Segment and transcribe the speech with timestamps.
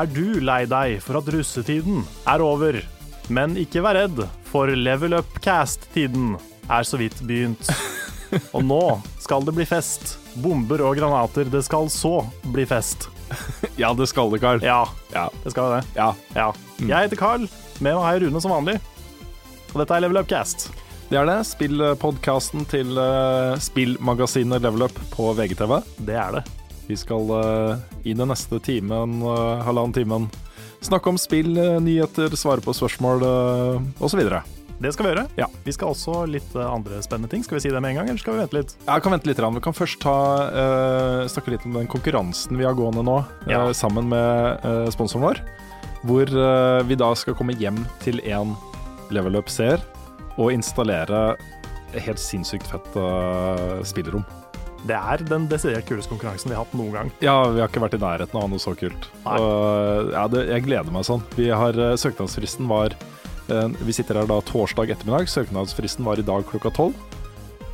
[0.00, 2.78] Er du lei deg for at russetiden er over?
[3.30, 6.32] Men ikke vær redd, for Level Up Cast-tiden
[6.70, 7.68] er så vidt begynt.
[8.56, 8.80] Og nå
[9.20, 10.16] skal det bli fest.
[10.40, 11.48] Bomber og granater.
[11.50, 12.20] Det skal så
[12.54, 13.08] bli fest.
[13.78, 14.62] Ja, det skal det, Carl.
[14.64, 15.28] Ja, Ja.
[15.44, 15.82] det skal det.
[15.98, 16.12] ja.
[16.34, 16.48] Ja.
[16.80, 17.44] Jeg heter Carl.
[17.80, 18.78] Med meg har jeg Rune som vanlig.
[19.74, 20.70] Og dette er Level Up Cast.
[21.10, 21.40] Det er det.
[21.50, 25.80] Spillpodkasten til uh, spillmagasinet Level Up på VGTV.
[26.06, 26.44] Det er det.
[26.90, 30.26] Vi skal eh, i den neste timen, uh, halvannen timen,
[30.82, 34.24] snakke om spill, eh, nyheter, svare på spørsmål uh, osv.
[34.80, 35.24] Det skal vi gjøre.
[35.36, 35.46] Ja.
[35.66, 37.44] Vi skal også litt eh, andre spennende ting.
[37.44, 38.72] Skal vi si det med en gang, eller skal vi vente litt?
[38.86, 39.42] Jeg kan vente litt.
[39.60, 40.16] Vi kan først ta,
[40.48, 43.66] uh, snakke litt om den konkurransen vi har gående nå, ja.
[43.68, 45.42] uh, sammen med uh, sponsoren vår.
[46.08, 48.54] Hvor eh, vi da skal komme hjem til en
[49.12, 49.82] level up-seer
[50.40, 51.34] og installere
[51.92, 54.24] helt sinnssykt fett eh, spillerom.
[54.88, 57.12] Det er den desidert kuleste konkurransen vi har hatt noen gang.
[57.24, 59.10] Ja, vi har ikke vært i nærheten av noe så kult.
[59.28, 61.24] Og, ja, det, jeg gleder meg sånn.
[61.36, 62.96] Vi har, eh, søknadsfristen var
[63.50, 65.28] eh, Vi sitter her da torsdag ettermiddag.
[65.28, 66.96] Søknadsfristen var i dag klokka tolv.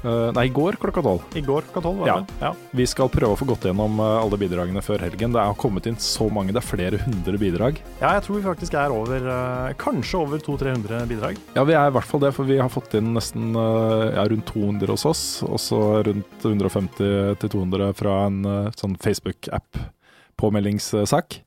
[0.05, 1.21] Eh, nei, i går klokka tolv.
[1.35, 2.17] I går klokka tolv, var Ja.
[2.21, 2.27] det?
[2.41, 2.53] Ja.
[2.73, 5.33] Vi skal prøve å få gått gjennom eh, alle bidragene før helgen.
[5.33, 7.79] Det har kommet inn så mange, det er flere hundre bidrag.
[8.01, 11.37] ja, jeg tror vi faktisk er over eh, Kanskje over 200-300 bidrag.
[11.57, 14.47] Ja, vi er i hvert fall det, for vi har fått inn nesten ja, rundt
[14.53, 15.43] 200 hos oss.
[15.43, 21.41] Og så rundt 150 200 fra en sånn Facebook-app-påmeldingssak.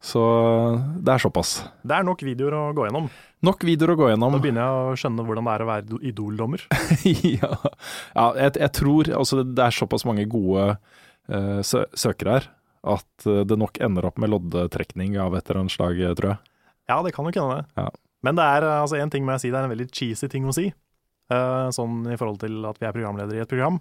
[0.00, 0.20] Så
[0.96, 1.58] det er såpass.
[1.84, 3.10] Det er nok videoer å gå gjennom.
[3.44, 6.00] Nok videoer å gå Nå Da begynner jeg å skjønne hvordan det er å være
[6.08, 6.64] idoldommer.
[7.36, 7.50] ja,
[8.16, 12.48] ja jeg, jeg tror altså det er såpass mange gode uh, sø søkere her
[12.86, 16.32] at eh, det nok ender opp med loddetrekning av et eller annet slag, eh, tror
[16.32, 16.52] jeg.
[16.90, 17.64] Ja, det kan nok hende det.
[17.76, 17.88] Ja.
[18.26, 20.30] Men det er eh, altså en ting må jeg si, det er en veldig cheesy
[20.32, 20.70] ting å si.
[21.30, 23.76] Uh, sånn i forhold til at vi er programledere i et program.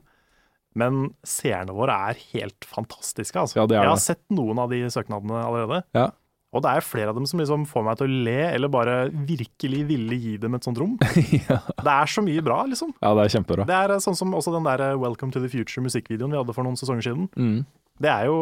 [0.77, 3.61] Men seerne våre er helt fantastiske, altså.
[3.61, 5.81] Ja, det er jeg har sett noen av de søknadene allerede.
[5.97, 6.09] Ja.
[6.49, 8.95] Og det er flere av dem som liksom får meg til å le, eller bare
[9.13, 10.95] virkelig ville gi dem et sånt rom.
[11.49, 11.59] ja.
[11.77, 12.95] Det er så mye bra, liksom.
[12.97, 13.67] ja, det er kjempebra.
[13.69, 16.55] Det er eh, sånn som også den der eh, Welcome to the Future-musikkvideoen vi hadde
[16.57, 17.29] for noen sesonger siden.
[17.37, 17.61] Mm.
[17.99, 18.37] Det er jo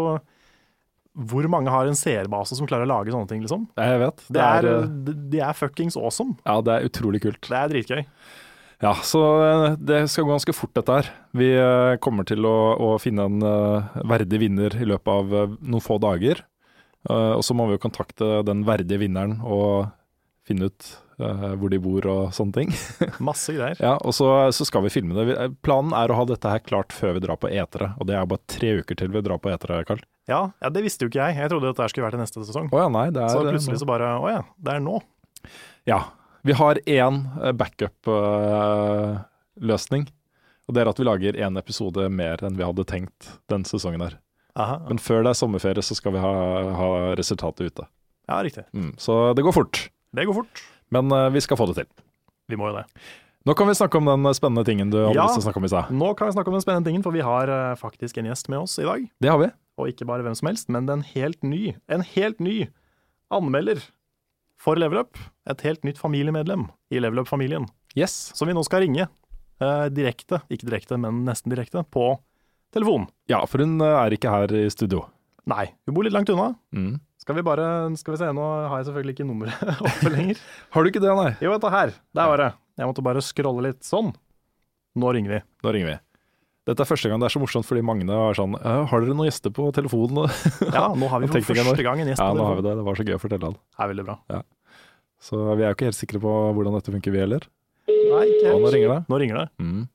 [1.17, 3.67] Hvor mange har en seerbase som klarer å lage sånne ting, liksom?
[3.75, 4.23] Jeg vet.
[4.31, 6.37] Det er, eh, de, de er fuckings awesome.
[6.45, 7.41] ja, det er utrolig kult.
[7.43, 8.03] Det er dritgøy.
[8.83, 11.09] Ja, så eh, det skal gå ganske fort dette her.
[11.38, 15.83] Vi eh, kommer til å, å finne en eh, verdig vinner i løpet av noen
[15.83, 16.45] få dager.
[17.07, 19.93] Og så må vi jo kontakte den verdige vinneren og
[20.43, 20.87] finne ut
[21.17, 22.73] hvor de bor og sånne ting.
[23.29, 23.79] Masse greier.
[23.79, 25.37] Ja, og så, så skal vi filme det.
[25.63, 28.27] Planen er å ha dette her klart før vi drar på etere, og det er
[28.27, 30.03] bare tre uker til vi drar på etere, Karl.
[30.27, 31.39] Ja, ja, det visste jo ikke jeg.
[31.39, 32.67] Jeg trodde dette her skulle vært i neste sesong.
[32.75, 34.99] Å ja, nei, det er Så plutselig så bare Å ja, det er nå.
[35.87, 36.01] Ja.
[36.45, 37.23] Vi har én
[37.57, 40.07] backup-løsning,
[40.67, 44.01] og det er at vi lager én episode mer enn vi hadde tenkt den sesongen
[44.03, 44.13] her.
[44.57, 44.77] Aha.
[44.87, 46.31] Men før det er sommerferie, så skal vi ha,
[46.79, 47.83] ha resultatet ute.
[48.27, 48.63] Ja, riktig.
[48.73, 49.75] Mm, så det går fort.
[50.17, 50.55] Det går fort.
[50.93, 51.89] Men uh, vi skal få det til.
[52.49, 52.85] Vi må jo det.
[53.47, 55.23] Nå kan vi snakke om den spennende tingen du hadde Ja.
[55.27, 55.83] lyst til å snakke om i stad.
[55.95, 58.45] Nå kan vi snakke om den spennende tingen, for vi har uh, faktisk en gjest
[58.51, 58.99] med oss i dag.
[59.23, 59.47] Det har vi.
[59.79, 62.55] Og ikke bare hvem som helst, men en helt ny, en helt ny
[63.31, 63.79] anmelder
[64.62, 65.18] for Level Up.
[65.50, 68.13] Et helt nytt familiemedlem i Level Up-familien, Yes.
[68.38, 72.18] som vi nå skal ringe eh, direkte, ikke direkte, men nesten direkte, på
[72.75, 73.07] telefon.
[73.31, 75.06] Ja, for hun eh, er ikke her i studio.
[75.47, 76.51] Nei, hun bor litt langt unna.
[76.75, 76.97] Mm.
[77.22, 77.67] Skal vi bare,
[78.00, 80.41] skal vi se, nå har jeg selvfølgelig ikke nummeret oppe lenger.
[80.75, 81.31] Har du ikke det, nei?
[81.44, 81.94] Jo, vent her.
[82.16, 82.50] Der var det.
[82.78, 84.13] Jeg måtte bare scrolle litt sånn.
[84.97, 85.40] Nå ringer vi.
[85.66, 85.97] Nå ringer vi.
[86.67, 89.14] Dette er første gang det er så morsomt fordi Magne er sånn «Øh, Har dere
[89.16, 90.28] noen gjester på telefonen?
[90.67, 92.73] Ja, nå har vi for første gang en gjest ja, nå har vi det.
[92.79, 93.55] Det var så gøy å fortelle han.
[93.55, 94.17] Det er veldig bra.
[95.23, 97.46] Så vi er jo ikke helt sikre på hvordan dette funker, vi heller.
[97.87, 98.64] Nei, ikke helt.
[98.64, 98.99] nå ringer det.
[99.11, 99.47] Nå ringer det.
[99.64, 99.85] Mm.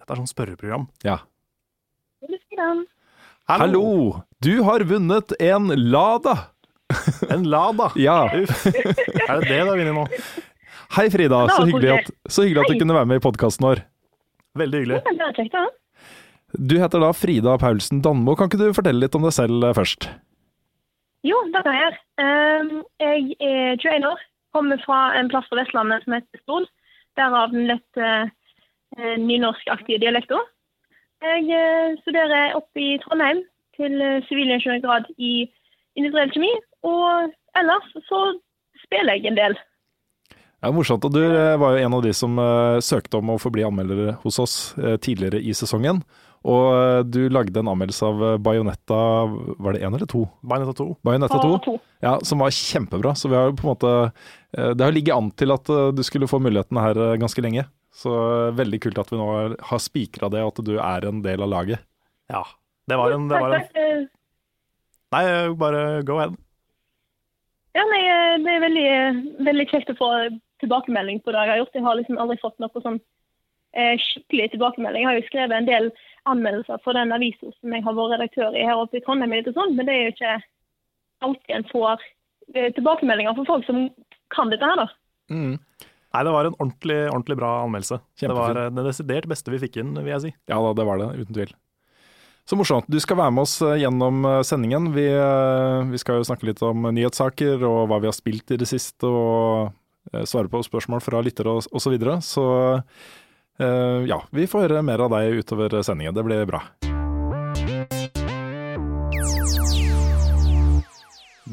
[0.00, 0.84] Dette er sånn spørreprogram.
[1.06, 1.16] Ja.
[2.56, 2.84] Hallo!
[3.46, 3.86] Hallo!
[4.42, 6.36] Du har vunnet en Lada!
[7.30, 7.90] En Lada!
[8.06, 8.26] Ja.
[8.38, 8.66] Uff.
[8.66, 10.06] Er det det du har vunnet nå?
[10.96, 11.42] Hei, Frida.
[11.50, 13.82] Så hyggelig at, så hyggelig at du kunne være med i podkasten vår.
[14.56, 15.00] Veldig hyggelig.
[15.42, 15.66] Er.
[16.56, 18.36] Du heter da Frida Paulsen Danmo.
[18.38, 20.06] Kan ikke du fortelle litt om deg selv først?
[21.26, 21.98] Jo, det kan jeg gjøre.
[22.22, 22.70] Ehm,
[23.02, 24.22] jeg er 21 år,
[24.56, 26.66] kommer fra en plass på Vestlandet som heter Stol.
[27.20, 30.40] Derav den litt eh, nynorskaktige dialekten.
[31.24, 33.44] Jeg eh, studerer oppe i Trondheim
[33.76, 35.46] til eh, sivilingeniørgrad i
[35.96, 36.52] industriell kjemi.
[36.88, 38.20] Og ellers så
[38.84, 39.56] spiller jeg en del.
[40.56, 43.34] Det er morsomt, og Du eh, var jo en av de som eh, søkte om
[43.34, 46.00] å få bli anmelder hos oss eh, tidligere i sesongen.
[46.46, 48.98] Og eh, du lagde en anmeldelse av eh, Bajonetta,
[49.62, 50.24] var det én eller to?
[50.46, 50.86] Bayonetta 2.
[51.06, 51.74] Bajonetta 2, to.
[52.04, 53.14] ja, som var kjempebra.
[53.18, 55.66] Så vi har på en måte eh, Det har ligget an til at
[55.96, 57.66] du skulle få muligheten her ganske lenge.
[57.96, 58.12] Så
[58.54, 59.26] veldig kult at vi nå
[59.70, 61.82] har spikra det, og at du er en del av laget.
[62.28, 62.44] Ja.
[62.86, 64.08] Det var en, det var en
[65.14, 65.22] Nei,
[65.56, 66.34] bare go ahead.
[67.76, 68.02] Ja, nei,
[68.42, 68.90] det er veldig,
[69.46, 70.10] veldig kjekt å få
[70.62, 71.78] tilbakemelding på det jeg har gjort.
[71.78, 72.98] Jeg har liksom aldri fått noe sånn
[73.76, 75.04] eh, skikkelig tilbakemelding.
[75.04, 75.90] Jeg har jo skrevet en del
[76.30, 79.50] anmeldelser for den avisen som jeg har vært redaktør i her oppe i Trondheim, litt
[79.50, 80.36] og sånn, men det er jo ikke
[81.26, 82.06] alltid en får
[82.54, 83.84] eh, tilbakemeldinger fra folk som
[84.34, 84.88] kan dette her, da.
[86.16, 88.00] Nei, det var en ordentlig, ordentlig bra anmeldelse.
[88.20, 90.34] Det var eh, det desidert beste vi fikk inn, vil jeg si.
[90.50, 91.54] Ja da, det var det, uten tvil.
[92.46, 92.86] Så morsomt.
[92.86, 94.92] Du skal være med oss eh, gjennom sendingen.
[94.96, 95.08] Vi,
[95.90, 99.08] vi skal jo snakke litt om nyhetssaker og hva vi har spilt i det siste,
[99.08, 99.74] og
[100.30, 101.80] svare på spørsmål fra lyttere osv.
[101.82, 102.20] Så, videre.
[102.22, 102.44] så
[103.58, 106.14] ja, vi får høre mer av deg utover sendingen.
[106.16, 106.60] Det blir bra.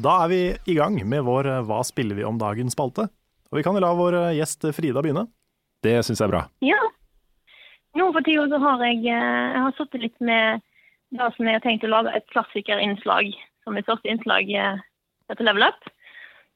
[0.04, 3.06] Da er vi i gang med vår eh, Hva spiller vi om dagen-spalte.
[3.50, 5.28] Og vi kan la vår eh, gjest Frida begynne.
[5.84, 6.42] Det syns jeg er bra.
[6.64, 6.80] Ja.
[7.94, 10.64] Nå for tida så har jeg, eh, jeg har sittet litt med
[11.14, 13.30] det som jeg har tenkt å lage et klassikerinnslag
[13.64, 14.82] som mitt første innslag eh,
[15.32, 15.88] etter Level Up.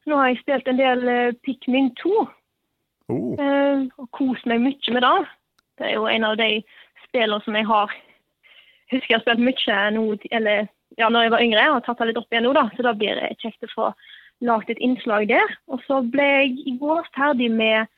[0.03, 2.27] Så nå har jeg spilt en del eh, Pikmin 2
[3.09, 5.29] Oh, eh, og kost meg mye med det.
[5.79, 6.51] Det er jo en av de
[7.07, 7.95] spillene som jeg har
[8.93, 12.11] husker jeg har spilt mye nå, eller ja, når jeg var yngre, og tatt det
[12.11, 12.67] litt opp igjen nå, da.
[12.75, 13.89] Så da blir det kjekt å få
[14.49, 15.55] lagd et innslag der.
[15.69, 17.91] Og så ble jeg i går ferdig med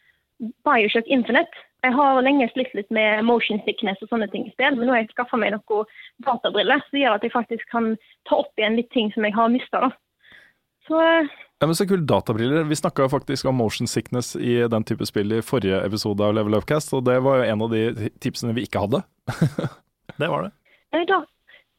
[0.66, 1.66] Bioshock Infinite.
[1.84, 4.92] Jeg har lenge slitt litt med motion sickness og sånne ting i sted, men nå
[4.92, 5.88] har jeg skaffa meg noen
[6.26, 7.94] databriller som gjør at jeg faktisk kan
[8.28, 9.88] ta opp igjen litt ting som jeg har mista.
[10.90, 12.64] Så eh, Ja, men Så kult databriller.
[12.69, 16.56] Vi snakka faktisk om motion sickness i den type spill i forrige episode av Level
[16.56, 19.02] Upcast, og det var jo en av de tipsene vi ikke hadde.
[20.20, 20.54] det var det.
[20.96, 21.20] Nei da.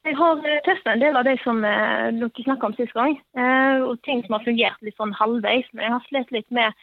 [0.06, 3.18] Jeg har testa en del av de som eh, dere snakka om sist gang.
[3.38, 5.68] Eh, og ting som har fungert litt sånn halvveis.
[5.74, 6.78] Men jeg har slitt litt med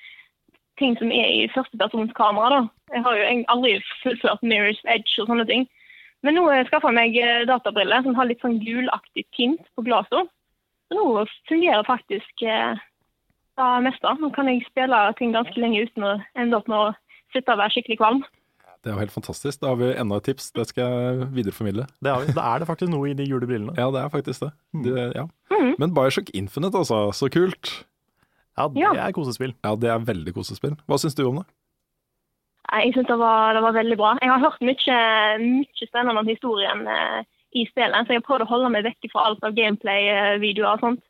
[0.78, 2.60] ting som er i førstepersonskamera.
[2.60, 2.94] da.
[2.94, 3.72] Jeg har jo aldri
[4.04, 5.66] fullført Mirror's Edge og sånne ting.
[6.26, 9.86] Men nå har jeg skaffa meg eh, databriller som har litt sånn gulaktig tint på
[9.86, 10.30] glasset.
[10.88, 12.78] Så nå fungerer faktisk eh,
[13.58, 14.14] det meste.
[14.22, 16.92] Nå kan jeg spille ting ganske lenge uten å ende opp med å
[17.34, 18.22] sitte og være skikkelig kvalm.
[18.78, 19.58] Det er jo helt fantastisk.
[19.60, 20.52] Da har vi enda et tips.
[20.54, 21.84] Det skal jeg videreformidle.
[22.00, 22.32] det har vi.
[22.32, 23.74] Da er det faktisk noe i de gule brillene.
[23.76, 24.50] Ja, det er faktisk det.
[24.86, 25.24] det ja.
[25.50, 25.74] Mhm.
[25.82, 27.10] Men Bioshock Infinite, altså.
[27.12, 27.84] Så kult.
[28.56, 28.92] Ja, det Ja.
[29.06, 29.52] er kosespill.
[29.64, 30.76] Ja, det er veldig kosespill.
[30.88, 31.46] Hva syns du om det?
[32.70, 34.14] Jeg syns det, var- det var veldig bra.
[34.22, 34.98] Jeg har hørt mye,
[35.42, 37.22] mye spennende om historien eh,
[37.56, 40.84] i spillet, så jeg har prøvd å holde meg vekk fra alt av gameplay-videoer og
[40.84, 41.04] sånt.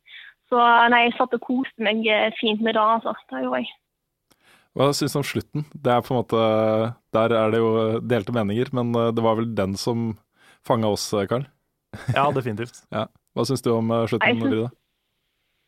[0.48, 0.62] Så
[0.92, 3.12] nei, jeg satt og koste meg eh, fint med det, altså.
[3.28, 3.74] Det gjorde jeg.
[4.78, 5.66] Hva syns du om slutten?
[5.74, 6.40] Det er på en måte
[7.16, 7.70] Der er det jo
[8.04, 10.12] delte meninger, men eh, det var vel den som
[10.66, 11.46] fanga oss, eh, Karl.
[12.16, 12.84] Ja, definitivt.
[12.92, 14.68] Hva syns du om slutten, Brida?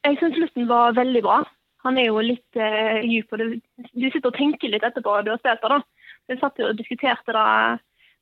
[0.07, 0.21] jeg?
[0.21, 1.43] Syns slutten var veldig bra.
[1.85, 5.41] Han er jo litt uh, djup, og du sitter og tenker litt etterpå du har
[5.41, 5.71] spilt det.
[5.73, 5.79] da.
[6.29, 7.47] Jeg satt jo og diskuterte det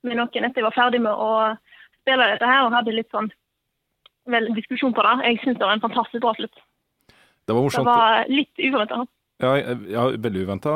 [0.06, 1.30] med noen etter jeg var ferdig med å
[2.08, 3.28] spille dette her, og hadde litt sånn
[4.32, 5.14] vel, diskusjon på det.
[5.26, 6.64] Jeg syns det var en fantastisk bra slutt.
[7.48, 9.04] Det var Det var litt uventa.
[9.40, 9.52] Ja,
[9.88, 10.72] ja veldig uventa.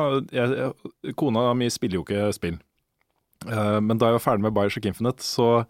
[1.19, 2.61] Kona mi spiller jo ikke spill.
[3.49, 5.65] Eh, Men da jeg var ferdig med Bioshock Infinite, så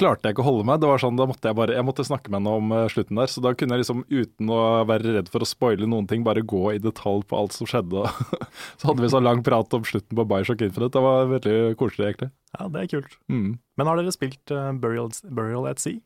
[0.00, 0.80] klarte jeg ikke å holde meg.
[0.82, 3.20] Det var sånn, da måtte Jeg bare, jeg måtte snakke med henne om eh, slutten
[3.20, 3.30] der.
[3.30, 6.44] Så da kunne jeg liksom, uten å være redd for å spoile noen ting, bare
[6.44, 8.06] gå i detalj på alt som skjedde.
[8.80, 10.94] så hadde vi så lang prat om slutten på Bioshock Infinite.
[10.96, 12.32] Det var veldig koselig, egentlig.
[12.56, 13.20] Ja, det er kult.
[13.32, 13.52] Mm.
[13.78, 16.00] Men har dere spilt eh, Burial, Burial at Sea?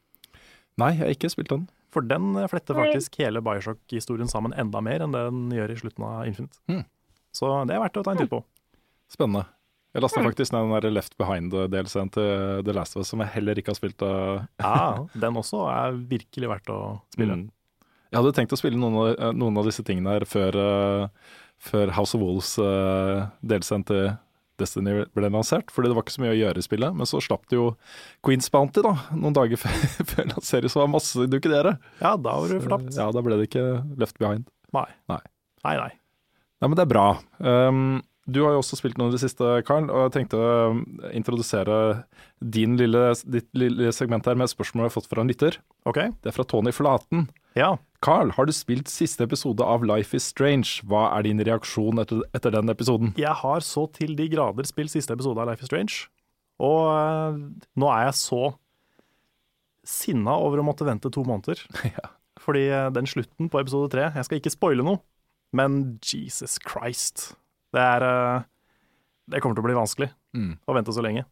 [0.76, 1.66] Nei, jeg har ikke spilt den.
[1.94, 5.80] For den eh, fletter faktisk hele Bioshock-historien sammen enda mer enn det den gjør i
[5.80, 6.60] slutten av Infinite.
[6.68, 6.84] Mm.
[7.36, 8.42] Så det er verdt å ta en titt på.
[9.12, 9.46] Spennende.
[9.96, 13.32] Jeg lasta faktisk ned den der Left Behind-delscenen til The Last of Us, som jeg
[13.38, 14.02] heller ikke har spilt.
[14.04, 16.80] av Ja, den også er virkelig verdt å
[17.14, 17.38] spille.
[17.40, 17.46] Mm.
[18.12, 21.32] Jeg hadde tenkt å spille noen av, eh, noen av disse tingene her før, uh,
[21.56, 23.26] før House of Wolves uh,
[23.88, 24.04] til
[24.56, 26.96] Destiny ble lansert, fordi det var ikke så mye å gjøre i spillet.
[26.96, 27.70] Men så slapp det jo
[28.24, 31.76] Queens Bounty da, noen dager før, lansering, så var masse dukkediere.
[32.00, 32.92] Ja, da var du fortapt.
[32.96, 33.66] Ja, da ble det ikke
[34.00, 34.48] Left Behind.
[34.76, 34.88] Nei.
[35.12, 35.22] Nei.
[35.64, 35.92] Nei, nei.
[36.60, 37.08] Nei, men det er bra.
[37.36, 40.52] Um, du har jo også spilt noe i det siste, Karl, og jeg tenkte å
[40.74, 40.80] um,
[41.14, 41.78] introdusere
[42.42, 45.58] din lille, ditt lille segment her med spørsmål jeg har fått fra en lytter.
[45.86, 46.10] Okay.
[46.24, 47.28] Det er fra Tony Flaten.
[47.56, 47.76] Ja.
[48.04, 50.82] Carl, har du spilt siste episode av Life is Strange?
[50.90, 53.14] Hva er din reaksjon etter, etter den episoden?
[53.20, 56.10] Jeg har så til de grader spilt siste episode av Life is Strange.
[56.66, 57.40] Og øh,
[57.78, 58.42] nå er jeg så
[59.86, 61.62] sinna over å måtte vente to måneder.
[61.96, 62.10] Ja.
[62.42, 65.00] Fordi eh, den slutten på episode tre Jeg skal ikke spoile noe,
[65.56, 67.30] men Jesus Christ.
[67.76, 68.46] Det er eh,
[69.28, 70.58] Det kommer til å bli vanskelig Mm.
[70.68, 71.22] å vente så lenge.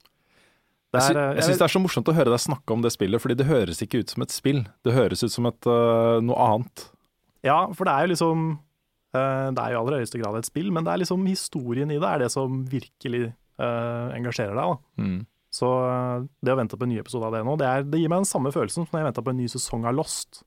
[0.95, 2.81] Jeg, sy er, eh, jeg syns det er så morsomt å høre deg snakke om
[2.85, 4.63] det spillet, fordi det høres ikke ut som et spill.
[4.87, 6.85] Det høres ut som et, uh, noe annet.
[7.45, 8.45] Ja, for det er jo liksom
[9.13, 11.91] uh, Det er jo i aller høyeste grad et spill, men det er liksom historien
[11.93, 13.27] i det er det som virkelig
[13.61, 14.73] uh, engasjerer deg.
[14.73, 15.05] da.
[15.05, 15.21] Mm.
[15.55, 15.69] Så
[16.43, 18.25] det å vente på en ny episode av det nå, det, er, det gir meg
[18.25, 20.41] den samme følelsen som når jeg venta på en ny sesong av Lost,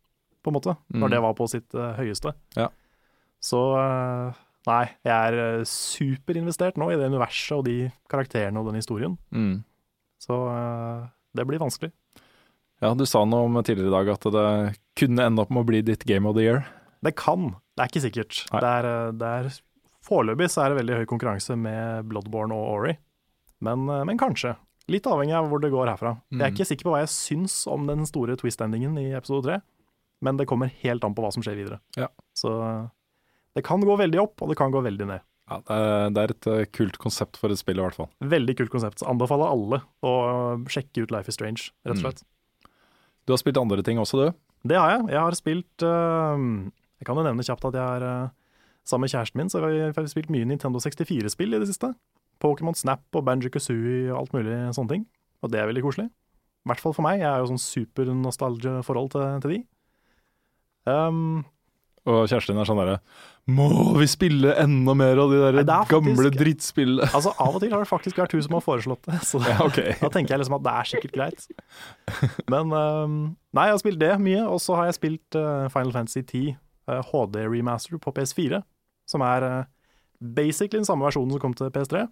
[0.44, 0.74] på en måte.
[0.92, 1.00] Mm.
[1.04, 2.34] Når det var på sitt høyeste.
[2.58, 2.68] Ja.
[3.40, 3.62] Så
[4.68, 7.78] nei, jeg er uh, superinvestert nå i det universet og de
[8.12, 9.18] karakterene og den historien.
[9.32, 9.62] Mm.
[10.22, 11.04] Så eh,
[11.38, 11.92] det blir vanskelig.
[12.82, 14.48] Ja, du sa noe om tidligere i dag at det
[14.98, 16.64] kunne ende opp med å bli ditt game of the year.
[17.06, 18.40] Det kan, det er ikke sikkert.
[18.54, 18.62] Nei.
[18.66, 19.50] Det er, eh, det er,
[20.08, 22.94] foreløpig så er det veldig høy konkurranse med Bloodborne og Ori,
[23.66, 24.56] men, eh, men kanskje.
[24.90, 26.16] Litt avhengig av hvor det går herfra.
[26.32, 26.56] Jeg er Mm.
[26.56, 29.62] ikke sikker på hva jeg syns om den store twist-endingen i episode tre,
[30.22, 31.80] men det kommer helt an på hva som skjer videre.
[31.98, 32.08] Ja.
[32.34, 32.88] Så eh,
[33.58, 35.26] det kan gå veldig opp, og det kan gå veldig ned.
[35.48, 35.58] Ja,
[36.12, 38.10] det, er, et øh, kult konsept for et spill, i hvert fall.
[38.20, 39.00] Veldig kult konsept.
[39.00, 40.12] Så Anbefaler alle å
[40.68, 42.04] sjekke ut Life is Strange, rett og Mm.
[42.04, 42.26] slett.
[43.28, 44.36] Du har spilt andre ting også, du?
[44.68, 45.08] Det har jeg.
[45.14, 46.36] Jeg har spilt uh,
[47.00, 48.30] Jeg kan jo nevne kjapt at jeg er uh,
[48.88, 51.94] sammen med kjæresten min så har vi, har spilt mye Nintendo 64-spill i det siste.
[52.44, 55.04] Pokémon Snap og Banjo Kazooie og alt mulig sånne ting.
[55.44, 56.08] Og det er veldig koselig.
[56.12, 57.20] I hvert fall for meg.
[57.24, 59.60] Jeg er jo sånn supernostalgie-forhold til, til de.
[60.88, 61.46] Um,
[62.08, 63.00] Og kjæresten er sånn derre
[63.52, 63.66] Må
[64.00, 67.08] vi spille enda mer av de der Nei, faktisk- gamle drittspillene?
[67.12, 69.58] altså Av og til har det faktisk vært hun som har foreslått det, så Ja,
[69.66, 69.96] okay.
[70.04, 71.48] da tenker jeg liksom at det er sikkert greit.
[72.48, 73.18] Men um,
[73.54, 76.44] Nei, jeg har spilt det mye, og så har jeg spilt eh, Final Fantasy 10
[76.56, 78.62] eh, HD remaster på PS4,
[79.10, 79.64] som er eh,
[80.22, 82.06] basically den samme versjonen som kom til PS3,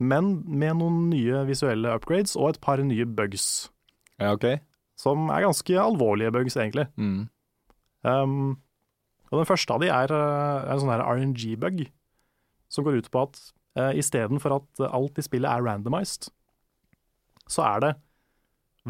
[0.00, 3.68] men med noen nye visuelle upgrades og et par nye bugs,
[4.18, 4.46] Ja, ok.
[4.98, 6.86] som er ganske alvorlige bugs, egentlig.
[6.96, 7.28] Mm.
[8.02, 8.56] Um,
[9.30, 11.84] og den første av de er, eh, er en sånn RNG-bug,
[12.70, 13.40] som går ut på at
[13.78, 16.28] eh, istedenfor at alt i spillet er randomized,
[17.50, 17.92] så er det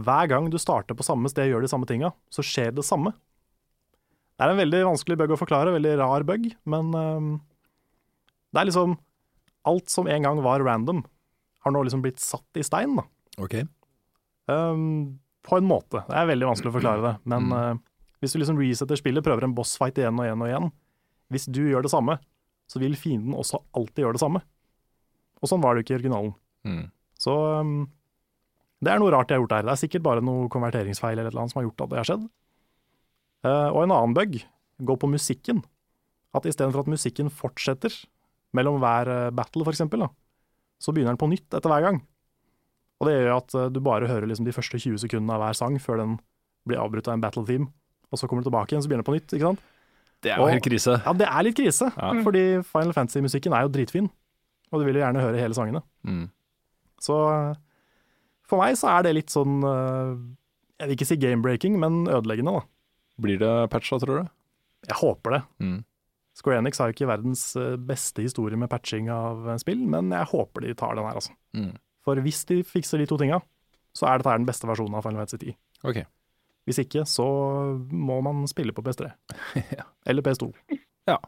[0.00, 2.84] hver gang du starter på samme sted og gjør de samme tinga, så skjer det
[2.86, 3.12] samme.
[4.38, 7.30] Det er en veldig vanskelig bug å forklare, veldig rar bug, men um,
[8.54, 8.98] det er liksom
[9.68, 11.02] Alt som en gang var random,
[11.60, 13.02] har nå liksom blitt satt i stein, da.
[13.44, 13.58] Ok.
[14.48, 16.00] Um, på en måte.
[16.08, 17.12] Det er veldig vanskelig å forklare det.
[17.28, 17.52] Men Mm.
[17.52, 17.89] uh,
[18.20, 20.70] hvis du liksom resetter spillet, prøver en bossfight igjen og igjen og igjen
[21.32, 22.18] Hvis du gjør det samme,
[22.70, 24.42] så vil fienden også alltid gjøre det samme.
[25.40, 26.34] Og sånn var det jo ikke i originalen.
[26.68, 26.84] Mm.
[27.20, 27.88] Så um,
[28.84, 29.66] det er noe rart jeg har gjort her.
[29.66, 32.28] Det er sikkert bare noe konverteringsfeil eller noe som har gjort at det har skjedd.
[33.46, 34.38] Uh, og en annen bug
[34.90, 35.64] går på musikken.
[36.36, 37.94] At istedenfor at musikken fortsetter
[38.56, 40.10] mellom hver uh, battle, for eksempel, da,
[40.80, 42.00] så begynner den på nytt etter hver gang.
[43.00, 45.60] Og det gjør at uh, du bare hører liksom de første 20 sekundene av hver
[45.60, 46.16] sang før den
[46.68, 47.72] blir avbrutt av en battle theme.
[48.10, 49.32] Og så kommer du tilbake igjen, så begynner det på nytt.
[49.36, 49.60] ikke sant?
[50.20, 51.02] Det er Og- jo helt krise.
[51.06, 52.12] Ja, det er litt krise, Ja.
[52.22, 54.10] fordi Final Fantasy-musikken er jo dritfin.
[54.72, 55.82] Og du vil jo gjerne høre hele sangene.
[56.06, 56.30] Mm.
[57.00, 57.56] Så
[58.46, 60.16] for meg så er det litt sånn uh,
[60.80, 62.62] Jeg vil ikke si game-breaking, men ødeleggende, da.
[63.20, 64.28] Blir det patcha, tror du?
[64.88, 65.42] Jeg håper det.
[65.60, 65.84] Mm.
[66.34, 70.08] Square Enix har jo ikke verdens uh, beste historie med patching av uh, spill, men
[70.10, 71.34] jeg håper de tar den her, altså.
[71.54, 71.74] Mm.
[72.02, 73.42] For hvis de fikser de to tinga,
[73.94, 75.56] så er dette her den beste versjonen av Final Fantasy 10.
[75.84, 76.00] Ok.
[76.70, 77.26] Hvis ikke, så
[77.90, 79.10] må man spille på PS3.
[79.80, 79.88] Ja.
[80.06, 80.52] Eller PS2.
[81.10, 81.18] Ja.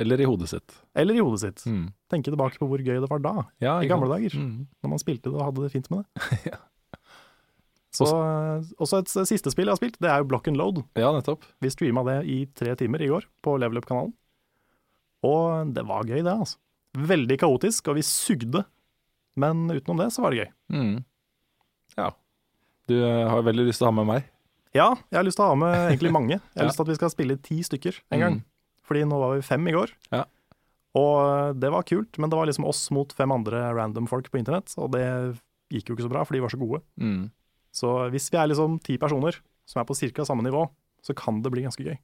[0.00, 0.74] Eller i hodet sitt.
[0.98, 1.62] Eller i hodet sitt.
[1.70, 1.92] Mm.
[2.10, 4.34] Tenke tilbake på hvor gøy det var da, Ja, i gamle dager.
[4.34, 4.66] Mm.
[4.82, 6.40] Når man spilte det og hadde det fint med det.
[6.52, 6.60] Ja.
[7.90, 10.84] Så uh, Også et siste spill jeg har spilt, det er jo Block and Load.
[10.98, 11.42] Ja, nettopp.
[11.58, 14.12] Vi streama det i tre timer i går på Level Up-kanalen.
[15.26, 16.60] Og det var gøy, det, altså.
[17.10, 18.62] Veldig kaotisk, og vi sugde.
[19.38, 20.52] Men utenom det, så var det gøy.
[20.74, 20.94] Mm.
[21.98, 22.08] Ja.
[22.90, 24.30] Du eh, har veldig lyst til å ha med meg.
[24.74, 26.36] Ja, jeg har lyst til å ha med egentlig mange.
[26.38, 26.68] Jeg har Ja.
[26.70, 28.34] lyst til at vi skal spille ti stykker en gang.
[28.38, 28.44] Mm.
[28.86, 29.90] Fordi nå var vi fem i går.
[30.12, 30.24] Ja.
[30.94, 34.38] Og det var kult, men det var liksom oss mot fem andre random folk på
[34.38, 35.38] internett, og det
[35.70, 36.82] gikk jo ikke så bra, for de var så gode.
[36.98, 37.30] Mm.
[37.72, 39.36] Så hvis vi er liksom ti personer
[39.66, 40.24] som er på ca.
[40.24, 40.68] samme nivå,
[41.02, 41.98] så kan det bli ganske gøy.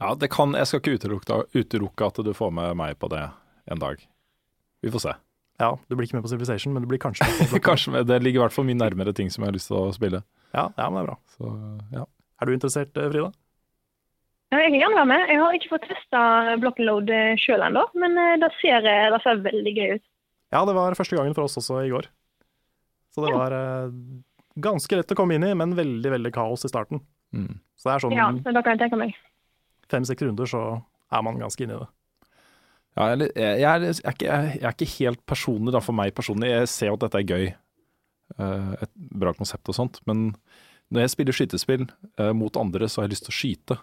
[0.00, 3.30] Ja, det kan Jeg skal ikke utelukke, utelukke at du får med meg på det
[3.70, 3.96] en dag.
[4.82, 5.12] Vi får se.
[5.60, 7.60] Ja, du blir ikke med på Civilization, men du blir kanskje med på.
[7.70, 9.76] Kanskje med, Det ligger i hvert fall mye nærmere ting som jeg har lyst til
[9.78, 10.24] å spille.
[10.52, 11.18] Ja, ja, men det er bra.
[11.36, 11.52] Så
[11.96, 12.04] ja.
[12.42, 13.30] Er du interessert, eh, Frida?
[14.52, 15.22] Jeg kan gjerne være med.
[15.32, 16.22] Jeg har ikke fått testa
[16.60, 20.04] Blockload load sjøl ennå, men eh, det ser, det ser veldig gøy ut.
[20.52, 22.10] Ja, det var første gangen for oss også i går.
[23.14, 23.38] Så det Ja.
[23.38, 23.94] var eh,
[24.60, 27.00] ganske lett å komme inn i, men veldig, veldig kaos i starten.
[27.32, 27.56] Mm.
[27.80, 29.16] Så det er sånn Ja, så da kan jeg tenke meg.
[29.88, 30.82] fem-seks runder, så
[31.12, 31.88] er man ganske inne i det.
[32.92, 36.12] Ja, jeg, jeg, er, jeg, er ikke, jeg, er ikke helt personlig, da, for meg
[36.14, 36.50] personlig.
[36.52, 37.46] Jeg ser jo at dette er gøy.
[38.38, 40.00] Eh, et bra konsept og sånt.
[40.08, 40.30] Men
[40.92, 41.86] når jeg spiller skytespill
[42.18, 43.78] eh, mot andre, så har jeg lyst til å skyte.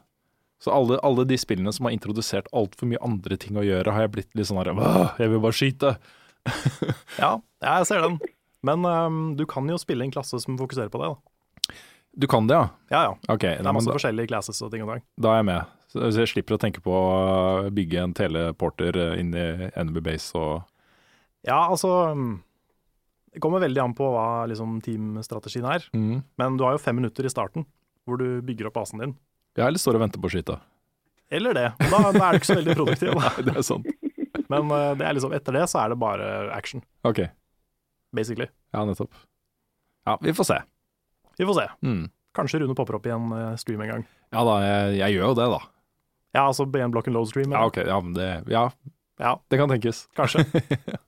[0.60, 4.06] Så alle, alle de spillene som har introdusert altfor mye andre ting å gjøre, har
[4.06, 4.74] jeg blitt litt sånn her
[5.22, 5.96] Jeg vil bare skyte.
[7.20, 8.20] Ja, jeg ser den.
[8.66, 11.76] Men um, du kan jo spille en klasse som fokuserer på det, da.
[12.20, 12.70] Du kan det, ja?
[12.92, 13.14] Ja ja.
[13.32, 15.04] Okay, Det er masse da, forskjellige classes og ting og tang.
[15.22, 15.76] da er jeg med.
[15.90, 20.60] Så jeg slipper å tenke på å bygge en teleporter inn i Enemy Base og
[21.48, 22.42] Ja, altså øhm,
[23.40, 25.86] Det kommer veldig an på hva liksom, teamstrategien er.
[25.96, 26.18] mm.
[26.42, 27.64] Men du har jo fem minutter i starten
[28.04, 29.14] hvor du bygger opp basen din.
[29.56, 30.58] Jeg eller står og venter på å skyte.
[31.32, 31.64] Eller det.
[31.80, 33.14] Da, da er du ikke så veldig produktiv.
[33.22, 33.88] Nei, det er sant.
[34.52, 37.24] Men øh, det er liksom, etter det så er det bare action, Ok,
[38.12, 38.50] basically.
[38.76, 39.16] ja, nettopp.
[40.10, 40.60] Ja, vi får se.
[41.40, 41.68] Vi får se.
[41.88, 42.04] Mm.
[42.36, 44.08] Kanskje Rune popper opp i en øh, stream en gang.
[44.36, 45.64] Ja da, jeg, jeg gjør jo det, da.
[46.36, 47.56] Ja, altså i en block and load-stream.
[47.56, 48.68] Ja, ok, ja, men det, ja,
[49.24, 50.10] ja, det kan tenkes.
[50.20, 50.44] kanskje.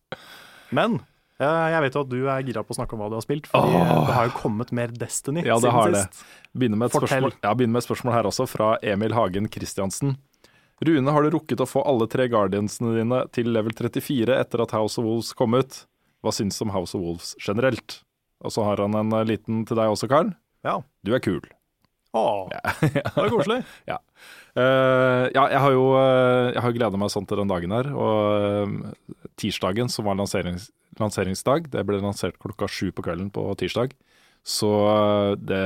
[0.71, 1.01] Men
[1.41, 3.47] jeg vet jo at du er gira på å snakke om hva du har spilt,
[3.49, 6.01] for det har jo kommet mer Destiny Ja, det siden har det.
[6.07, 6.25] sist.
[6.53, 10.17] Begynner med, spørsmål, ja, begynner med et spørsmål her også, fra Emil Hagen Christiansen.
[10.81, 14.71] Rune, har du rukket å få alle tre Guardiansene dine til level 34 etter at
[14.73, 15.83] House of Wolves kom ut?
[16.25, 18.01] Hva syns du om House of Wolves generelt?
[18.41, 20.31] Og så har han en eh, liten til deg også, Carl.
[20.65, 20.79] Ja.
[21.05, 21.41] Du er kul.
[22.13, 22.49] Åh,
[22.81, 23.61] det var koselig.
[24.51, 27.87] Eh, ja, jeg har jo uh, jeg har gleda meg sånn til den dagen her.
[27.95, 30.65] Og uh, tirsdagen, som var lanserings,
[30.99, 33.93] lanseringsdag, det ble lansert klokka sju på kvelden på tirsdag.
[34.43, 35.61] Så eh, det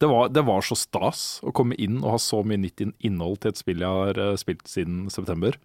[0.00, 3.42] det var, det var så stas å komme inn og ha så mye nytt innhold
[3.42, 5.58] til et spill jeg har eh, spilt siden september.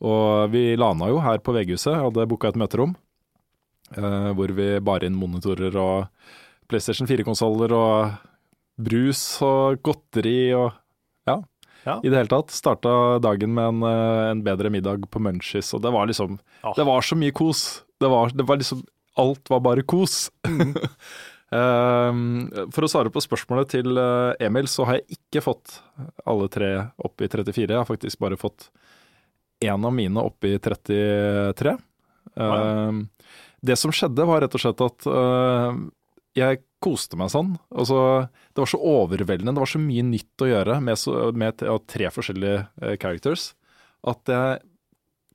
[0.00, 2.94] Og vi lana jo her på VG-huset, hadde booka et møterom.
[3.96, 6.06] eh, hvor vi bar inn monitorer og
[6.70, 8.14] PlayStation 4-konsoller og
[8.80, 10.70] brus og godteri og
[11.28, 11.36] ja,
[11.84, 11.98] Ja.
[12.04, 12.52] i det hele tatt.
[12.54, 16.74] Starta dagen med en, eh, en bedre middag på Munchies, og det var liksom Ah.
[16.76, 17.82] Det var så mye kos.
[18.00, 18.82] Det var, det var liksom
[19.18, 20.30] Alt var bare kos.
[20.46, 20.74] Mm.
[21.50, 25.80] For å svare på spørsmålet til eh, Emil, så har jeg ikke fått
[26.24, 26.68] alle tre
[27.02, 27.66] opp i 34.
[27.66, 28.68] Jeg har faktisk bare fått
[29.60, 31.74] én av mine opp i 33.
[32.38, 32.92] Ja.
[33.60, 35.74] det som skjedde, var rett og slett at uh,
[36.38, 37.54] jeg koste meg sånn.
[37.74, 41.64] Altså, det var så overveldende, det var så mye nytt å gjøre med, så, med
[41.90, 43.52] tre forskjellige eh, characters,
[44.08, 44.60] at jeg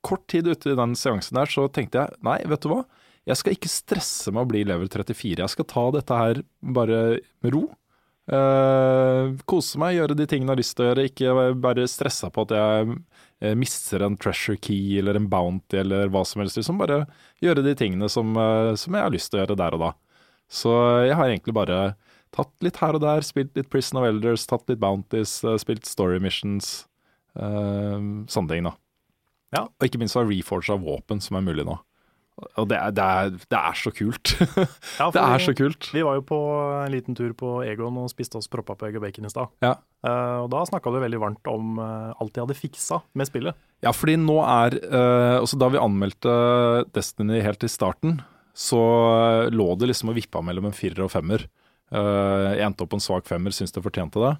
[0.06, 2.84] kort tid ute i den seansen der, så tenkte jeg nei, vet du hva,
[3.26, 5.40] jeg skal ikke stresse med å bli level 34.
[5.42, 7.00] Jeg skal ta dette her bare
[7.42, 7.64] med ro.
[8.26, 12.30] Eh, kose meg, gjøre de tingene jeg har lyst til å gjøre, ikke bare stressa
[12.34, 12.96] på at jeg
[13.42, 16.58] eh, mister en treasure key eller en bounty eller hva som helst.
[16.58, 17.04] Liksom bare
[17.42, 19.92] gjøre de tingene som, eh, som jeg har lyst til å gjøre der og da.
[20.46, 20.72] Så
[21.06, 21.80] jeg har egentlig bare
[22.36, 25.88] tatt litt her og der, spilt litt Prison of Elders, tatt litt bounties, eh, spilt
[25.88, 26.86] story missions,
[27.38, 27.96] uh,
[28.30, 28.76] sånne ting da.
[29.54, 29.66] Ja.
[29.66, 31.78] Og ikke minst har reforged av våpen som er mulig nå.
[32.60, 34.34] Og det er, det er, det er så kult.
[35.00, 35.88] Ja, det er så kult.
[35.92, 36.38] Vi var jo på
[36.82, 39.52] en liten tur på Egon og spiste oss proppa på egg og bacon i stad.
[39.64, 39.72] Ja.
[40.04, 43.56] Uh, og da snakka du veldig varmt om uh, alt de hadde fiksa med spillet.
[43.84, 46.36] Ja, fordi nå er uh, også Da vi anmeldte
[46.96, 48.20] Destiny helt i starten,
[48.56, 48.80] så
[49.52, 51.44] lå det liksom og vippa mellom en firer og femmer.
[51.92, 54.32] Eh, jeg endte opp på en svak femmer, syns det fortjente det.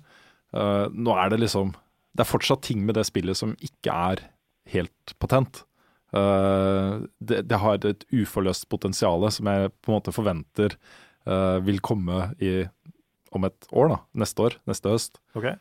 [0.57, 1.75] Eh, nå er det liksom
[2.17, 4.23] Det er fortsatt ting med det spillet som ikke er
[4.73, 5.67] helt patent.
[6.17, 10.79] Eh, det, det har et uforløst potensial som jeg på en måte forventer
[11.67, 12.69] vil komme i,
[13.35, 13.97] om et år, da.
[14.23, 14.55] Neste år.
[14.71, 15.19] Neste høst.
[15.35, 15.57] Okay.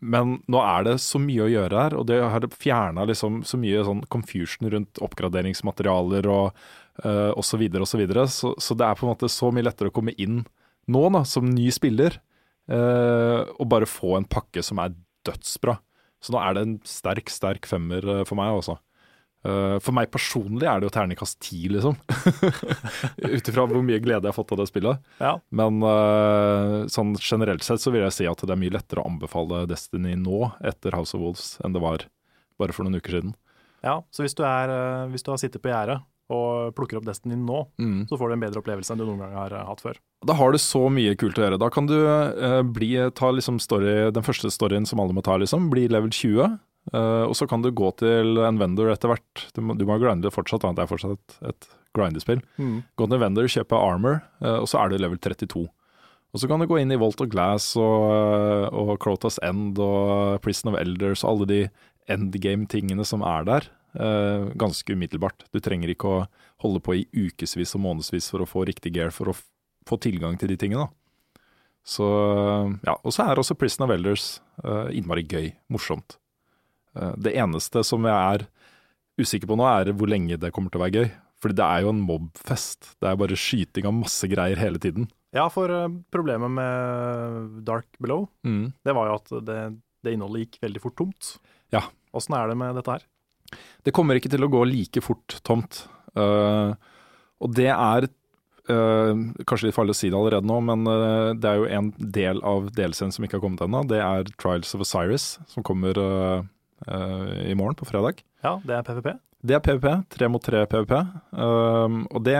[0.00, 3.60] Men nå er det så mye å gjøre her, og det har fjerna liksom så
[3.62, 6.58] mye sånn confusion rundt oppgraderingsmaterialer og
[7.04, 7.54] uh, osv.
[7.54, 8.26] Så, videre, og så, videre.
[8.30, 10.42] så Så det er på en måte så mye lettere å komme inn
[10.90, 12.18] nå, da, som ny spiller,
[12.72, 14.94] uh, og bare få en pakke som er
[15.26, 15.76] dødsbra.
[16.20, 18.76] Så nå er det en sterk, sterk femmer eh, for meg, også.
[19.40, 21.94] Uh, for meg personlig er det jo terningkast ti, liksom.
[23.36, 25.00] Ut ifra hvor mye glede jeg har fått av det spillet.
[25.16, 25.30] Ja.
[25.48, 29.08] Men uh, sånn generelt sett så vil jeg si at det er mye lettere å
[29.08, 32.04] anbefale Destiny nå etter House of Wolves enn det var
[32.60, 33.32] bare for noen uker siden.
[33.80, 33.96] ja.
[34.12, 37.34] Så hvis du, er, eh, hvis du har sittet på gjerdet og plukker opp Destiny
[37.36, 37.64] nå,
[38.08, 39.98] så får du en bedre opplevelse enn du noen gang har eh, hatt før.
[40.26, 41.58] Da har du så mye kult å gjøre.
[41.58, 45.36] Da kan du eh, bli, ta liksom story, den første storyen som alle må ta,
[45.42, 46.56] liksom, bli level 20.
[46.94, 49.44] eh, og så kan du gå til en vendor etter hvert.
[49.56, 50.72] Du må, du må grinde fortsatt, da.
[50.78, 52.40] det er fortsatt et, et grindespill.
[52.60, 55.66] Gå til en vendor, kjøpe armor, eh, og så er du level 32.
[56.30, 59.80] Og så kan du gå inn i Volt of Glass og, eh, og Crotas End
[59.82, 61.60] og Prison of Elders og alle de
[62.10, 65.44] endgame-tingene som er der, ganske umiddelbart.
[65.52, 66.26] Du trenger ikke å
[66.62, 69.36] holde på i ukevis og månedsvis for å få riktig gear for å
[69.88, 70.86] få tilgang til de tingene.
[70.86, 71.40] da.
[71.82, 72.04] Så
[72.86, 76.18] ja, Og så er også Prison of Elders eh, innmari gøy, morsomt.
[76.94, 78.46] Eh, Det eneste som jeg er
[79.20, 81.10] usikker på nå, er hvor lenge det kommer til å være gøy.
[81.40, 82.90] Fordi det er jo en mobfest.
[83.00, 85.08] Det er bare skyting av masse greier hele tiden.
[85.32, 88.72] Ja, for eh, problemet med Dark Below, Mm.
[88.84, 89.60] det var jo at det,
[90.04, 91.38] det innholdet gikk veldig fort tomt.
[91.72, 91.86] Ja.
[92.12, 93.02] Åssen er det med dette her?
[93.86, 95.84] Det kommer ikke til å gå like fort tomt.
[96.18, 96.74] Uh,
[97.40, 99.12] og det er uh,
[99.48, 102.42] kanskje litt farlig å si det allerede nå, men uh, det er jo en del
[102.46, 103.84] av delscenen som ikke har kommet ennå.
[103.90, 105.96] Det er Trials of Osiris, som kommer
[106.80, 108.22] i morgen, på fredag.
[108.40, 109.10] Ja, det er PVP.
[109.44, 109.88] Det er PVP.
[110.14, 110.94] Tre mot tre PVP.
[111.36, 112.38] Og det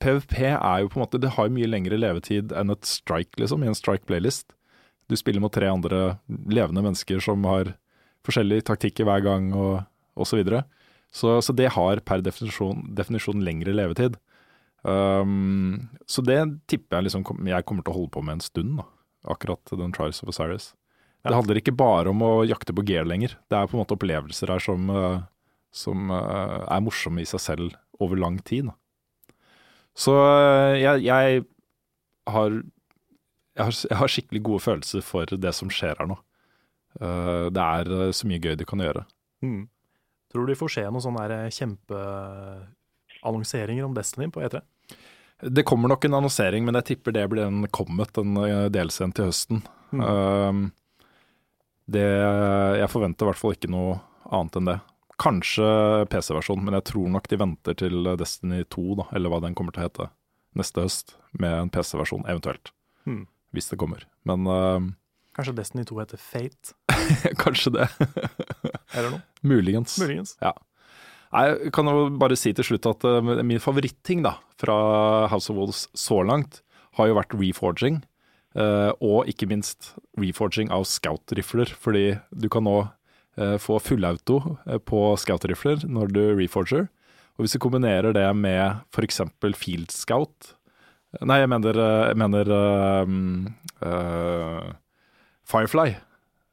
[0.00, 3.36] PVP er jo på en måte Det har jo mye lengre levetid enn et strike,
[3.40, 4.54] liksom, i en strike-playlist.
[5.08, 7.74] Du spiller mot tre andre levende mennesker som har
[8.26, 9.84] forskjellig taktikk hver gang, og,
[10.18, 10.42] og så.
[11.14, 14.18] Så, så det har per definisjon, definisjon lengre levetid.
[14.82, 16.38] Um, så det
[16.70, 18.86] tipper jeg liksom jeg kommer til å holde på med en stund, da.
[19.28, 20.72] Akkurat den Trials of Osiris.
[21.26, 23.34] Det handler ikke bare om å jakte på gear lenger.
[23.50, 25.24] Det er på en måte opplevelser her som, uh,
[25.74, 28.70] som uh, er morsomme i seg selv over lang tid.
[28.70, 29.34] Da.
[29.98, 31.42] Så uh, jeg, jeg,
[32.30, 32.60] har,
[33.58, 36.20] jeg har Jeg har skikkelig gode følelser for det som skjer her nå.
[36.98, 39.04] Det er så mye gøy de kan gjøre.
[39.44, 39.68] Mm.
[40.32, 41.22] Tror du vi får se noen sånne
[41.56, 44.56] kjempeannonseringer om Destiny på E E3?
[45.38, 49.14] Det kommer nok en annonsering, men jeg tipper det blir en kommet, en uh, delscene
[49.14, 49.58] til høsten.
[49.94, 50.00] Mm.
[50.02, 50.72] Um,
[51.88, 52.08] det,
[52.82, 53.92] jeg forventer i hvert fall ikke noe
[54.34, 54.78] annet enn det.
[55.18, 55.68] Kanskje
[56.12, 59.72] PC-versjon, men jeg tror nok de venter til Destiny 2, da, eller hva den kommer
[59.74, 60.06] til å hete,
[60.58, 61.06] neste høst,
[61.38, 62.66] med en PC-versjon, eventuelt.
[63.08, 63.24] Mm.
[63.56, 64.00] Hvis det kommer.
[64.28, 64.84] Men um,
[65.38, 66.74] Kanskje Destiny 2 heter Fate,
[67.44, 67.86] kanskje det.
[68.90, 69.22] eller noe?
[69.42, 69.98] Muligens.
[70.00, 70.36] Muligens.
[70.42, 70.54] Ja.
[71.28, 75.58] Jeg kan jo bare si til slutt at uh, min favoritting da, fra House of
[75.58, 76.62] Wolves så langt,
[76.96, 78.00] har jo vært reforging.
[78.56, 84.40] uh, og ikke minst reforging av scout-rifler, fordi du kan nå uh, få fullauto
[84.88, 86.88] på scout-rifler når du reforger.
[87.36, 89.20] Og hvis du kombinerer det med f.eks.
[89.54, 90.54] field scout
[91.24, 91.78] Nei, jeg mener,
[92.10, 93.06] jeg mener uh,
[95.48, 95.94] Firefly.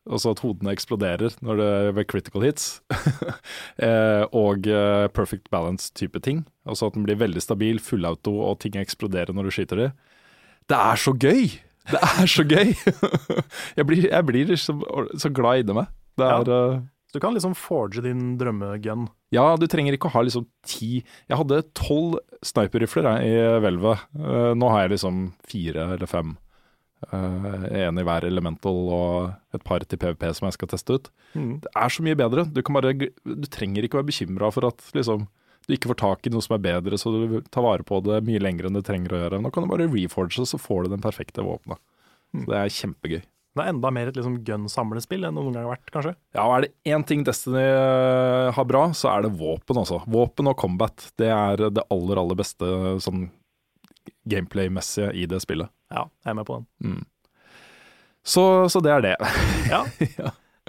[0.06, 2.68] Altså at hodene eksploderer når det ved critical hits.
[3.86, 6.44] eh, og eh, perfect balance-type ting.
[6.70, 9.96] Altså at den blir veldig stabil, fullauto, og ting eksploderer når du skyter dem.
[10.70, 11.56] Det er så gøy!
[11.90, 12.74] Det er så gøy!
[13.78, 14.78] jeg blir, jeg blir så,
[15.22, 15.90] så glad inni meg.
[16.16, 16.68] Det er ja.
[17.16, 19.06] Du kan liksom forge din drømmegun.
[19.32, 24.04] Ja, du trenger ikke å ha liksom ti Jeg hadde tolv sniperrifler i hvelvet.
[24.20, 26.36] Eh, nå har jeg liksom fire eller fem.
[27.12, 31.10] Uh, en i hver elemental og et par til PVP som jeg skal teste ut.
[31.34, 31.58] Mm.
[31.66, 32.46] Det er så mye bedre.
[32.50, 35.28] Du, kan bare, du trenger ikke være bekymra for at liksom,
[35.68, 38.24] du ikke får tak i noe som er bedre, så du tar vare på det
[38.28, 39.44] mye lenger enn du trenger å gjøre.
[39.44, 41.82] Nå kan du bare reforge, så får du den perfekte våpenet.
[42.36, 42.50] Mm.
[42.50, 43.22] det er kjempegøy.
[43.56, 46.12] Det er enda mer et liksom gun-samlespill enn noen gang har vært, kanskje.
[46.36, 50.02] Ja, og er det én ting Destiny eh, har bra, så er det våpen, altså.
[50.12, 51.06] Våpen og combat.
[51.16, 52.68] Det er det aller, aller beste
[53.06, 53.30] sånn
[54.28, 55.72] gameplay-messige i det spillet.
[55.94, 56.66] Ja, jeg er med på den.
[56.82, 57.04] Mm.
[58.26, 58.44] Så,
[58.74, 59.16] så det er det.
[59.72, 59.84] Ja,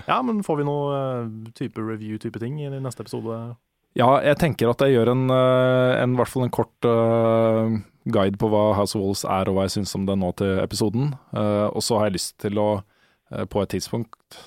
[0.07, 0.19] Ja.
[0.23, 3.57] men får vi noe eh, type review-type ting i neste episode?
[3.97, 7.79] Ja, jeg tenker at jeg gjør en, eh, en, i hvert fall en kort uh,
[8.13, 10.61] guide på hva House of Wolves er og hva jeg syns om det nå til
[10.61, 11.15] episoden.
[11.33, 14.43] Uh, og så har jeg lyst til å uh, på et tidspunkt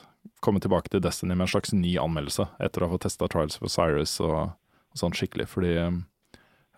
[0.46, 3.58] komme tilbake til Destiny med en slags ny anmeldelse, etter å ha fått testa Trials
[3.60, 4.54] of Osiris og,
[4.94, 5.50] og sånn skikkelig.
[5.52, 5.98] Fordi eh,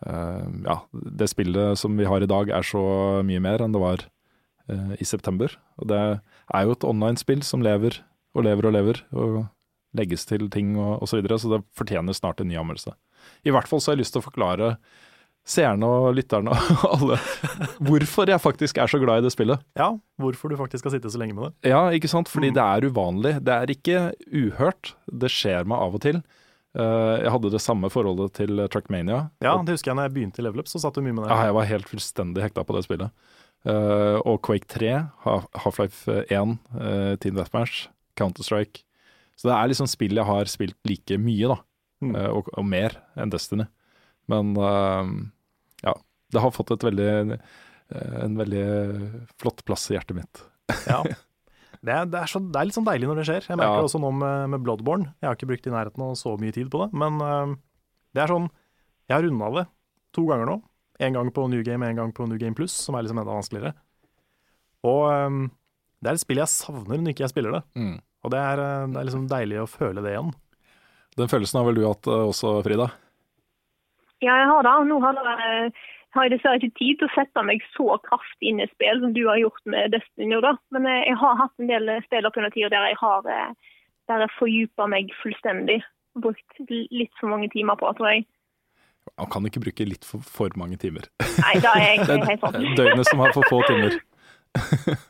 [0.06, 2.82] ja, det spillet som vi har i dag er så
[3.28, 4.06] mye mer enn det var
[4.70, 5.54] eh, i september.
[5.78, 8.00] Og det er jo et online-spill som lever
[8.34, 9.04] og lever og lever.
[9.12, 9.42] og
[9.94, 12.94] legges til ting og osv., så, videre, så det fortjener snart en ny anmeldelse.
[13.44, 14.70] I hvert fall så har jeg lyst til å forklare
[15.44, 17.18] seerne og lytterne og alle
[17.84, 19.60] hvorfor jeg faktisk er så glad i det spillet.
[19.76, 19.90] Ja,
[20.22, 21.72] hvorfor du faktisk skal sitte så lenge med det.
[21.74, 22.30] Ja, ikke sant?
[22.32, 22.56] Fordi Mm.
[22.56, 23.34] det er uvanlig.
[23.44, 24.00] Det er ikke
[24.32, 24.94] uhørt.
[25.12, 26.22] Det skjer meg av og til.
[26.78, 29.26] Eh, jeg hadde det samme forholdet til Truckmania.
[29.44, 31.26] Ja, det husker jeg når jeg begynte i Level Up, så satt du mye med
[31.26, 31.34] det.
[31.34, 33.26] ja, jeg var helt fullstendig hekta på det spillet.
[33.68, 34.94] Eh, og Quake 3,
[35.26, 38.86] Half-Life 1, uh, Team Deathmatch, Counter-Strike.
[39.38, 41.62] Så det er liksom spill jeg har spilt like mye, da.
[42.02, 42.16] Mm.
[42.16, 43.68] eh, og, og mer enn Destiny.
[44.32, 45.12] Men eh,
[45.88, 45.96] ja,
[46.34, 48.66] det har fått et veldig, eh, en veldig
[49.42, 50.44] flott plass i hjertet mitt.
[50.88, 51.04] Ja.
[51.82, 53.46] Det er, det, er så, det er litt sånn deilig når det skjer.
[53.50, 53.82] Jeg merker Ja.
[53.82, 55.14] det også nå med, med Bloodborne.
[55.22, 57.56] Jeg har ikke brukt i nærheten av så mye tid på det, men uh,
[58.14, 58.50] det er sånn
[59.10, 59.64] Jeg har runda det
[60.14, 60.58] to ganger nå.
[61.02, 63.34] En gang på New Game, en gang på New Game Plus, som er liksom enda
[63.34, 63.74] vanskeligere.
[64.86, 65.42] Og um,
[66.02, 67.64] det er et spill jeg savner når ikke jeg spiller det.
[68.22, 70.30] Og det er, øh, det er liksom deilig å føle det igjen.
[71.18, 72.88] Den følelsen har vel du hatt eh, også, Frida?
[74.22, 74.74] Ja, jeg har det.
[74.90, 75.72] Nå har, det,
[76.16, 79.14] har jeg dessverre ikke tid til å sette meg så kraftig inn i spill som
[79.16, 80.54] du har gjort med Destiny da.
[80.76, 83.24] Men eh, jeg har hatt en del spill opp gjennom tida der jeg har
[84.10, 85.80] der jeg fordypa meg fullstendig.
[86.20, 88.26] Brukt litt for mange timer på, tror jeg.
[89.18, 91.08] Man kan ikke bruke litt for, for mange timer.
[91.40, 92.58] Nei, det er Det egentlig helt sant.
[92.78, 94.00] døgnet som har for få timer.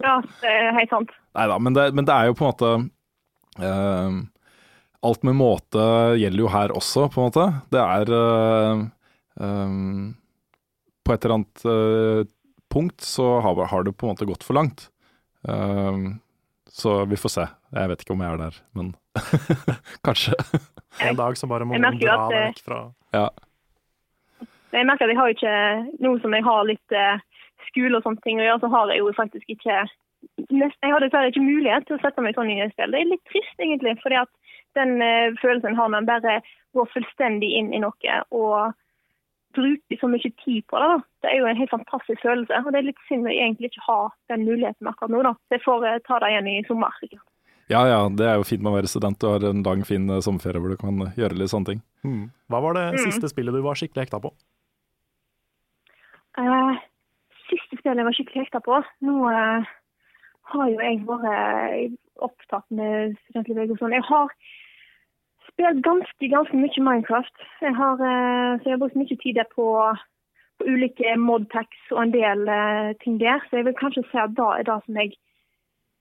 [0.05, 1.09] Ja, det er helt sant.
[1.33, 2.69] Nei da, men, det- men det er jo på en måte
[3.57, 4.19] uh,
[5.09, 5.81] Alt med måte
[6.21, 7.45] gjelder jo her også, på en måte.
[7.73, 8.83] Det er uh,
[9.41, 10.03] eh,
[11.05, 12.23] På et eller annet uh,
[12.71, 14.89] punkt så har, har det på en måte gått for langt.
[15.47, 15.97] Eh,
[16.71, 17.45] så vi får se.
[17.75, 18.93] Jeg vet ikke om jeg er der, men
[20.07, 20.37] kanskje.
[21.03, 22.81] En dag så bare må man dra at deg vekk fra
[23.15, 23.29] Ja.
[24.71, 25.55] Jeg merker at jeg har ikke
[25.99, 27.23] Nå som jeg har litt eh,
[27.67, 29.81] skole og sånne ting å gjøre, så har jeg jo faktisk ikke
[30.47, 32.93] nesten, Jeg har dessverre ikke mulighet til å sette meg sånn i et spill.
[32.93, 33.97] Det er litt trist, egentlig.
[34.03, 34.31] fordi at
[34.79, 36.39] den eh, følelsen har man bare
[36.77, 38.71] går fullstendig inn i noe og
[39.55, 40.87] bruker så mye tid på det.
[40.93, 40.97] da.
[41.23, 42.61] Det er jo en helt fantastisk følelse.
[42.65, 43.99] Og det er litt synd å egentlig ikke ha
[44.33, 45.21] den muligheten akkurat nå.
[45.27, 45.33] da.
[45.53, 46.95] Jeg får eh, ta det igjen i sommer.
[46.99, 47.25] sikkert.
[47.71, 49.19] ja ja, det er jo fint med å være student.
[49.19, 51.83] Du har en lang, fin eh, sommerferie hvor du kan gjøre litt sånne ting.
[52.03, 52.23] Mm.
[52.49, 53.03] Hva var det Mm.
[53.11, 54.33] siste spillet du var skikkelig hekta på?
[56.39, 56.75] Uh,
[57.49, 59.67] siste spillet jeg var skikkelig hekta på Nå uh,
[60.53, 63.95] har jo jeg vært opptatt med studentlivet og sånn.
[63.95, 64.31] Jeg har
[65.53, 67.35] spilt ganske, ganske mye Minecraft.
[67.61, 69.67] Jeg har, eh, så jeg har brukt mye tid på,
[70.57, 73.39] på ulike modpacks og en del uh, ting der.
[73.49, 75.15] Så jeg vil kanskje si at da er det som jeg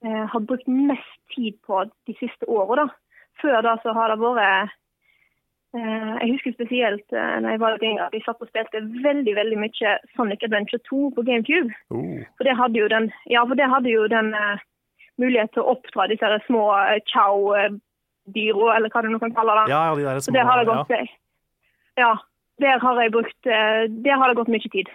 [0.06, 2.88] uh, har brukt mest tid på de siste åra.
[3.40, 4.72] Før da så har det vært
[5.76, 8.84] uh, Jeg husker spesielt uh, når jeg var litt yngre at jeg satt og spilte
[9.06, 11.72] veldig veldig mye Sonic Adventure 2 på GameCube.
[11.90, 12.18] Oh.
[12.36, 14.34] For det hadde jo den, ja, for det hadde jo den
[15.20, 17.00] mulighet til å oppdra disse små eh,
[18.26, 19.70] chow-dyra, eller hva du nå kan kalle det.
[19.70, 21.04] Ja, ja, de der små det har det gått ja.
[21.96, 22.12] Ja,
[22.60, 24.88] der har jeg brukt eh, Der har det gått mye tid.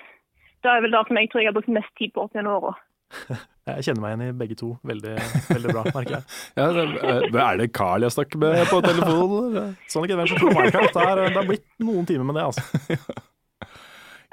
[0.64, 2.62] Det er vel det som jeg tror jeg har brukt mest tid på opp gjennom
[2.62, 2.76] åra.
[3.66, 5.14] Jeg kjenner meg igjen i begge to veldig,
[5.50, 6.26] veldig bra, merker jeg.
[6.60, 9.32] Ja, eh, er det Carl jeg snakker med på telefon?
[9.48, 9.72] eller?
[9.90, 13.16] Sonic Adventure 2 Minecraft, det, er, det har blitt noen timer med det, altså.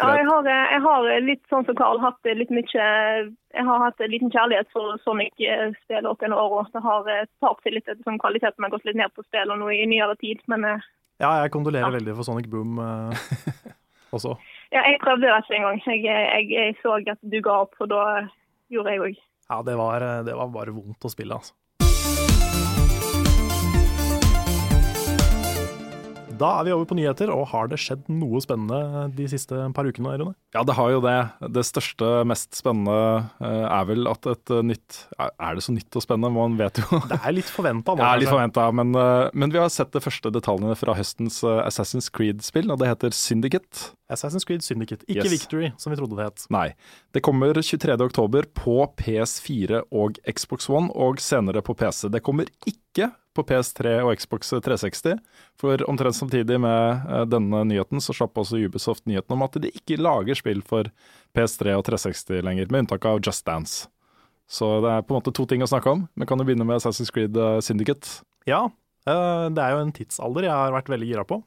[0.02, 3.78] Ja, jeg har, eh, jeg har litt sånn som Carl hatt litt mye Jeg har
[3.84, 6.64] hatt en liten kjærlighet for Sonic-spill opp gjennom åra.
[6.72, 9.58] Det har eh, tapt seg litt etter sånn kvaliteten har gått litt ned på spillet
[9.60, 10.42] nå i nyere tid.
[10.52, 10.88] Men eh,
[11.22, 11.94] Ja, jeg kondolerer Ja.
[11.94, 13.26] veldig for Sonic Boom eh,
[14.16, 14.36] også.
[14.72, 15.82] ja, jeg prøvde det ikke engang.
[15.86, 18.02] Jeg, jeg, jeg så at du ga opp, og da
[18.72, 19.20] gjorde jeg òg.
[19.52, 21.54] Ja, det var, eh, det var bare vondt å spille, altså.
[26.42, 29.86] Da er vi over på nyheter, og har det skjedd noe spennende de siste par
[29.86, 30.16] ukene?
[30.18, 30.32] Rune?
[30.56, 31.14] Ja, det har jo det.
[31.54, 32.96] Det største, mest spennende
[33.38, 36.32] eh, er vel at et eh, nytt Er er det så nytt og spennende?
[36.34, 39.60] Man vet jo Det er litt forventa nå, Ja, litt forventa, men, eh, men vi
[39.62, 43.92] har sett de første detaljene fra høstens eh, Assassin's Creed-spill, og det heter Syndicate.
[44.12, 45.36] Assassin's Creed Syndicate, ikke Yes.
[45.36, 46.46] Victory, som vi trodde det het.
[46.52, 46.72] Nei.
[47.14, 47.94] Det kommer 23.
[48.02, 52.08] oktober på PS4 og Xbox One, og senere på PC.
[52.12, 55.18] Det kommer ikke på PS3 og Xbox 360,
[55.60, 59.70] for omtrent samtidig med eh, denne nyheten, så slapp også Ubisoft nyheten om at de
[59.72, 60.90] ikke lager spill for
[61.36, 63.88] PS3 og 360 lenger, med unntak av Just Dance.
[64.52, 66.04] Så det er på en måte to ting å snakke om.
[66.18, 68.18] Men kan du begynne med Assassin's Creed eh, Syndicate?
[68.48, 68.66] Ja,
[69.08, 71.40] eh, det er jo en tidsalder jeg har vært veldig gira på.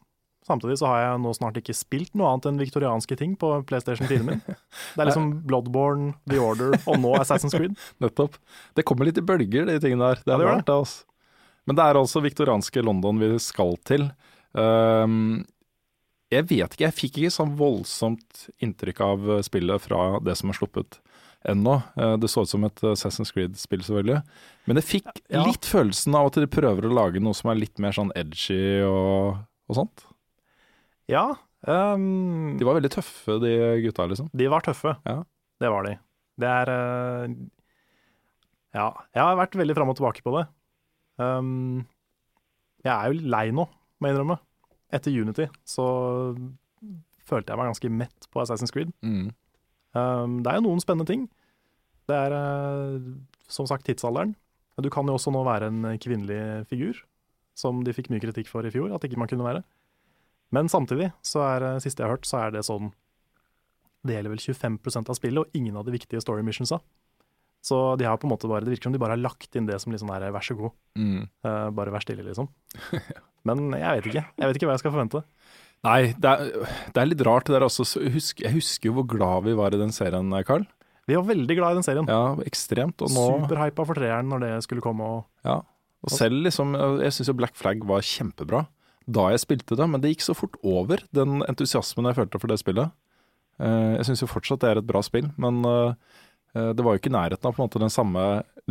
[0.45, 4.06] Samtidig så har jeg nå snart ikke spilt noe annet enn viktorianske ting på PlayStation
[4.06, 4.41] 4 min.
[4.45, 7.74] Det er liksom Bloodborne, The Order og nå Assassin's Creed.
[8.04, 8.38] Nettopp.
[8.78, 10.21] Det kommer litt i bølger, de tingene der.
[10.21, 10.76] Det Ja, er det gjør det.
[10.76, 11.06] Altså.
[11.65, 14.08] Men det er altså viktorianske London vi skal til.
[14.54, 15.45] Um,
[16.34, 20.58] jeg vet ikke, jeg fikk ikke sånn voldsomt inntrykk av spillet fra det som er
[20.58, 20.99] sluppet
[21.47, 21.75] ennå.
[22.01, 24.21] Eh, det så ut som et Assassin's Creed-spill, selvfølgelig.
[24.65, 25.43] Men jeg fikk Ja.
[25.45, 28.82] litt følelsen av at de prøver å lage noe som er litt mer sånn edgy
[28.86, 29.38] og,
[29.69, 30.06] og sånt.
[31.08, 31.34] Ja,
[31.65, 34.28] Um, De var veldig tøffe, de gutta, liksom.
[34.38, 34.91] de var tøffe.
[35.04, 35.23] Ja.
[35.60, 35.95] Det var de.
[36.38, 37.32] Det er eh,
[38.75, 40.43] Ja, jeg har vært veldig fram og tilbake på det.
[41.21, 41.86] Ehm,
[42.86, 44.38] jeg er jo lei nå, må jeg innrømme.
[44.93, 45.86] Etter Unity så
[47.25, 48.91] følte jeg meg ganske mett på Assassin's Creed.
[49.01, 49.32] Mm.
[49.95, 51.25] Um, det er jo noen spennende ting.
[52.06, 52.99] Det er uh,
[53.49, 54.36] som sagt tidsalderen.
[54.84, 56.99] Du kan jo også nå være en kvinnelig figur,
[57.56, 59.63] som de fikk mye kritikk for i fjor, at ikke man kunne være.
[60.54, 62.91] Men samtidig, så er det siste jeg har hørt, så er det sånn
[64.06, 66.78] Det gjelder vel 25% av spillet, og ingen av de viktige story missionsa.
[67.65, 69.65] Så de har på en måte bare, det virker som de bare har lagt inn
[69.65, 71.25] det som liksom er vær så god, Mm.
[71.43, 72.47] Uh, bare vær stille, liksom.
[73.47, 74.25] Men jeg vet ikke.
[74.38, 75.23] Jeg vet ikke hva jeg skal forvente.
[75.86, 77.86] Nei, det er, det er litt rart det der også.
[78.13, 80.63] Husk, jeg husker jo hvor glad vi var i den serien, Carl.
[81.06, 82.08] Vi var veldig glad i den serien.
[82.10, 83.01] Ja, ekstremt.
[83.06, 85.06] Og nå Superhypa for treeren når det skulle komme.
[85.06, 85.60] og Ja,
[86.06, 88.65] og selv liksom Jeg syns jo Black Flag var kjempebra
[89.06, 92.49] da jeg spilte det, men det gikk så fort over, den entusiasmen jeg følte for
[92.49, 92.89] det spillet.
[93.62, 95.93] Eh, Jeg syns jo fortsatt det er et bra spill, men eh, eh,
[96.56, 98.22] det var jo ikke i nærheten av måte den samme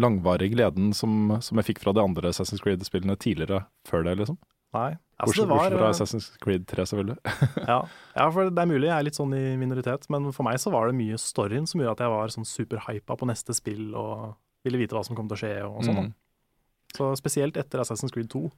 [0.01, 4.39] langvarige gleden som, som jeg fikk fra de andre Assassin's Creed-spillene tidligere, før det, liksom.
[4.75, 4.91] Nei.
[5.23, 7.17] Altså, Bortsett det var, fra eh, Assassin's Creed 3, selvfølgelig.
[7.71, 7.77] ja.
[8.17, 10.73] ja, for det er mulig jeg er litt sånn i minoritet, men for meg så
[10.75, 14.35] var det mye storyen som gjorde at jeg var sånn superhypa på neste spill og
[14.67, 16.09] ville vite hva som kom til å skje og sånn.
[16.09, 16.13] Mm.
[16.95, 18.49] Så spesielt etter Assassin's Creed 2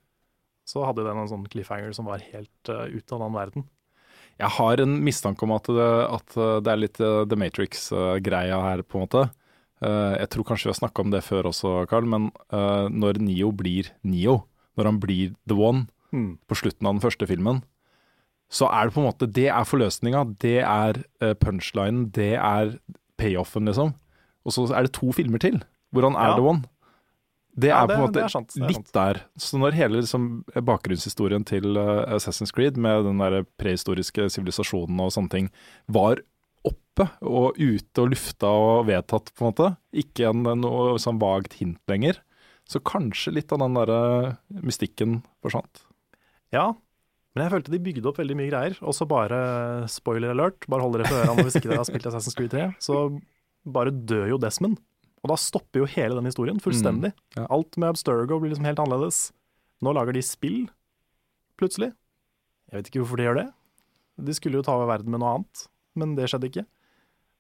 [0.67, 3.67] så hadde den en sånn cliffhanger som var helt uh, ute av den verden.
[4.37, 8.83] Jeg har en mistanke om at det, at det er litt eh, The Matrix-greia her,
[8.85, 9.23] på en måte.
[9.85, 13.21] Eh, jeg tror kanskje vi har snakka om det før også, Carl, men eh, når
[13.21, 14.43] Neo blir Neo,
[14.77, 16.31] når han blir The One mm.
[16.49, 17.63] på slutten av den første filmen,
[18.53, 22.77] så er det på en måte Det er forløsninga, det er eh, punchlinen, det er
[23.19, 23.93] payoffen, liksom.
[24.47, 25.61] Og så er det to filmer til
[25.95, 26.37] hvor han er Ja.
[26.37, 26.65] The One.
[27.57, 29.23] Det Ja, er på en måte er sant, er litt der.
[29.41, 35.13] Så når hele liksom, bakgrunnshistorien til eh, Assassin's Creed, med den der prehistoriske sivilisasjonen og
[35.15, 35.51] sånne ting,
[35.89, 36.21] var
[36.67, 41.57] oppe og ute og lufta og vedtatt, på en måte, ikke en, noe sånn vagt
[41.61, 42.21] hint lenger,
[42.69, 43.93] så kanskje litt av den der
[44.51, 45.85] mystikken forsvant.
[46.53, 46.73] Ja,
[47.37, 48.77] men jeg følte de bygde opp veldig mye greier.
[48.81, 49.39] Og så bare
[49.93, 52.69] spoiler alert, bare hold dere for ørene hvis ikke dere har spilt Assassin's Creed 3,
[52.83, 53.01] så
[53.77, 54.81] bare dør jo Desmond.
[55.27, 57.11] Og da stopper jo hele den historien fullstendig.
[57.11, 57.47] Mm, ja.
[57.51, 59.33] Alt med Abstergo blir liksom helt annerledes.
[59.83, 60.69] Nå lager de spill,
[61.59, 61.91] plutselig.
[62.71, 63.47] Jeg vet ikke hvorfor de gjør det.
[64.29, 65.67] De skulle jo ta over verden med noe annet,
[65.99, 66.65] men det skjedde ikke.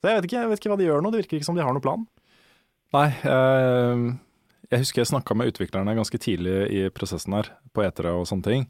[0.03, 1.57] Så jeg vet ikke, jeg vet ikke hva de gjør nå, det virker ikke som
[1.57, 2.03] de har noen plan.
[2.97, 4.03] Nei, eh,
[4.73, 8.47] jeg husker jeg snakka med utviklerne ganske tidlig i prosessen her, på etere og sånne
[8.47, 8.67] ting.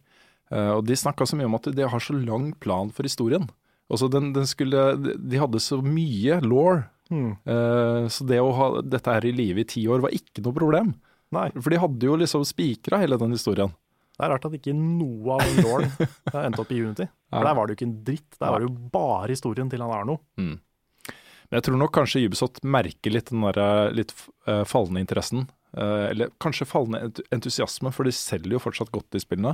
[0.52, 3.48] Eh, og de snakka så mye om at de har så lang plan for historien.
[3.88, 6.84] Altså den, den skulle, de hadde så mye law.
[7.08, 7.32] Hmm.
[7.46, 10.56] Eh, så det å ha dette her i live i ti år var ikke noe
[10.56, 10.94] problem.
[11.34, 13.72] Nei, For de hadde jo liksom spikra hele den historien.
[14.16, 15.90] det er rart at ikke noe av den lauren
[16.46, 17.06] Endte opp i Unity.
[17.32, 17.42] Ja.
[17.42, 19.92] Der var det jo ikke en dritt, der var det jo bare historien til han
[19.92, 20.18] Arno.
[20.36, 24.14] Men jeg tror nok kanskje Ubisoft merker litt den der eh, litt
[24.46, 25.48] eh, fallende interessen.
[25.76, 29.50] Eller kanskje fallende entusiasme, for de selger jo fortsatt godt de spillene.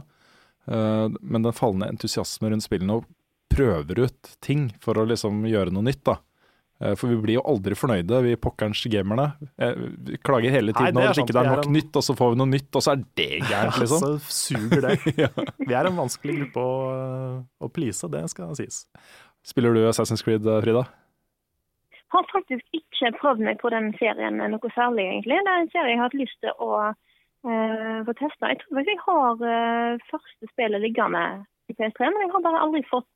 [0.71, 3.09] Men den fallende entusiasme rundt spillene og
[3.51, 6.21] prøver ut ting for å liksom gjøre noe nytt, da.
[6.83, 9.29] Eh, For vi blir jo aldri fornøyde, vi pokkerens gamerne.
[9.59, 9.75] Eh,
[10.09, 11.67] Vi klager hele Nei, tiden det er over at sant, ikke det vi er nok
[11.69, 14.01] en- nytt, og så får vi noe nytt, og så er det gærent, liksom.
[14.01, 14.97] Så suger det.
[15.23, 15.29] ja.
[15.63, 18.83] Vi er en vanskelig gruppe å, å please, det skal sies.
[19.47, 20.85] Spiller du Assassin's Creed, eh, Frida?
[22.13, 25.39] Har faktisk ikke prøvd meg på den serien noe særlig, egentlig.
[25.47, 28.51] Det er en serie jeg har hatt lyst til å uh, få testa.
[28.53, 31.23] Jeg tror faktisk jeg har uh, første spillet liggende
[31.73, 33.09] i PS3, men jeg har bare aldri fått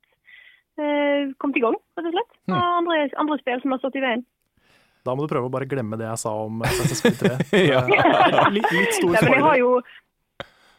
[0.81, 2.33] uh, kommet i gang, rett og slett.
[2.47, 2.57] Hmm.
[2.57, 4.25] Og andre, andre spill som har stått i veien.
[5.07, 7.61] Da må du prøve å bare glemme det jeg sa om Assassin's Creed 3.
[7.71, 7.85] Ja.
[7.87, 9.71] Eh, litt, litt stor Nei, men jeg har jo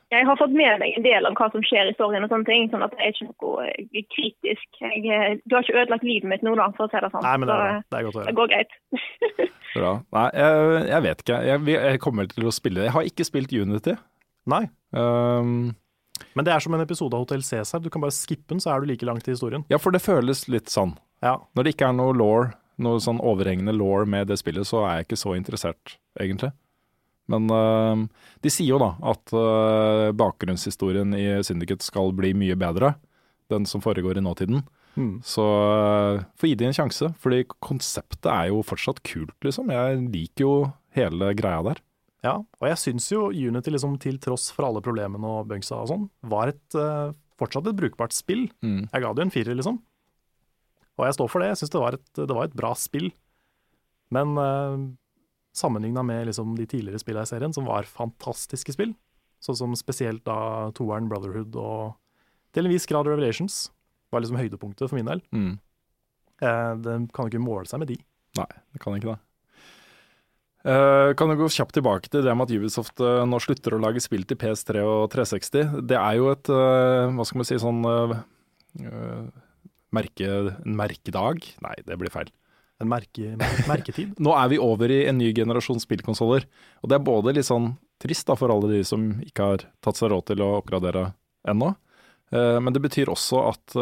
[0.09, 2.49] jeg har fått med meg en del av hva som skjer i storyen, og sånne
[2.49, 4.69] ting, sånn at det er ikke noe eh, kritisk.
[4.81, 7.27] Jeg, eh, du har ikke ødelagt livet mitt nå, da, for å si det sånn.
[7.27, 8.79] Nei, men det er, eh, det er godt å det går greit.
[9.77, 9.91] Bra.
[10.17, 11.41] Nei, jeg, jeg vet ikke.
[11.51, 12.89] Jeg, jeg kommer til å spille det.
[12.89, 13.99] Jeg har ikke spilt Unity.
[14.49, 15.75] Nei, Um,
[16.35, 17.83] men det er som en episode av Hotell Cæsar.
[17.83, 19.67] Du kan bare skippe den, så er du like langt i historien.
[19.73, 20.97] ja, for det føles litt sånn.
[21.25, 24.85] Ja, Når det ikke er noe law, noe sånn overhengende law med det spillet, så
[24.87, 26.53] er jeg ikke så interessert, egentlig.
[27.29, 28.07] Men um,
[28.41, 32.95] de sier jo da at uh, bakgrunnshistorien i Syndicate skal bli mye bedre.
[33.53, 34.63] Den som foregår i nåtiden.
[34.99, 35.19] Mm.
[35.27, 39.73] Så uh, få gi det en sjanse, fordi konseptet er jo fortsatt kult, liksom.
[39.75, 40.55] Jeg liker jo
[40.97, 41.83] hele greia der.
[42.25, 42.35] Ja.
[42.39, 46.07] Og jeg syns jo Unity, liksom, til tross for alle problemene og bugsa og sånn,
[46.31, 48.49] var et, uh, fortsatt et brukbart spill.
[48.65, 48.89] Mm.
[48.89, 49.79] Jeg ga det jo en firer, liksom.
[50.99, 51.53] Og jeg står for det.
[51.53, 53.13] Jeg syns det, det var et bra spill.
[54.15, 54.89] Men uh,
[55.55, 58.97] sammenligna med liksom, de tidligere spillene i serien, som var fantastiske spill,
[59.45, 61.95] sånn som spesielt da toeren Brotherhood og
[62.57, 63.69] til en viss grad Revelations,
[64.11, 65.23] var liksom høydepunktet for min del.
[65.37, 65.55] Mm.
[66.43, 67.99] Uh, det kan jo ikke måle seg med de.
[68.39, 69.21] Nei, det kan ikke det.
[70.69, 73.81] Eh, kan du gå kjapt tilbake til det med at Ubisoft eh, nå slutter å
[73.81, 75.79] lage spill til PS3 og 360?
[75.89, 77.81] Det er jo et, eh, hva skal man si, sånn
[79.97, 81.47] merke, en merkedag?
[81.65, 82.29] Nei, det blir feil.
[82.83, 84.13] En merke, mer- merketid.
[84.25, 86.45] Nå er vi over i en ny generasjon spillkonsoller,
[86.83, 89.99] og det er både litt sånn trist da for alle de som ikke har tatt
[89.99, 91.09] seg råd til å oppgradere
[91.49, 91.73] ennå,
[92.31, 93.75] men det betyr også at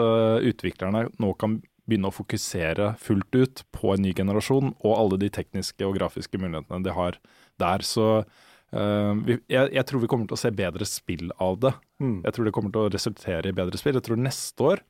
[0.47, 5.30] utviklerne nå kan begynne å fokusere fullt ut på en ny generasjon og alle de
[5.32, 7.18] tekniske og grafiske mulighetene de har
[7.62, 7.84] der.
[7.87, 11.72] Så uh, vi, jeg, jeg tror vi kommer til å se bedre spill av det.
[12.03, 12.18] Mm.
[12.26, 13.99] Jeg tror det kommer til å resultere i bedre spill.
[14.01, 14.84] Jeg tror neste år,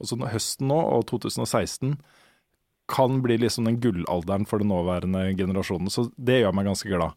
[0.00, 1.98] altså nå- høsten nå og 2016,
[2.88, 5.92] kan bli liksom den gullalderen for den nåværende generasjonen.
[5.92, 7.16] Så det gjør meg ganske glad.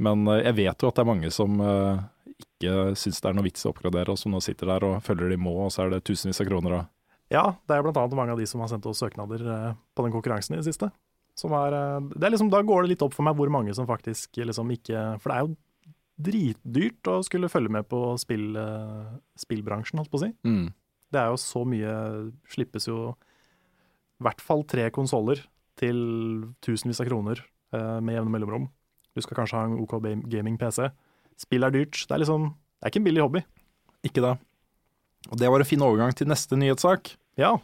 [0.00, 2.04] Men eh, jeg vet jo at det er mange som eh,
[2.36, 5.32] ikke syns det er noe vits å oppgradere, og som nå sitter der og følger
[5.32, 6.78] de må, og så er det tusenvis av kroner.
[6.78, 6.95] Og
[7.32, 10.06] Ja, det er blant annet mange av de som har sendt oss søknader eh, på
[10.06, 10.92] den konkurransen i det siste.
[11.38, 13.74] Som er, eh, det er liksom, da går det litt opp for meg hvor mange
[13.76, 15.56] som faktisk liksom ikke For det er jo
[16.26, 20.30] dritdyrt å skulle følge med på spill, eh, spillbransjen, holdt på å si.
[20.46, 20.70] Mm.
[21.12, 21.92] Det er jo så mye
[22.50, 23.00] Slippes jo
[24.16, 25.42] i hvert fall tre konsoller
[25.76, 25.98] til
[26.64, 27.42] tusenvis av kroner
[27.76, 28.70] med jevne mellomrom.
[29.12, 29.92] Du skal kanskje ha en OK
[30.24, 30.86] gaming-PC.
[31.36, 31.98] Spill er dyrt.
[32.08, 33.42] Det er liksom Det er ikke en billig hobby.
[34.08, 34.32] Ikke det.
[35.30, 37.14] Og det var en fin overgang til neste nyhetssak.
[37.40, 37.56] Ja.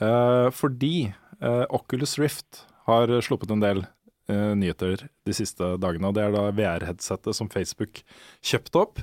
[0.00, 1.08] Eh, fordi
[1.40, 3.82] eh, Oculus Rift har sluppet en del
[4.28, 6.10] eh, nyheter de siste dagene.
[6.10, 8.02] og Det er da VR-headsetet som Facebook
[8.44, 9.02] kjøpte opp.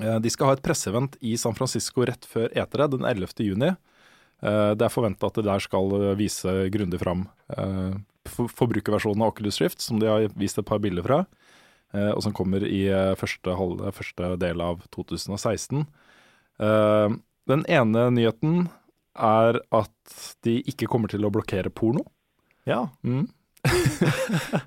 [0.00, 3.34] Eh, de skal ha et presseevent i San Francisco rett før etere, den 11.
[3.48, 3.72] juni.
[4.44, 7.26] Eh, det er forventa at det der skal eh, vise grundig fram
[7.56, 7.96] eh,
[8.30, 11.24] for forbrukerversjonen av Oculus Rift, som de har vist et par bilder fra.
[11.92, 12.84] eh, og som kommer i
[13.18, 15.86] første, halv, første del av 2016.
[16.60, 17.18] Eh,
[17.50, 18.64] den ene nyheten
[19.16, 22.06] er at de ikke kommer til å blokkere porno.
[22.68, 22.86] ja.
[23.04, 23.28] Mm.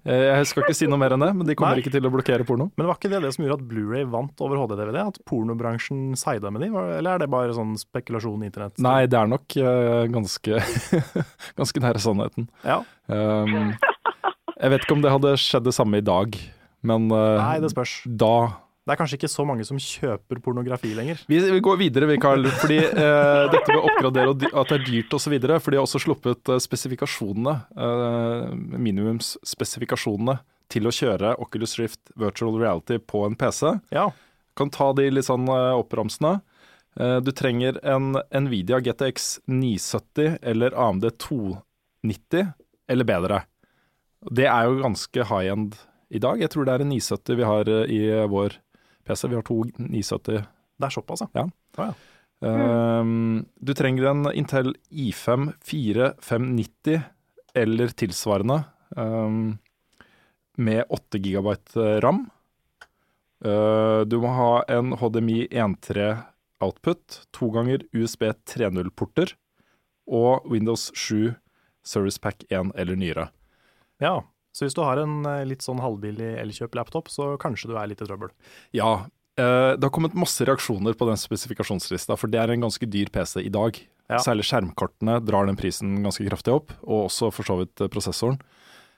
[0.04, 1.82] Eh, jeg skal ikke si noe mer enn det, men de kommer Nei.
[1.82, 2.68] ikke til å blokkere porno.
[2.78, 4.98] Men var ikke det det som gjorde at Blu-ray vant over HD-DVD?
[5.00, 6.70] At pornobransjen sida med de?
[6.74, 8.76] Eller er det bare sånn spekulasjon i internett?
[8.84, 10.60] Nei, det er nok eh, ganske,
[11.60, 12.50] ganske nære sannheten.
[12.68, 12.82] Ja.
[13.08, 13.72] Um,
[14.60, 16.38] jeg vet ikke om det hadde skjedd det samme i dag,
[16.84, 17.88] men uh, Nei, det
[18.20, 18.36] da
[18.84, 21.22] Det er kanskje ikke så mange som kjøper pornografi lenger.
[21.32, 22.44] Vi, vi går videre, vi, Carl.
[22.60, 25.36] Fordi eh, dette med å oppgradere og at det er dyrt osv.
[25.40, 30.36] For de har også sluppet eh, spesifikasjonene, eh, minimumsspesifikasjonene,
[30.74, 33.72] til å kjøre Oculus Rift Virtual Reality på en PC.
[33.96, 34.10] Ja.
[34.60, 36.42] Kan ta de litt sånn eh, oppramsende.
[37.00, 42.52] Eh, du trenger en Nvidia GTX 970 eller AMD 290
[42.92, 43.42] eller bedre.
[44.28, 45.80] Det er jo ganske high end
[46.14, 46.42] i dag.
[46.42, 48.60] Jeg tror det er en 970 vi har eh, i vår
[49.08, 49.28] PC.
[49.30, 50.44] Vi har to 970
[50.78, 51.48] Det er såpass, ja.
[52.44, 57.02] Um, du trenger en Intel I5 4590
[57.56, 58.64] eller tilsvarende
[58.98, 59.60] um,
[60.58, 61.54] med 8 GB
[62.04, 62.26] ram.
[63.46, 66.18] Uh, du må ha en HDMI 1.3
[66.64, 69.36] output, to ganger USB 3.0-porter
[70.08, 71.36] og Windows 7
[71.84, 73.30] Service Pack 1 eller nyere.
[74.00, 74.24] ja.
[74.54, 78.04] Så hvis du har en eh, litt sånn halvbillig Elkjøp-laptop, så kanskje du er litt
[78.06, 78.30] i trøbbel.
[78.78, 79.08] Ja,
[79.40, 83.10] eh, det har kommet masse reaksjoner på den spesifikasjonslista, for det er en ganske dyr
[83.14, 83.82] PC i dag.
[84.12, 84.20] Ja.
[84.22, 88.38] Særlig skjermkortene drar den prisen ganske kraftig opp, og også for så vidt eh, prosessoren.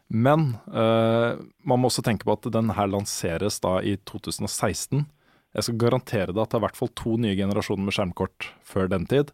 [0.07, 1.33] Men uh,
[1.65, 5.01] man må også tenke på at den her lanseres da i 2016.
[5.55, 8.51] Jeg skal garantere deg at det er i hvert fall to nye generasjoner med skjermkort
[8.69, 9.31] før den tid.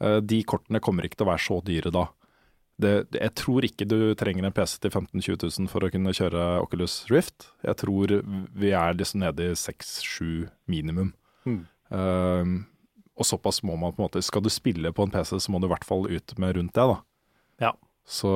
[0.00, 2.06] Uh, de kortene kommer ikke til å være så dyre da.
[2.74, 6.14] Det, jeg tror ikke du trenger en PC til 15 000-20 000 for å kunne
[6.16, 7.48] kjøre Oculus Rift.
[7.62, 11.12] Jeg tror vi er liksom nede i 6-7 minimum.
[11.46, 11.60] Mm.
[11.94, 12.54] Um,
[13.14, 15.60] og såpass må man på en måte Skal du spille på en PC, så må
[15.62, 16.96] du i hvert fall ut med rundt det, da.
[17.68, 17.72] Ja.
[18.02, 18.32] Så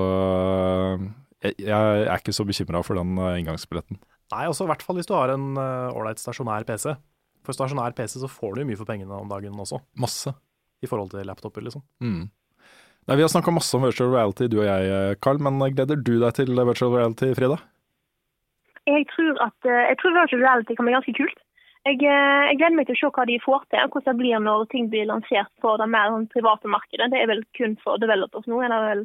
[1.43, 3.99] jeg, jeg er ikke så bekymra for den uh, inngangsbilletten.
[4.31, 6.93] Nei, også i hvert fall hvis du har en ålreit uh, stasjonær PC.
[7.43, 10.37] For stasjonær PC så får du jo mye for pengene om dagen også, Masse.
[10.85, 11.83] i forhold til laptoper, liksom.
[12.05, 12.29] Mm.
[13.09, 15.39] Nei, Vi har snakka masse om virtual reality, du og jeg, eh, Carl.
[15.41, 17.57] Men gleder du deg til virtual reality, Frida?
[18.85, 21.39] Jeg tror at eh, jeg tror virtual reality kan bli ganske kult.
[21.89, 24.21] Jeg, eh, jeg gleder meg til å se hva de får til, og hvordan det
[24.21, 27.09] blir når ting blir lansert på det mer sånn private markedet.
[27.15, 29.03] Det er vel kun for developers nå, Eller vel.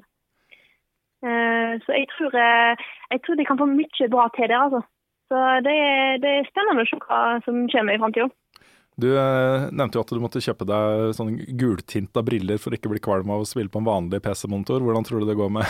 [1.24, 2.76] Eh, Så jeg tror, eh,
[3.16, 4.84] jeg tror de kan få mye bra til der, altså.
[5.32, 8.28] Så det er, det er spennende å se hva som kommer i framtida.
[9.00, 12.92] Du eh, nevnte jo at du måtte kjøpe deg sånn gultinta briller for ikke å
[12.94, 14.80] bli kvalm av å spille på en vanlig PC-monitor.
[14.86, 15.66] Hvordan tror du det går med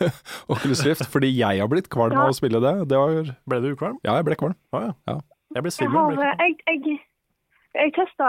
[0.52, 1.02] Oculus Rift?
[1.10, 2.20] Fordi jeg har blitt kvalm Ja.
[2.26, 2.74] av å spille det.
[2.92, 3.10] det var,
[3.50, 3.96] Ble du ukvalm?
[4.06, 4.54] ja, jeg ble kvalm.
[4.72, 4.92] Ah, ja.
[5.10, 5.16] Ja.
[5.56, 6.04] Jeg ble Jeg svimmel.
[6.22, 6.78] har, jeg, jeg,
[7.82, 8.26] jeg testa,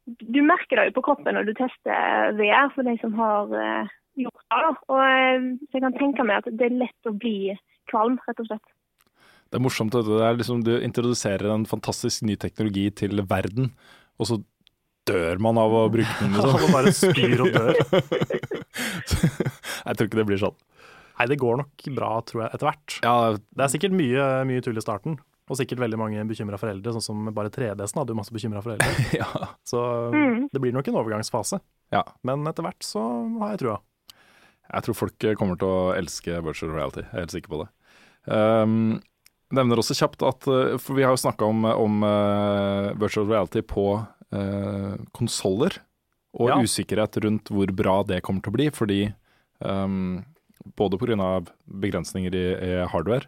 [0.04, 3.52] Du merker det jo på kroppen når du tester VR, for de som har
[4.16, 4.64] gjort det.
[4.64, 4.72] Da.
[4.72, 5.04] Og
[5.68, 7.52] så jeg kan tenke meg at det er lett å bli
[7.92, 8.74] kvalm, rett og slett.
[9.54, 9.94] Det er morsomt.
[9.94, 13.70] Det er liksom, du introduserer en fantastisk ny teknologi til verden,
[14.18, 14.40] og så
[15.06, 16.34] dør man av å bruke den.
[16.34, 16.56] Liksom.
[16.58, 17.76] Alle bare spyr og dør.
[19.84, 20.56] Jeg tror ikke det blir sånn.
[21.20, 22.96] Nei, det går nok bra, tror jeg, etter hvert.
[23.06, 26.96] Ja, Det er sikkert mye, mye tull i starten, og sikkert veldig mange bekymra foreldre,
[26.96, 28.90] sånn som bare 3DS-en hadde jo masse bekymra foreldre.
[29.22, 29.30] ja.
[29.70, 29.84] Så
[30.16, 30.48] Mm.
[30.50, 31.60] det blir nok en overgangsfase.
[31.94, 32.02] Ja.
[32.26, 33.04] Men etter hvert så
[33.44, 33.78] har jeg trua.
[34.74, 37.04] Jeg tror folk kommer til å elske virtual reality.
[37.06, 37.70] Jeg er helt sikker på det.
[38.34, 39.02] Um,
[39.54, 43.62] nevner også kjapt at uh, For vi har jo snakka om, om uh, virtual reality
[43.66, 45.80] på uh, konsoller,
[46.34, 46.58] og Ja.
[46.66, 48.70] usikkerhet rundt hvor bra det kommer til å bli.
[48.74, 49.02] Fordi
[49.62, 50.24] um,
[50.80, 51.44] både pga.
[51.68, 53.28] begrensninger i, i hardware,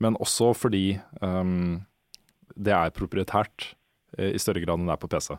[0.00, 1.82] men også fordi um,
[2.56, 3.74] det er proprietært
[4.16, 5.34] eh, i større grad enn det er på PC.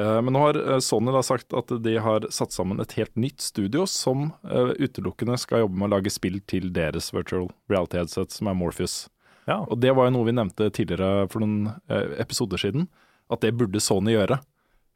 [0.00, 3.12] Eh, Men nå har eh, Sony da sagt at de har satt sammen et helt
[3.20, 8.00] nytt studio som eh, utelukkende skal jobbe med å lage spill til deres virtual reality
[8.00, 9.08] headset, som er Morpheus.
[9.48, 9.60] Ja.
[9.66, 12.88] Og det var jo noe vi nevnte tidligere for noen eh, episoder siden,
[13.32, 14.38] at det burde Sony gjøre.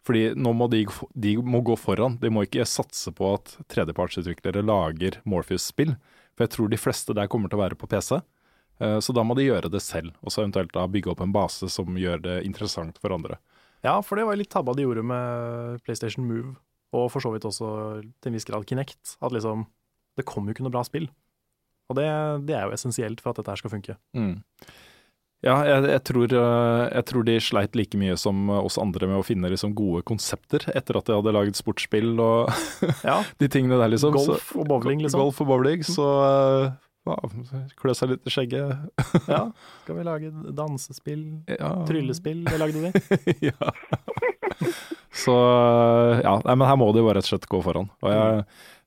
[0.07, 0.85] Fordi nå må de,
[1.19, 2.15] de må gå foran.
[2.23, 5.97] De må ikke satse på at tredjepartsutviklere lager Morpheus-spill.
[6.37, 8.21] For jeg tror de fleste der kommer til å være på PC.
[8.79, 11.35] Eh, Så da må de gjøre det selv, og så eventuelt da bygge opp en
[11.35, 13.41] base som gjør det interessant for andre.
[13.83, 16.55] Ja, for det var litt tabba de gjorde med PlayStation Move,
[16.97, 17.69] og for så vidt også
[18.23, 19.17] til en viss grad Kinect.
[19.21, 19.67] At liksom
[20.17, 21.11] Det kom jo ikke noe bra spill.
[21.91, 22.09] Og det,
[22.49, 23.97] det er jo essensielt for at dette her skal funke.
[24.17, 24.41] Mm.
[25.45, 29.21] Ja, jeg, jeg, tror, eh, jeg tror de sleit like mye som oss andre med
[29.21, 32.51] å finne liksom gode konsepter etter at de hadde laget sportsspill og
[33.07, 34.17] Ja, de tingene der, liksom.
[34.17, 35.23] Golf og bowling, liksom.
[35.23, 36.65] Golf og bowling, så eh,
[37.07, 37.17] ja,
[37.79, 38.89] klø seg litt i skjegget.
[39.35, 39.45] ja.
[39.85, 41.23] Skal vi lage dansespill?
[41.53, 41.71] Ja.
[41.87, 43.37] Tryllespill, det lagde de.
[43.53, 43.71] ja.
[45.17, 45.37] Så
[46.25, 47.93] ja, nei, men her må de bare rett og slett gå foran.
[48.03, 48.43] Og jeg,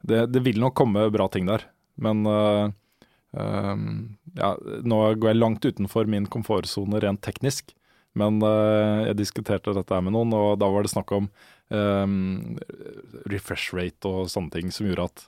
[0.09, 1.69] det, det vil nok komme bra ting der,
[2.01, 2.67] men eh,
[3.37, 4.53] ehm, ja,
[4.83, 7.75] nå går jeg langt utenfor min komfortsone rent teknisk.
[8.17, 11.27] Men uh, jeg diskuterte dette med noen, og da var det snakk om
[11.69, 12.57] um,
[13.29, 15.23] refresh rate og sånne ting som gjorde at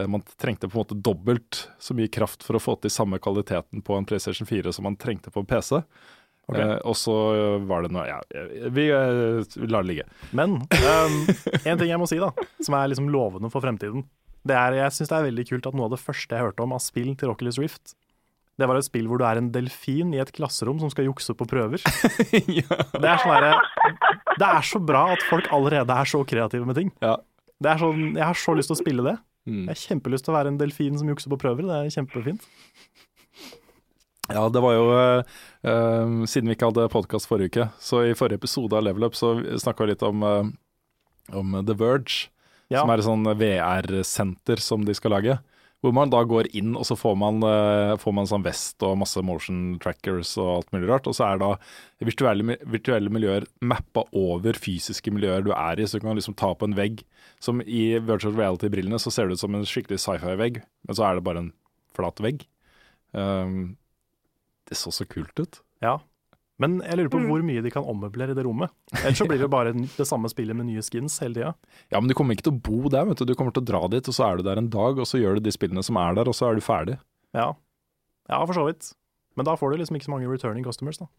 [0.00, 3.20] uh, man trengte på en måte dobbelt så mye kraft for å få til samme
[3.22, 5.78] kvaliteten på en PlayStation 4 som man trengte på en PC.
[6.46, 6.60] Okay.
[6.60, 7.14] Eh, og så
[7.64, 8.18] var det noe Ja,
[8.68, 10.04] vi, eh, vi lar det ligge.
[10.36, 11.14] Men um,
[11.64, 14.04] en ting jeg må si, da, som er liksom lovende for fremtiden.
[14.44, 16.64] Det er, jeg syns det er veldig kult at noe av det første jeg hørte
[16.64, 17.94] om av spill til Oculus Rift,
[18.54, 21.34] det var et spill hvor du er en delfin i et klasserom som skal jukse
[21.34, 21.82] på prøver.
[23.02, 23.56] Det er sånn der,
[24.38, 26.92] Det er så bra at folk allerede er så kreative med ting.
[27.02, 27.16] Ja.
[27.58, 29.16] Det er sånn, jeg har så lyst til å spille det.
[29.44, 29.64] Mm.
[29.64, 31.66] Jeg har kjempelyst til å være en delfin som jukser på prøver.
[31.66, 32.46] Det er kjempefint.
[34.32, 38.40] Ja, det var jo eh, Siden vi ikke hadde podkast forrige uke, så i forrige
[38.40, 42.30] episode av Level Up så snakka vi litt om, uh, om The Verge,
[42.72, 42.80] Ja.
[42.80, 45.38] som er et sånn VR-senter som de skal lage.
[45.84, 48.96] Hvor man da går inn, og så får man, eh, får man sånn vest og
[49.02, 51.06] masse motion trackers og alt mulig rart.
[51.06, 51.50] Og så er da
[52.00, 56.54] virtuelle, virtuelle miljøer mappa over fysiske miljøer du er i, så du kan liksom ta
[56.54, 57.04] på en vegg.
[57.38, 61.16] Som i virtual reality-brillene så ser det ut som en skikkelig sci-fi-vegg, men så er
[61.16, 61.52] det bare en
[61.94, 62.46] flat vegg.
[63.12, 63.76] Um,
[64.64, 65.60] det så så kult ut.
[65.84, 65.98] Ja.
[66.62, 68.70] Men jeg lurer på hvor mye de kan ommøblere i det rommet.
[69.00, 71.52] Ellers så blir det bare det samme spillet med nye skins hele tida.
[71.90, 73.26] Ja, men du kommer ikke til å bo der, vet du.
[73.26, 75.18] Du kommer til å dra dit, og så er du der en dag, og så
[75.18, 77.00] gjør du de spillene som er der, og så er du ferdig.
[77.34, 77.48] Ja.
[78.30, 78.92] ja, for så vidt.
[79.34, 81.10] Men da får du liksom ikke så mange returning customers, da.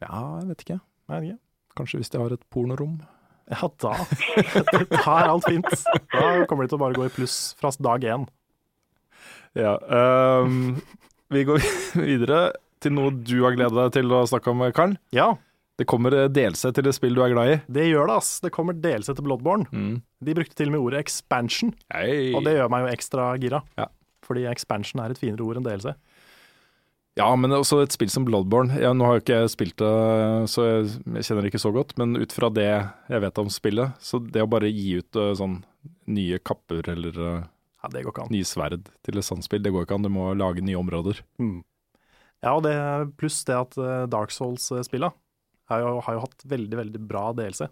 [0.00, 0.78] Ja, jeg vet ikke.
[1.12, 1.38] Nei, ikke.
[1.76, 2.96] Kanskje hvis de har et pornorom.
[3.52, 3.92] Ja, da,
[4.90, 5.68] da er alt fint.
[6.10, 8.24] Da kommer de til å bare gå i pluss fra dag én.
[9.56, 10.80] Ja, Um,
[11.32, 11.62] vi går
[12.06, 12.40] videre
[12.80, 14.96] til noe du har gleda deg til å snakke om, Karl.
[15.16, 15.34] Ja,
[15.78, 17.56] Det kommer DLC til et spill du er glad i.
[17.68, 18.40] det gjør det, ass.
[18.40, 19.66] Det kommer DLC til Bloodborne.
[19.72, 20.02] Mm.
[20.24, 22.32] De brukte til og med ordet expansion, Hei.
[22.34, 23.60] og det gjør meg jo ekstra gira.
[23.76, 23.88] Ja.
[24.24, 25.92] Fordi expansion er et finere ord enn DLC.
[27.16, 28.76] Ja, men også et spill som Bloodborne.
[28.80, 29.92] Ja, nå har jo ikke jeg spilt det,
[30.52, 31.94] så jeg, jeg kjenner det ikke så godt.
[31.96, 35.30] Men ut fra det jeg vet om spillet, så det å bare gi ut eh,
[35.38, 35.62] sånn
[36.12, 37.46] nye kapper eller eh,
[37.86, 40.04] Ja, nye sverd til et sånt spill, det går ikke an.
[40.04, 41.22] Du må lage nye områder.
[41.40, 41.62] Mm.
[42.44, 42.74] Ja, og det
[43.18, 45.12] pluss det at eh, Dark Souls-spilla
[45.70, 47.64] har, jo- har jo hatt veldig, veldig bra DLC.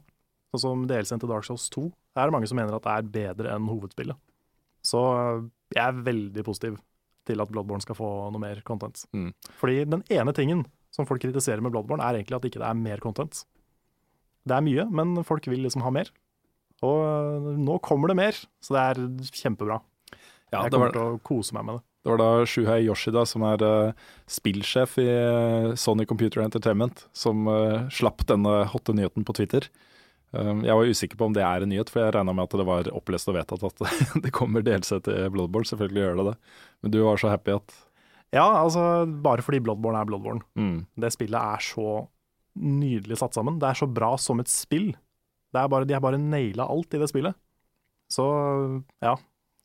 [0.55, 1.85] Sånn som DLC-en til Dark Souls 2
[2.17, 4.17] er det mange som mener at det er bedre enn hovedspillet.
[4.85, 5.45] Så eh,
[5.77, 6.79] jeg er veldig positiv
[7.25, 9.05] til at Bloodborne skal få noe mer content.
[9.17, 9.31] Mm.
[9.61, 12.77] Fordi den ene tingen som folk kritiserer med Bloodborne, er egentlig at ikke det er
[12.79, 13.41] mer content.
[14.47, 16.11] Det er mye, men folk vil liksom ha mer.
[16.85, 19.01] Og eh, nå kommer det mer, så det er
[19.41, 19.81] kjempebra.
[20.53, 21.85] Ja, jeg det kommer var, til å kose meg med det.
[22.05, 27.49] Det var da Shuhei Yoshida, som er uh, spillsjef i uh, Sony Computer Entertainment, som
[27.49, 29.71] uh, slapp denne hotte nyheten på Twitter.
[30.37, 32.59] Um, jeg var usikker på om det er en nyhet, for jeg regna med at
[32.61, 33.81] det var opplest og vedtatt at
[34.27, 35.71] det kommer DLC til Bloodborne.
[35.71, 36.37] Selvfølgelig gjør det det.
[36.85, 37.79] Men du var så happy at
[38.35, 40.45] Ja, altså bare fordi Bloodborne er Bloodborne.
[40.61, 40.85] Mm.
[41.01, 42.03] Det spillet er så
[42.61, 43.57] nydelig satt sammen.
[43.63, 44.91] Det er så bra som et spill.
[45.55, 47.39] Det er bare, de har bare naila alt i det spillet.
[48.13, 48.27] Så
[49.01, 49.15] ja,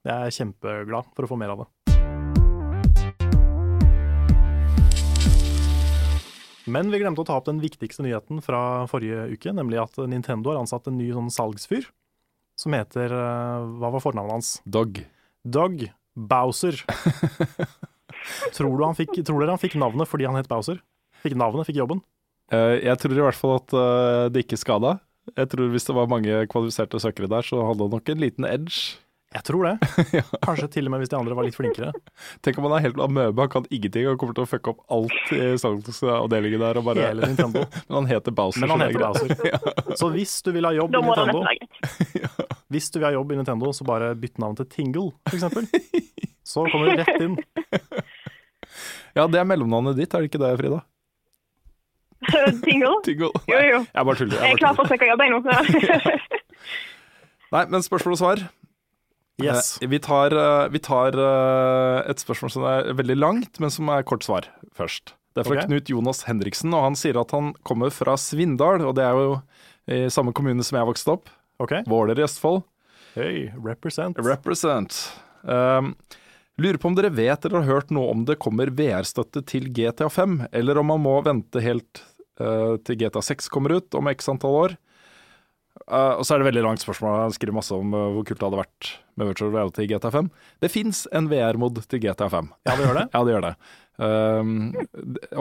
[0.07, 1.69] jeg er kjempeglad for å få mer av det.
[6.69, 10.53] Men vi glemte å ta opp den viktigste nyheten fra forrige uke, nemlig at Nintendo
[10.53, 11.89] har ansatt en ny sånn salgsfyr
[12.59, 14.51] som heter eh, Hva var fornavnet hans?
[14.67, 15.01] Dog.
[15.47, 15.85] Dog
[16.19, 16.75] Bowser.
[18.55, 20.81] tror, du han fikk, tror dere han fikk navnet fordi han het Bowser?
[21.23, 22.03] Fikk navnet, fikk jobben?
[22.51, 24.97] Eh, jeg tror i hvert fall at eh, det ikke skada.
[25.37, 28.47] Jeg tror hvis det var mange kvalifiserte søkere der, så hadde han nok en liten
[28.49, 28.99] edge.
[29.29, 29.73] Jeg tror det.
[30.47, 31.91] Kanskje til og med hvis de andre var litt flinkere.
[32.41, 34.07] Tenk om han er helt amøbe, han kan ingenting.
[34.09, 36.79] og kommer til å fucke opp alt i salgsavdelingen der.
[36.81, 37.61] Og bare, Hele Nintendo.
[37.85, 38.65] men han heter Bowser.
[38.65, 39.35] Men han er heter Bowser.
[39.43, 39.99] Bowser.
[40.01, 41.45] Så hvis du vil ha jobb i Nintendo,
[42.17, 42.33] ja.
[42.73, 45.69] hvis du vil ha jobb i Nintendo, så bare bytt navn til Tingle, for eksempel.
[46.49, 47.37] Så kommer du rett inn.
[49.13, 50.81] Ja, det er mellomnavnet ditt, er det ikke det, Frida?
[52.65, 52.95] Tingle?
[53.05, 53.29] Tingle.
[53.45, 53.81] Jo, jo.
[53.93, 54.41] Jeg bare tuller.
[54.41, 56.17] Jeg er klar for å søke jobb, jeg nå.
[57.53, 58.49] Nei, men spørsmål og svar.
[59.43, 59.77] Yes.
[59.81, 63.89] Eh, Vi tar, eh, vi tar eh, et spørsmål som er veldig langt, men som
[63.89, 65.15] er kort svar først.
[65.33, 65.69] Det er fra okay.
[65.69, 69.35] Knut Jonas Henriksen, og han sier at han kommer fra Svindal, og det er jo
[69.89, 71.29] i samme kommune som jeg vokste opp.
[71.61, 71.83] Okay.
[71.89, 72.63] Våler i Østfold.
[73.15, 74.19] Hey, represent.
[74.21, 74.95] Represent.
[75.43, 75.93] Um,
[76.59, 80.09] lurer på om dere vet eller har hørt noe om det kommer VR-støtte til GTA
[80.13, 82.03] 5, eller om man må vente helt
[82.41, 84.77] uh, til GTA 6 kommer ut om x antall år.
[85.89, 87.17] Eh, og så er det veldig langt spørsmål.
[87.25, 90.11] Han skriver masse om uh, hvor kult det hadde vært med virtual reality i GTA
[90.13, 90.31] 5.
[90.61, 92.49] Det fins en VR-mod til GTA 5.
[92.69, 93.05] Ja, det gjør det.
[93.15, 93.53] Ja, det gjør det.
[93.99, 94.51] Um,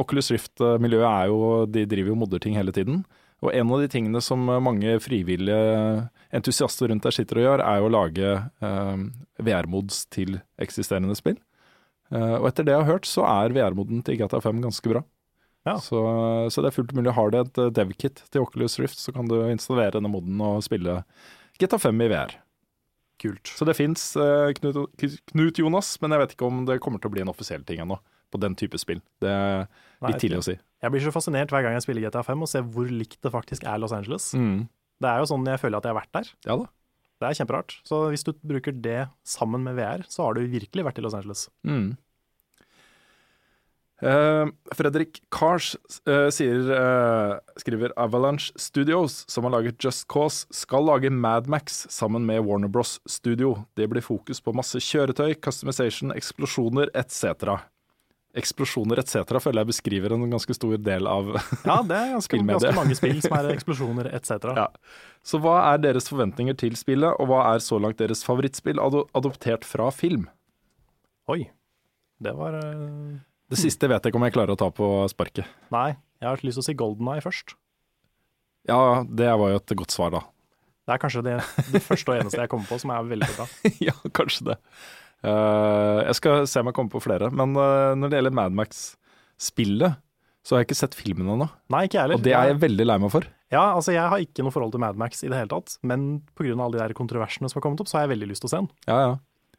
[0.01, 1.36] Oculus Rift-miljøet er jo
[1.70, 3.05] De driver jo modderting hele tiden.
[3.38, 7.78] Og en av de tingene som mange frivillige entusiaster rundt der sitter og gjør, er
[7.78, 8.32] jo å lage
[8.64, 9.05] um,
[9.38, 11.38] VR-mods til eksisterende spill.
[12.11, 15.05] Uh, og etter det jeg har hørt, så er VR-moden til GTA 5 ganske bra.
[15.68, 15.76] Ja.
[15.84, 16.00] Så,
[16.52, 17.14] så det er fullt mulig.
[17.16, 20.62] Har du et uh, dev-kit til Oculus Rift, så kan du installere denne moden og
[20.66, 21.02] spille
[21.60, 22.36] GTA 5 i VR.
[23.18, 23.50] Kult.
[23.50, 24.12] Så det fins
[24.60, 24.76] Knut,
[25.32, 27.82] Knut Jonas, men jeg vet ikke om det kommer til å bli en offisiell ting
[27.82, 27.98] ennå.
[28.28, 29.00] På den type spill.
[29.24, 30.54] Det er Nei, litt tidlig å si.
[30.84, 33.32] Jeg blir så fascinert hver gang jeg spiller GTA 5 og ser hvor likt det
[33.34, 34.30] faktisk er Los Angeles.
[34.36, 34.66] Mm.
[35.02, 36.34] Det er jo sånn jeg føler at jeg har vært der.
[36.46, 36.68] Ja da.
[37.18, 37.74] Det er kjemperart.
[37.88, 41.16] Så hvis du bruker det sammen med VR, så har du virkelig vært i Los
[41.18, 41.48] Angeles.
[41.66, 41.96] Mm.
[44.03, 44.46] Eh,
[44.78, 45.76] Fredrik Kars
[46.07, 51.86] uh, sier, uh, skriver Avalanche Studios, som har laget Just Cause, skal lage Mad Max
[51.90, 53.01] sammen med Warner Bros.
[53.07, 53.64] Studio.
[53.74, 57.59] Det blir fokus på masse kjøretøy, customization, eksplosjoner etc.
[58.38, 59.34] Eksplosjoner etc.
[59.42, 61.32] føler jeg beskriver en ganske stor del av
[61.66, 64.53] Ja, det er ganske, ganske mange spill som er eksplosjoner etc.
[64.61, 64.68] Ja.
[65.26, 69.01] Så hva er deres forventninger til spillet, og hva er så langt deres favorittspill ad
[69.11, 70.28] adoptert fra film?
[71.26, 71.49] Oi.
[72.22, 72.55] Det var
[73.49, 75.49] Det siste vet jeg ikke om jeg klarer å ta på sparket.
[75.72, 77.55] Nei, jeg har lyst til å si Golden Eye først.
[78.68, 80.24] Ja, det var jo et godt svar, da.
[80.88, 81.36] Det er kanskje det,
[81.72, 83.46] det første og eneste jeg kommer på som er veldig bra.
[83.88, 84.59] ja, kanskje det.
[85.24, 87.28] Uh, jeg skal se om jeg kommer på flere.
[87.32, 89.99] Men uh, når det gjelder Mad Max-spillet,
[90.44, 91.49] så har jeg ikke sett filmen ennå.
[91.72, 92.16] Nei, ikke heller.
[92.20, 93.28] Og det er jeg veldig lei meg for.
[93.53, 96.22] Ja, altså Jeg har ikke noe forhold til Mad Max i det hele tatt, men
[96.36, 96.53] pga.
[96.53, 98.53] alle de der kontroversene som har kommet opp, så har jeg veldig lyst til å
[98.53, 98.70] se den.
[98.88, 99.12] Ja, ja.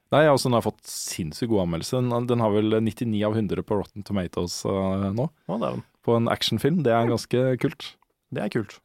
[0.10, 2.02] Nei, altså, Den har fått sinnssykt god anmeldelse.
[2.30, 5.84] Den, har vel 99 av 100 på Rotten Tomatoes uh, nå, Å, den.
[6.06, 6.82] på en actionfilm.
[6.86, 7.92] Det er ganske kult.
[8.34, 8.80] Det er kult.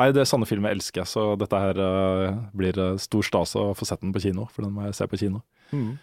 [0.00, 3.70] Nei, det sanne filmer elsker jeg, så dette her uh, blir eh, stor stas å
[3.76, 5.42] få sett den på kino, for den må jeg se på kino.
[5.76, 5.98] Mm.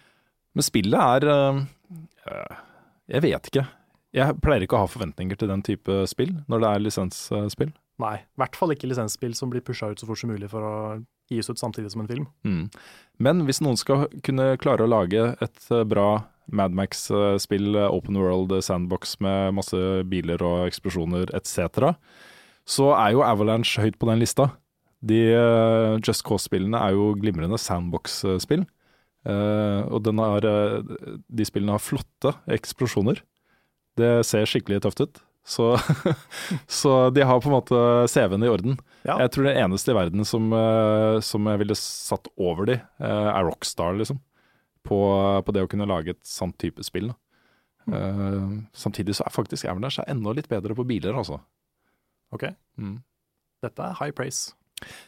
[0.54, 2.54] Men spillet er eh,
[3.10, 3.64] Jeg vet ikke.
[4.14, 7.74] Jeg pleier ikke å ha forventninger til den type spill når det er lisensspill.
[8.00, 10.64] Nei, i hvert fall ikke lisensspill som blir pusha ut så fort som mulig for
[10.64, 10.74] å
[11.30, 12.26] gis ut samtidig som en film.
[12.46, 12.64] Mm.
[13.18, 18.18] Men hvis noen skal kunne klare å lage et eh, bra Mad Max-spill, eh, open
[18.20, 21.92] world eh, sandbox med masse biler og eksplosjoner etc.,
[22.68, 24.50] så er jo Avalanche høyt på den lista.
[25.04, 28.66] De eh, Just Cause-spillene er jo glimrende sandbox-spill.
[29.28, 33.22] Eh, og har, eh, de spillene har flotte eksplosjoner.
[33.98, 35.22] Det ser skikkelig tøft ut.
[35.48, 35.70] Så,
[36.68, 37.78] så de har på en måte
[38.12, 38.74] CV-en i orden.
[39.08, 39.16] Ja.
[39.22, 43.28] Jeg tror det eneste i verden som, eh, som jeg ville satt over de, eh,
[43.32, 44.20] er Rockstar, liksom.
[44.84, 44.98] På,
[45.44, 47.10] på det å kunne lage et sånt type spill.
[47.88, 47.94] Mm.
[47.96, 51.40] Uh, samtidig så er faktisk Avalanche enda litt bedre på biler, altså.
[52.32, 52.44] Ok,
[52.76, 52.98] Mm.
[53.64, 54.52] dette er high praise.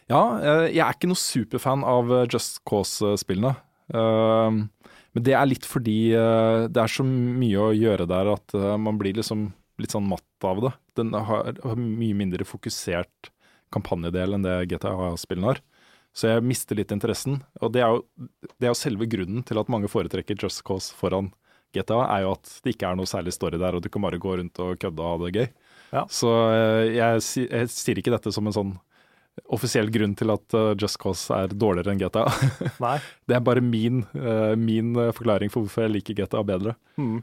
[0.09, 3.53] Ja, jeg er ikke noe superfan av Just Cause-spillene.
[3.93, 4.70] Men
[5.14, 9.53] det er litt fordi det er så mye å gjøre der at man blir liksom
[9.83, 10.72] litt sånn matt av det.
[11.01, 13.31] Den har, har mye mindre fokusert
[13.74, 15.61] kampanjedel enn det GTA-spillene har.
[16.16, 17.41] Så jeg mister litt interessen.
[17.62, 18.28] Og det er, jo,
[18.59, 21.31] det er jo selve grunnen til at mange foretrekker Just Cause foran
[21.74, 24.18] GTA, er jo at det ikke er noe særlig story der, og du kan bare
[24.18, 25.51] gå rundt og kødde og ha det gøy.
[25.95, 26.05] Ja.
[26.11, 28.72] Så eh, jeg, jeg sier ikke dette som en sånn
[29.55, 32.26] offisiell grunn til at eh, Just Cause er dårligere enn GTA.
[32.85, 32.97] Nei.
[33.31, 36.74] Det er bare min, eh, min forklaring for hvorfor jeg liker GTA bedre.
[36.99, 37.20] Mm.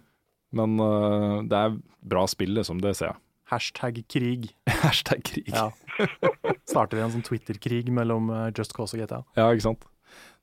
[0.56, 1.78] Men uh, det er
[2.08, 2.82] bra spill, liksom.
[2.84, 3.20] Det ser jeg.
[3.52, 4.50] Hashtag krig.
[4.84, 5.52] Hashtag krig.
[5.54, 5.70] Ja.
[6.72, 9.22] Starter vi en sånn Twitter-krig mellom eh, Just Cause og GTA?
[9.40, 9.88] Ja, ikke sant.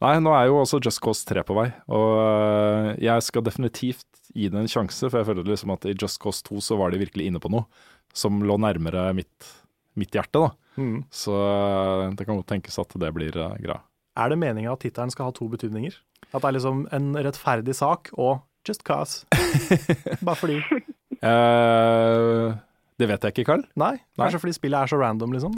[0.03, 4.09] Nei, nå er jo også Just Cause 3 på vei, og øh, jeg skal definitivt
[4.35, 6.93] gi det en sjanse, for jeg føler liksom at i Just Cause 2 så var
[6.93, 7.69] de virkelig inne på noe
[8.17, 9.51] som lå nærmere mitt,
[9.99, 10.51] mitt hjerte, da.
[10.81, 11.05] Mm.
[11.13, 11.35] Så
[12.17, 13.83] det kan godt tenkes at det blir greia.
[14.19, 15.97] Er det meninga at tittelen skal ha to betydninger?
[16.31, 19.27] At det er liksom en rettferdig sak og Just Cause?
[20.25, 20.61] Bare fordi?
[21.25, 22.55] Uh,
[23.01, 23.65] det vet jeg ikke, Carl.
[23.81, 24.23] Nei, Nei.
[24.23, 25.57] kanskje fordi spillet er så random, liksom.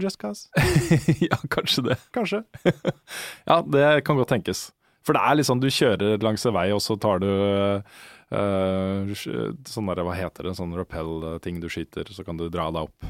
[0.00, 0.48] Just Cause.
[1.30, 1.98] ja, kanskje det.
[2.14, 2.44] Kanskje.
[3.48, 4.68] Ja, det kan godt tenkes.
[5.06, 9.88] For det er liksom, du kjører langs en vei, og så tar du uh, sånn
[9.88, 13.08] der, hva heter det, sånn rappell-ting du skyter, så kan du dra deg opp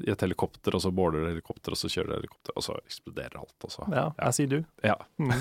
[0.00, 2.76] i et helikopter, og så border du helikopter, og så kjører du helikopter, og så
[2.84, 4.58] eksploderer alt, og så Ja, jeg sier du.
[4.86, 4.96] Ja.
[5.20, 5.34] Mm.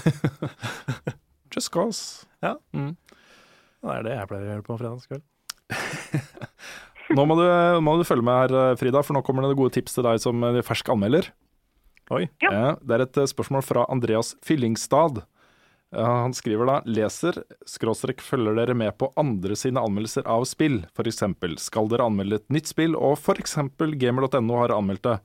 [1.55, 2.25] Just cause.
[2.43, 2.55] Ja.
[2.75, 2.95] Mm.
[3.79, 5.25] Det er det jeg pleier å gjøre på fredagskveld.
[7.17, 7.45] Nå må du,
[7.81, 10.43] må du følge med her, Frida, for nå kommer det gode tips til deg som
[10.45, 11.31] eh, fersk anmelder.
[12.13, 12.27] Oi.
[12.41, 12.75] Ja.
[12.81, 15.23] det er et eh, spørsmål fra Andreas Fyllingstad.
[15.95, 20.83] Eh, Han skriver da leser, skråstrek følger dere med på andre sine anmeldelser av spill.
[20.93, 25.17] For eksempel, skal dere anmelde et nytt spill, og for eksempel gamer.no har anmeldt det.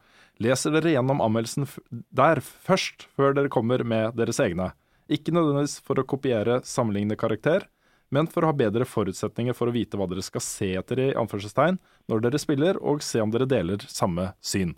[0.44, 1.68] Leser dere gjennom anmeldelsen
[2.16, 4.72] der først, før dere kommer med deres egne.
[5.12, 7.68] Ikke nødvendigvis for å kopiere sammenlignende karakter,
[8.12, 11.07] men for å ha bedre forutsetninger for å vite hva dere skal se etter i
[11.18, 11.78] anførselstegn
[12.11, 14.74] når dere spiller, og se om dere deler samme syn.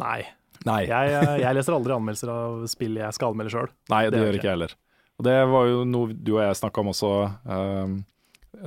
[0.00, 0.22] Nei.
[0.64, 3.70] Nei, Jeg, eh, jeg leser aldri anmeldelser av spill jeg skal anmelde sjøl.
[3.90, 4.74] Nei det, det gjør ikke jeg heller.
[5.18, 7.96] Og det var jo noe du og jeg snakka om også eh,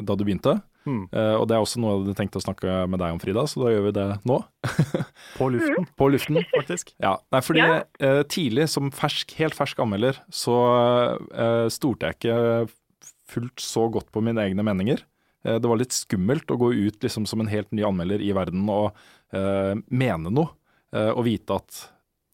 [0.03, 0.57] da du begynte.
[0.85, 1.07] Mm.
[1.09, 3.41] Uh, og det er også noe jeg hadde tenkt å snakke med deg om, Frida,
[3.49, 4.35] så da gjør vi det nå.
[5.39, 6.37] På luften, På luften.
[6.51, 6.91] faktisk.
[7.01, 7.79] Ja, nei, fordi Ja.
[8.03, 10.53] uh, tidlig, som fersk, helt fersk anmelder, så
[11.33, 12.37] uh, stolte jeg ikke
[13.29, 15.03] fullt så godt på mine egne meninger.
[15.45, 18.31] Eh, det var litt skummelt å gå ut liksom, som en helt ny anmelder i
[18.35, 18.95] verden og
[19.35, 20.55] eh, mene noe,
[20.95, 21.83] eh, og vite at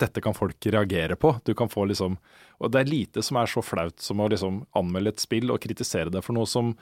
[0.02, 1.36] dette kan folk reagere på.
[1.46, 2.18] Du kan få liksom
[2.62, 5.62] Og det er lite som er så flaut som å liksom anmelde et spill og
[5.62, 6.76] kritisere det for noe som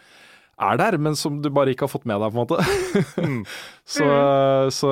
[0.59, 3.45] er der, men som du bare ikke har fått med deg, på en måte.
[3.95, 4.07] så,
[4.75, 4.91] så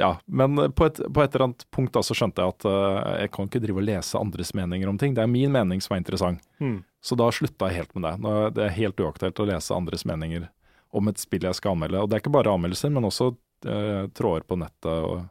[0.00, 0.10] ja.
[0.26, 3.32] Men på et, på et eller annet punkt da så skjønte jeg at uh, jeg
[3.34, 5.16] kan ikke drive og lese andres meninger om ting.
[5.16, 6.42] Det er min mening som er interessant.
[6.62, 6.80] Mm.
[7.04, 8.14] Så da slutta jeg helt med det.
[8.24, 10.48] Nå, det er helt uaktuelt å lese andres meninger
[10.94, 12.00] om et spill jeg skal anmelde.
[12.00, 15.26] Og det er ikke bare anmeldelser, men også uh, tråder på nettet og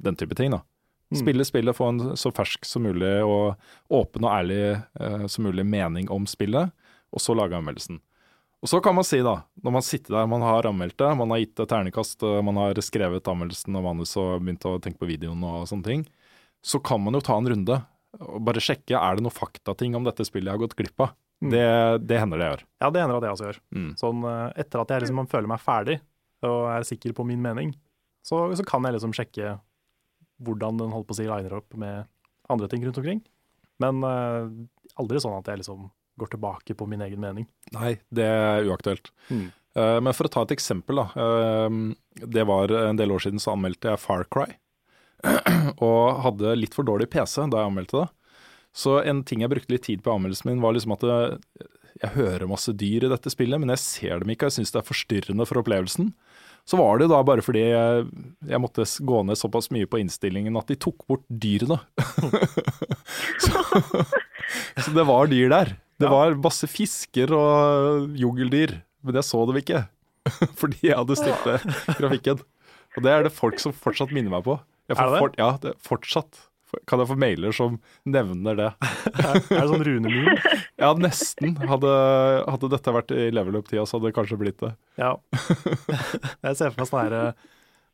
[0.00, 0.54] den type ting.
[0.54, 0.62] da.
[1.10, 1.18] Mm.
[1.18, 3.58] Spille spillet, få en så fersk som mulig og
[3.90, 6.70] åpen og ærlig eh, som mulig mening om spillet,
[7.10, 7.98] og så lage anmeldelsen.
[8.60, 11.32] Og så kan man si, da, når man sitter der, man har anmeldt det, man
[11.32, 15.08] har gitt det ternekast, man har skrevet anmeldelsen og manus og begynt å tenke på
[15.08, 16.04] videoen og sånne ting,
[16.60, 17.78] så kan man jo ta en runde
[18.18, 21.14] og bare sjekke er det noen faktating om dette spillet jeg har gått glipp av.
[21.40, 21.50] Mm.
[21.54, 21.66] Det,
[22.04, 22.64] det hender det jeg gjør.
[22.82, 23.60] Ja, det hender at jeg også gjør.
[23.76, 23.90] Mm.
[24.00, 25.96] Sånn eh, etter at jeg liksom føler meg ferdig
[26.44, 27.72] og er sikker på min mening,
[28.24, 29.54] så, så kan jeg liksom sjekke
[30.44, 32.08] hvordan den holdt på å si liner opp med
[32.52, 33.20] andre ting rundt omkring.
[33.80, 34.48] Men uh,
[35.00, 35.88] aldri sånn at jeg liksom
[36.20, 37.48] går tilbake på min egen mening.
[37.76, 39.12] Nei, det er uaktuelt.
[39.30, 39.48] Mm.
[39.78, 41.10] Uh, men for å ta et eksempel, da.
[41.16, 44.52] Uh, det var en del år siden så anmeldte jeg Far Cry.
[45.86, 48.08] og hadde litt for dårlig PC da jeg anmeldte det.
[48.76, 51.18] Så en ting jeg brukte litt tid på i anmeldelsen min, var liksom at det,
[52.00, 54.74] jeg hører masse dyr i dette spillet, men jeg ser dem ikke, og jeg syns
[54.74, 56.12] det er forstyrrende for opplevelsen.
[56.68, 58.06] Så var det da bare fordi jeg,
[58.46, 61.80] jeg måtte gå ned såpass mye på innstillingen at de tok bort dyrene.
[63.44, 63.64] så,
[64.84, 65.74] så det var dyr der.
[66.00, 66.12] Det Ja.
[66.16, 69.84] var masse fisker og jungeldyr, men jeg så dem ikke.
[70.60, 72.40] Fordi jeg hadde stilt ned grafikken.
[72.96, 74.56] Og det er det folk som fortsatt minner meg på.
[74.90, 75.38] Er det det?
[75.38, 76.46] Ja, det, fortsatt.
[76.86, 78.68] Kan jeg få mailer som nevner det?
[79.20, 80.28] Er, det sånn runemil?
[80.78, 81.56] Ja, nesten.
[81.66, 81.94] Hadde,
[82.46, 84.72] hadde dette vært i level up-tida, så hadde det kanskje blitt det.
[85.00, 85.16] Ja.
[85.34, 87.34] Jeg ser for meg sånn her,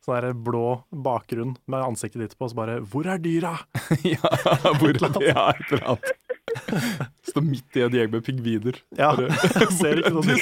[0.05, 3.55] sånn blå bakgrunn med ansiktet ditt på, og så bare Hvor er dyra?
[4.05, 4.21] ja,
[4.77, 6.13] hvor er et eller annet.
[7.29, 8.79] Står midt i en gjeng med pingviner.
[8.97, 9.13] Ja,
[9.79, 10.37] ser ikke noe.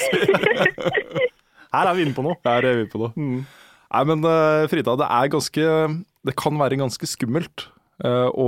[1.75, 2.37] Her er vi inne på noe.
[2.45, 3.13] Her er vi på noe.
[3.15, 3.39] Mm.
[3.95, 5.65] Nei, men eh, Frida, det er ganske
[6.27, 7.67] Det kan være ganske skummelt
[8.03, 8.47] eh, å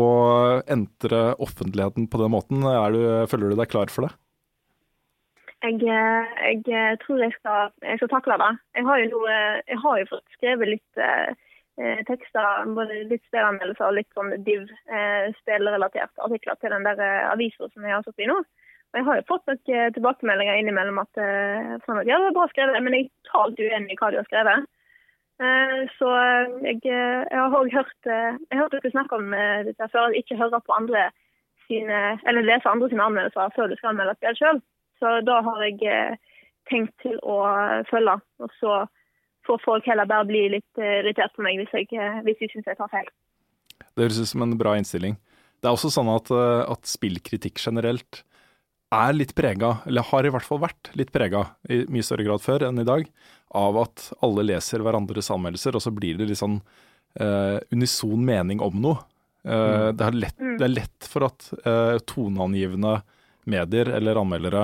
[0.74, 2.66] entre offentligheten på den måten.
[2.68, 4.14] Er du, føler du deg klar for det?
[5.66, 8.54] Jeg, eh, jeg tror jeg skal, jeg skal takle det.
[8.78, 11.04] Jeg har jo, jeg har jo skrevet litt
[11.82, 17.02] eh, tekster, både litt spillanmeldelser og litt sånn div, eh, spillrelaterte artikler til den der
[17.04, 18.38] eh, avisa som jeg har satt i nå.
[18.88, 22.32] Og Jeg har jo fått noen eh, tilbakemeldinger innimellom at, eh, sånn at ja, det
[22.32, 24.68] er bra skrevet, men jeg er totalt uenig i hva de har skrevet.
[25.44, 29.36] Eh, Så eh, jeg, jeg har òg hørt, jeg har hørt dere snakke om
[29.68, 31.10] dette før, at ikke høre på andre
[31.68, 34.62] sine, eller lese andre sine anmeldelser før du skal anmelde spill sjøl.
[34.98, 36.18] Så da har jeg
[36.72, 37.42] tenkt til å
[37.92, 38.16] følge.
[38.42, 38.78] Og så
[39.48, 42.52] får folk heller bare bli litt eh, irritert på meg hvis, jeg, eh, hvis de
[42.52, 43.10] syns jeg tar feil.
[43.98, 45.18] Det høres ut som en bra innstilling.
[45.58, 48.22] Det er også sånn at, eh, at spillkritikk generelt
[48.94, 52.44] er litt prega, eller har i hvert fall vært litt prega, i mye større grad
[52.44, 53.08] før enn i dag,
[53.58, 56.62] av at alle leser hverandres anmeldelser, og så blir det litt sånn
[57.20, 59.02] uh, unison mening om noe.
[59.48, 62.98] Eh, det, er lett, det er lett for at uh, toneangivende
[63.48, 64.64] medier eller anmeldere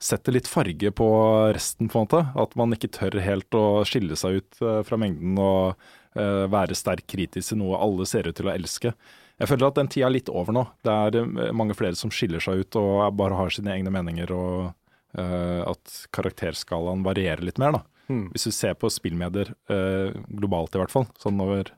[0.00, 1.06] setter litt farge på
[1.54, 2.20] resten, på en måte.
[2.40, 5.74] At man ikke tør helt å skille seg ut eh, fra mengden og
[6.16, 8.94] eh, være sterkt kritisk til noe alle ser ut til å elske.
[9.40, 10.64] Jeg føler at den tida er litt over nå.
[10.84, 14.32] Det er eh, mange flere som skiller seg ut og bare har sine egne meninger,
[14.32, 14.72] og
[15.10, 17.80] at karakterskalaen varierer litt mer, da.
[18.06, 18.28] Hmm.
[18.30, 19.48] Hvis du ser på spillmedier
[20.30, 21.72] globalt i hvert fall, sånn over,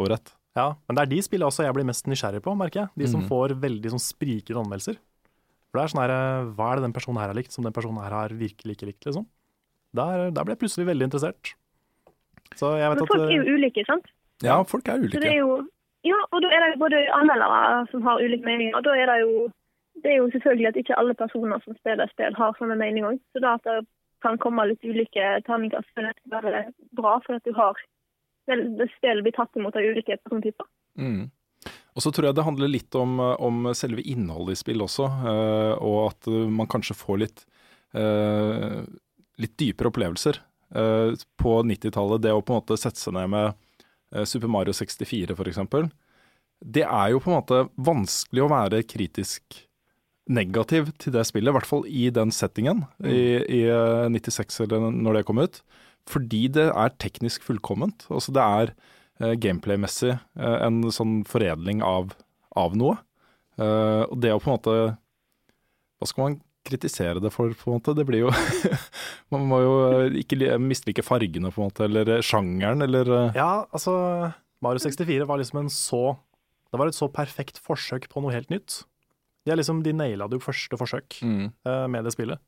[0.00, 0.32] over ett.
[0.56, 2.92] Ja, men det er de spillene også jeg blir mest nysgjerrig på, merker jeg.
[3.02, 3.28] De som Mhm.
[3.28, 4.96] får veldig sånn sprikende anmeldelser.
[5.74, 7.64] For det er sånn her, eh, hva er det den personen her har likt, som
[7.66, 9.24] den personen her har virkelig ikke likt, liksom.
[9.98, 11.50] Der, der ble jeg plutselig veldig interessert.
[12.54, 14.06] Så jeg vet Men at folk er eh, jo ulike, sant?
[14.46, 15.18] Ja, folk er ulike.
[15.18, 15.56] det er jo,
[16.06, 18.78] ja, og da er det både anmeldere som har ulike meninger.
[18.78, 19.50] og da er det jo
[20.02, 23.20] det er jo selvfølgelig at ikke alle personer som spiller spill, har sånne meninger òg.
[23.34, 23.80] Så da at det
[24.22, 26.64] kan komme litt ulike terningkast, vil det være
[26.98, 27.78] bra, for at du har
[28.46, 30.66] spillet blir tatt imot av ulike persontyper.
[30.98, 31.30] Mm.
[31.94, 35.74] Og så tror jeg det handler litt om, om selve innholdet i spill også, eh,
[35.78, 37.44] og at eh, man kanskje får litt,
[37.94, 38.80] eh,
[39.42, 40.40] litt dypere opplevelser.
[40.74, 43.52] Eh, på 90-tallet, det å på en måte sette seg ned med
[44.10, 45.62] eh, Super Mario 64 f.eks.,
[46.64, 49.58] det er jo på en måte vanskelig å være kritisk
[50.32, 54.90] negativ til det spillet, i hvert fall i den settingen i, i eh, 96 eller
[54.90, 55.60] når det kom ut.
[56.10, 58.06] Fordi det er teknisk fullkomment.
[58.12, 58.82] Altså det er eh,
[59.20, 62.14] gameplay-messig eh, en sånn foredling av,
[62.58, 62.96] av noe.
[63.58, 64.72] Eh, og det å på en måte
[66.02, 67.94] Hva skal man kritisere det for, på en måte?
[67.94, 68.32] Det blir jo
[69.34, 73.12] Man må jo eh, ikke li- mislike fargene, på en måte, eller eh, sjangeren, eller
[73.12, 73.94] eh, Ja, altså
[74.64, 76.16] Mario 64 var liksom en så
[76.72, 78.80] Det var et så perfekt forsøk på noe helt nytt.
[79.44, 81.46] De, er liksom, de naila det jo første forsøk mm.
[81.68, 82.42] eh, med det spillet.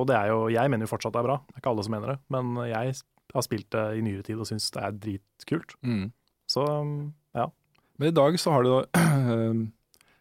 [0.00, 1.84] Og det er jo, jeg mener jo fortsatt det er bra, det er ikke alle
[1.84, 2.18] som mener det.
[2.32, 2.96] Men jeg
[3.32, 5.76] har spilt det i nyere tid og syns det er dritkult.
[5.86, 6.10] Mm.
[6.50, 6.64] Så
[7.36, 7.48] ja.
[8.00, 8.72] Men i dag så har du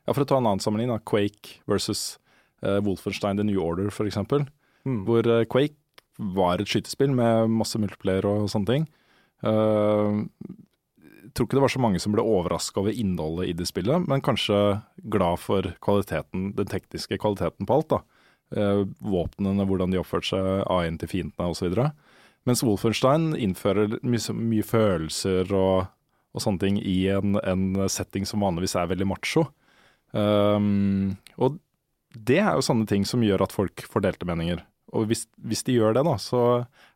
[0.01, 2.18] Ja, for å ta en annen sammenligning, da, Quake versus
[2.66, 4.47] uh, Wolfenstein The New Order, eksempel.
[4.82, 5.03] Mm.
[5.05, 5.78] Hvor uh, Quake
[6.18, 8.88] var et skytespill med masse multiplayer og sånne ting.
[9.45, 10.26] Uh,
[11.22, 14.09] jeg tror ikke det var så mange som ble overraska over innholdet i det spillet,
[14.09, 14.57] men kanskje
[15.14, 17.93] glad for kvaliteten, den tekniske kvaliteten på alt.
[17.93, 18.01] da.
[18.51, 21.78] Eh, våpnene, hvordan de oppførte seg, A1 til fiendene osv.
[22.49, 25.85] Mens Wolfenstein innfører mye, mye følelser og,
[26.33, 29.43] og sånne ting i en, en setting som vanligvis er veldig macho.
[30.11, 31.59] Um, og
[32.17, 34.63] det er jo sånne ting som gjør at folk får delte meninger.
[34.91, 36.41] Og hvis, hvis de gjør det, da, så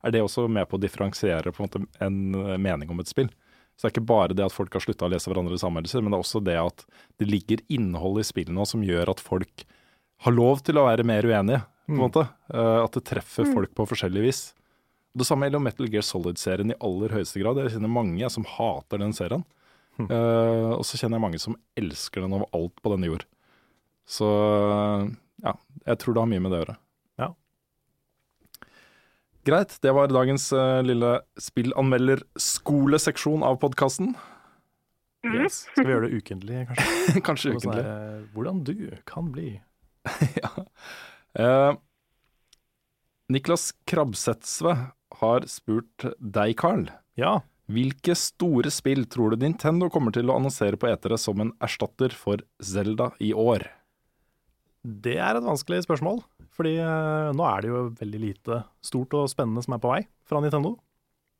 [0.03, 2.17] er det også med på å differensiere på en, måte, en
[2.59, 3.29] mening om et spill.
[3.75, 6.11] Så det er ikke bare det at folk har slutta å lese hverandres anmeldelser, men
[6.11, 6.83] det er også det at
[7.19, 9.63] det ligger innhold i spillet nå som gjør at folk
[10.25, 12.01] har lov til å være mer uenige, på en Mm.
[12.01, 12.21] måte.
[12.49, 14.39] Eh, at det treffer folk på forskjellig vis.
[15.15, 17.59] Det samme gjelder Metal Gear Solid-serien i aller høyeste grad.
[17.63, 19.45] Jeg kjenner mange som hater den serien.
[19.95, 20.09] Hm.
[20.11, 23.23] Uh, og så kjenner jeg mange som elsker den over alt på denne jord.
[24.05, 24.27] Så
[25.41, 25.53] ja,
[25.87, 26.77] jeg tror det har mye med det å gjøre.
[27.23, 27.29] Ja.
[29.47, 31.11] Greit, det var dagens uh, lille
[31.47, 34.15] spillanmelderskoleseksjon av podkasten.
[35.25, 35.63] Yes.
[35.71, 37.21] Skal vi gjøre det ukentlig, kanskje?
[37.27, 37.85] Kanskje Noe sånn ukentlig.
[37.87, 37.89] her,
[38.19, 38.77] eh, hvordan du
[39.09, 39.49] kan bli.
[40.41, 40.51] ja.
[41.41, 41.71] Eh,
[43.33, 44.75] Niklas Krabsetsve
[45.25, 46.87] har spurt deg, Carl.
[47.19, 47.39] Ja.
[47.71, 52.13] Hvilke store spill tror du Nintendo kommer til å annonsere på etere som en erstatter
[52.13, 53.65] for Zelda i år?
[54.85, 56.19] Det er et vanskelig spørsmål,
[56.53, 60.03] fordi eh, nå er det jo veldig lite stort og spennende som er på vei
[60.29, 60.75] fra Nintendo,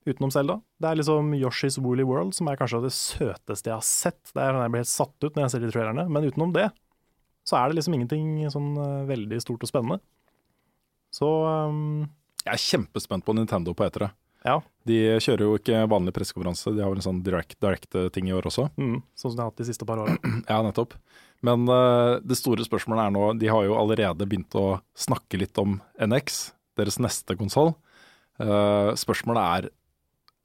[0.09, 0.57] utenom Zelda.
[0.81, 4.23] Det er liksom Yoshi's Woolly World som er kanskje det søteste jeg har sett.
[4.33, 6.57] Det er sånn jeg blir helt satt ut når jeg ser de trailerne, men utenom
[6.57, 6.71] det
[7.45, 10.01] så er det liksom ingenting sånn eh, veldig stort og spennende.
[11.13, 11.29] Så
[11.69, 12.07] um,
[12.45, 14.11] Jeg er kjempespent på Nintendo på etere.
[14.45, 18.33] ja, De kjører jo ikke vanlig pressekonferanse, de har vel en sånn direct- direct-ting i
[18.37, 18.67] år også.
[18.77, 20.19] mm, sånn som de har hatt de siste par årene.
[20.51, 20.93] Ja, nettopp.
[21.41, 25.57] Men uh, det store spørsmålet er nå De har jo allerede begynt å snakke litt
[25.61, 27.73] om NX, deres neste konsoll.
[28.39, 29.69] spørsmålet er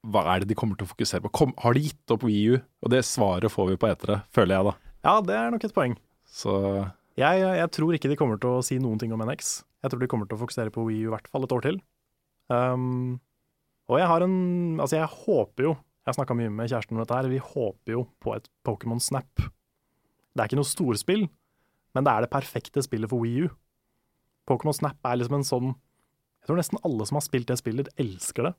[0.09, 1.31] hva er det de kommer til å fokusere på?
[1.37, 2.55] Kom, har de gitt opp WiiU?
[2.81, 4.73] Og det svaret får vi på etere, føler jeg da.
[5.05, 5.97] Ja, det er nok et poeng.
[6.25, 6.55] Så
[7.21, 9.59] Jeg, jeg tror ikke de kommer til å si noen ting om NX.
[9.85, 11.67] Jeg tror de kommer til å fokusere på Wii U i hvert fall et år
[11.67, 11.81] til.
[12.51, 13.21] Um,
[13.91, 17.03] og jeg har en Altså, jeg håper jo Jeg har snakka mye med kjæresten om
[17.03, 17.29] dette her.
[17.31, 19.31] Vi håper jo på et Pokémon Snap.
[19.39, 21.27] Det er ikke noe storspill,
[21.95, 23.51] men det er det perfekte spillet for Wii U.
[24.49, 25.69] Pokémon Snap er liksom en sånn
[26.41, 28.55] Jeg tror nesten alle som har spilt det spillet, elsker det.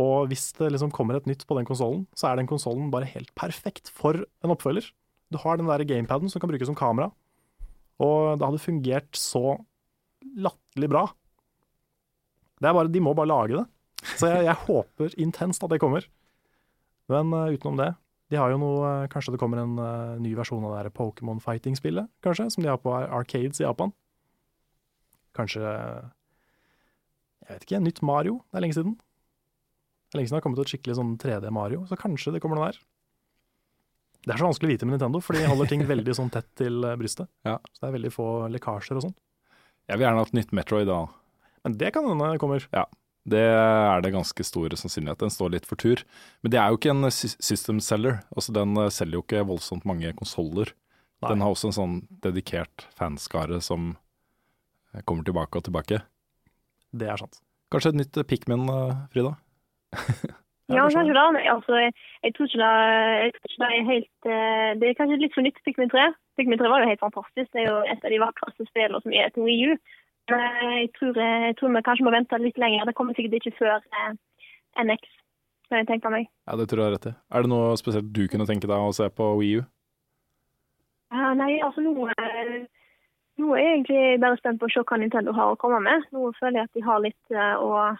[0.00, 3.08] Og hvis det liksom kommer et nytt på den konsollen, så er den konsollen bare
[3.10, 4.90] helt perfekt for en oppfølger.
[5.30, 7.10] Du har den der gamepaden som kan brukes som kamera,
[8.02, 9.54] og det hadde fungert så
[10.34, 11.04] latterlig bra.
[12.60, 13.66] Det er bare, de må bare lage det.
[14.16, 16.06] Så jeg, jeg håper intenst at det kommer.
[17.10, 17.90] Men uh, utenom det,
[18.30, 21.40] de har jo noe uh, Kanskje det kommer en uh, ny versjon av det Pokémon
[21.42, 23.94] Fighting-spillet, kanskje, som de har på Arcades i Japan.
[25.36, 28.40] Kanskje Jeg vet ikke, nytt Mario.
[28.50, 28.94] Det er lenge siden.
[28.94, 32.42] Det er lenge siden det har kommet et skikkelig sånn 3D Mario, så kanskje det
[32.44, 32.80] kommer noe der.
[34.20, 36.50] Det er så vanskelig å vite med Nintendo, for de holder ting veldig sånn tett
[36.60, 37.30] til brystet.
[37.48, 37.56] Ja.
[37.72, 39.16] Så det er veldig få lekkasjer og sånn.
[39.88, 40.98] Jeg vil gjerne ha et nytt Metroid da.
[41.64, 42.64] Men det kan hende kommer.
[43.28, 45.20] Det er det ganske stor sannsynlighet.
[45.20, 46.02] Den står litt for tur.
[46.40, 48.22] Men det er jo ikke en system seller.
[48.34, 50.72] Altså Den eh, selger jo ikke voldsomt mange konsoller.
[51.20, 53.92] Den har også en sånn dedikert fanskare som
[54.94, 56.00] eh, kommer tilbake og tilbake.
[56.96, 57.42] Det er sant.
[57.70, 58.68] Kanskje et nytt eh, Pikmin,
[59.12, 59.36] Frida?
[60.70, 61.40] Ja, kanskje det.
[61.50, 62.74] Altså, jeg, tror ikke det,
[63.24, 64.26] jeg tror ikke det er helt
[64.78, 66.04] Det er kanskje litt for nytt Pikmin 3.
[66.38, 67.48] Pikmin 3 var jo helt fantastisk.
[67.50, 69.74] Det er jo et av de vakreste spillene som er til Wii U.
[70.30, 72.86] Jeg tror, eh, jeg tror vi kanskje må vente litt lenger.
[72.86, 74.12] Det kommer sikkert ikke før eh,
[74.84, 75.08] NX,
[75.70, 76.28] jeg tenker meg.
[76.46, 77.14] Ja, det tror jeg rett i.
[77.34, 79.64] Er det noe spesielt du kunne tenke deg å se på Wii U?
[81.10, 82.60] Ja, nei, altså nå, eh,
[83.40, 86.06] nå er jeg egentlig bare spent på å se hva Nintendo har å komme med.
[86.14, 87.90] Nå føler jeg at de har litt eh, å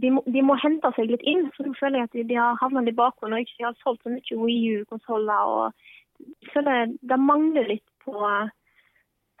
[0.00, 1.48] de må, de må hente seg litt inn.
[1.56, 4.12] for Nå føler jeg at de, har havnet i bakgrunnen og ikke har solgt så
[4.12, 5.54] mye Wii U-konsoller.
[5.56, 8.14] og Jeg føler det mangler litt på,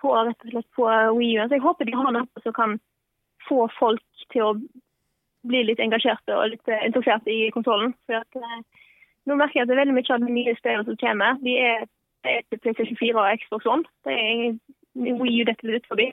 [0.00, 0.86] på rett og slett på
[1.18, 1.42] Wii U.
[1.44, 2.78] Så jeg håper de har noe som kan
[3.48, 4.52] få folk til å
[5.48, 7.94] bli litt engasjerte og litt eh, interesserte i konsollen.
[8.12, 8.60] Eh,
[9.28, 11.56] nå merker jeg at det er veldig mye av de nye spillene som kommer, de
[11.60, 11.86] er,
[12.24, 13.88] det er til PlayStation 4 og Xbox One.
[14.06, 14.58] Det er
[15.00, 16.10] Wii U blir litt forbi.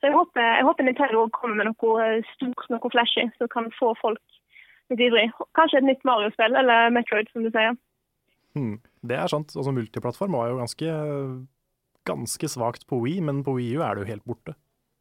[0.00, 3.68] Så jeg håper, jeg håper Nintendo kommer med noe eh, stort, noe flashy, som kan
[3.76, 4.22] få folk
[4.90, 5.28] litt ivrig.
[5.58, 7.76] Kanskje et nytt Mario-spill, eller Metroid, som du sier.
[8.56, 8.78] Hmm.
[9.06, 9.52] Det er sant.
[9.56, 10.94] Altså, multiplattform var jo ganske,
[12.08, 14.56] ganske svakt på Wii, men på Wii U er det jo helt borte.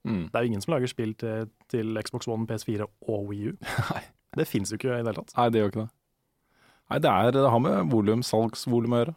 [0.08, 0.26] Mm.
[0.32, 3.56] Det er jo ingen som lager spill til, til Xbox One, PS4 og Wii U.
[3.92, 4.04] Nei.
[4.38, 5.34] Det fins jo ikke i det hele tatt.
[5.38, 5.92] Nei, det gjør ikke det.
[6.90, 9.16] Nei, det, er, det har med volum, salgsvolum å gjøre.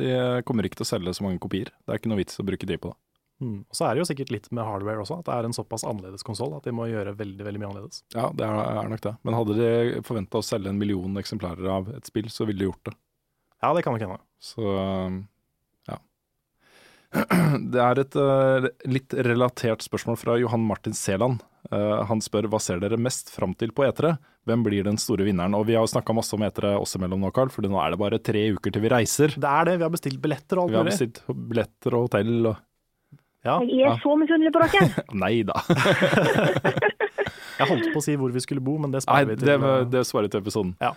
[0.00, 0.10] De
[0.46, 1.72] kommer ikke til å selge så mange kopier.
[1.84, 2.98] Det er ikke noe vits å bruke tid på det.
[3.40, 3.62] Mm.
[3.64, 5.84] Og så er det jo sikkert litt med hardware også, at det er en såpass
[5.88, 8.02] annerledes konsoll at de må gjøre veldig veldig mye annerledes.
[8.12, 9.14] Ja, det er, nok det.
[9.24, 12.68] Men hadde de forventa å selge en million eksemplarer av et spill, så ville de
[12.68, 12.94] gjort det.
[13.64, 14.20] Ja, det kan nok hende.
[14.44, 14.98] Så ja.
[17.10, 21.40] Det er et eh, litt relatert spørsmål fra Johan Martin Seland.
[21.70, 24.16] Eh, han spør hva ser dere mest fram til på etere?
[24.48, 25.56] Hvem blir den store vinneren?
[25.58, 27.92] Og vi har jo snakka masse om etere oss imellom nå, Carl, for nå er
[27.92, 29.34] det bare tre uker til vi reiser.
[29.36, 29.78] Det er det.
[29.80, 32.66] Vi har bestilt billetter og alt Vi har bestilt billetter og hotell og
[33.40, 35.04] Ja, Jeg er så misunnelig på dere!
[35.22, 35.56] Nei da.
[37.56, 39.48] jeg holdt på å si hvor vi skulle bo, men det Nei, sparer vi til.
[39.48, 40.74] det, eh, det svarer til episoden.
[40.80, 40.92] Ja.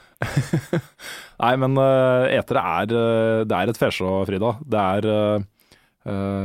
[1.43, 2.93] Nei, men uh, etere er,
[3.47, 4.57] det er et fesjå, Frida.
[4.75, 5.47] Det er eh,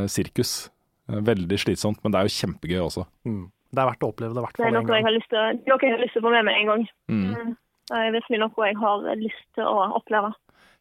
[0.08, 0.70] sirkus.
[1.10, 3.06] Eh, Veldig slitsomt, men det er jo kjempegøy også.
[3.26, 3.46] mm.
[3.68, 5.04] Det er verdt å oppleve det i hvert Det er fall noe en jeg gang.
[5.04, 6.84] har lyst til, å- noe jeg har lyst til å få med meg en gang.
[7.12, 7.56] Mm.
[7.88, 10.30] Det er virkelig noe jeg har lyst til å oppleve.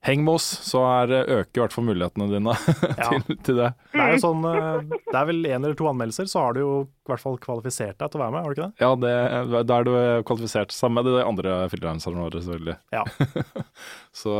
[0.07, 2.53] Heng med oss, så er, øker i hvert fall mulighetene dine
[3.01, 3.09] Ja.
[3.09, 3.73] til, til det.
[3.91, 6.59] Det er jo sånn eh, Det er vel én eller to anmeldelser, så har du
[6.61, 8.79] jo i hvert fall kvalifisert deg til å være med, har du ikke det?
[8.79, 12.77] Ja, det, da er du kvalifisert sammen med de andre frilanserne våre, selvfølgelig.
[12.93, 13.03] Ja.
[14.21, 14.37] så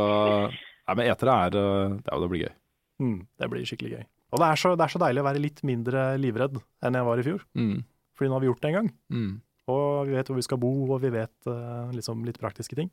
[0.48, 2.54] Nei, men etere er eh, Det, er jo- det blir gøy.
[3.02, 4.06] Mm, det blir skikkelig gøy.
[4.28, 7.08] Og det er, så, det er så deilig å være litt mindre livredd enn jeg
[7.08, 7.44] var i fjor.
[7.56, 7.76] Mm.
[8.18, 8.90] Fordi nå har vi gjort det en gang.
[9.14, 9.30] Mm.
[9.72, 12.90] Og vi vet hvor vi skal bo, og vi vet uh, liksom litt praktiske ting.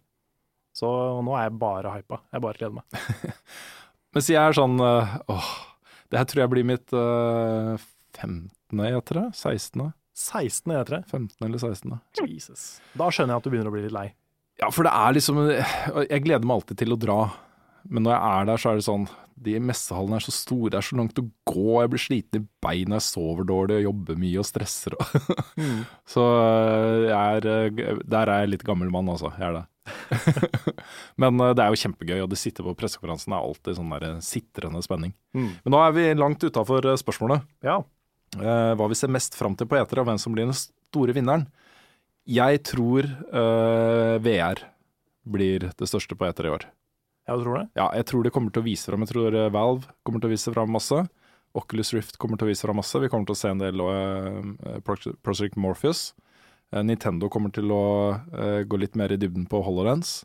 [0.76, 0.88] Så
[1.24, 2.22] nå er jeg bare hypa.
[2.36, 3.44] Jeg bare gleder meg.
[4.16, 5.52] Mens jeg er sånn uh, Åh,
[6.12, 7.76] det her tror jeg blir mitt uh,
[8.16, 8.52] 15.
[8.88, 9.30] etere?
[9.36, 9.90] 16.
[10.16, 10.72] 16.
[10.72, 11.02] E3.
[11.12, 11.48] 15.
[11.48, 11.98] eller 16.
[12.24, 12.68] Jesus.
[12.96, 14.10] Da skjønner jeg at du begynner å bli litt lei.
[14.62, 17.18] Ja, for det er liksom Jeg gleder meg alltid til å dra.
[17.92, 20.80] Men når jeg er der, så er det sånn De messehallene er så store, det
[20.80, 21.70] er så langt å gå.
[21.84, 24.96] Jeg blir sliten i beina, jeg sover dårlig jeg jobber mye og stresser.
[25.60, 25.82] mm.
[26.16, 29.34] så øh, jeg er øh, Der er jeg litt gammel mann, altså.
[29.36, 29.66] Jeg er det.
[31.22, 34.24] Men øh, det er jo kjempegøy, og det sitter på pressekonferansen er alltid sånn der
[34.26, 35.12] sitrende spenning.
[35.36, 35.52] Mm.
[35.66, 37.44] Men nå er vi langt utafor spørsmålet.
[37.66, 37.82] Ja.
[38.40, 41.16] Eh, hva vi ser mest fram til på etere, og hvem som blir den store
[41.16, 41.48] vinneren.
[42.26, 44.64] Jeg tror eh, VR
[45.26, 46.66] blir det største på etere i år.
[47.26, 47.63] Jeg tror det.
[47.78, 49.05] Ja, jeg tror de kommer til å vise fram.
[49.05, 50.99] Jeg tror eh, Valve kommer til å vise fram masse.
[51.55, 52.99] Oculus Rift kommer til å vise fram masse.
[53.01, 56.09] Vi kommer til å se en del uh, Project Morpheus.
[56.73, 57.86] Uh, Nintendo kommer til å
[58.19, 60.19] uh, gå litt mer i dybden på HoloLens.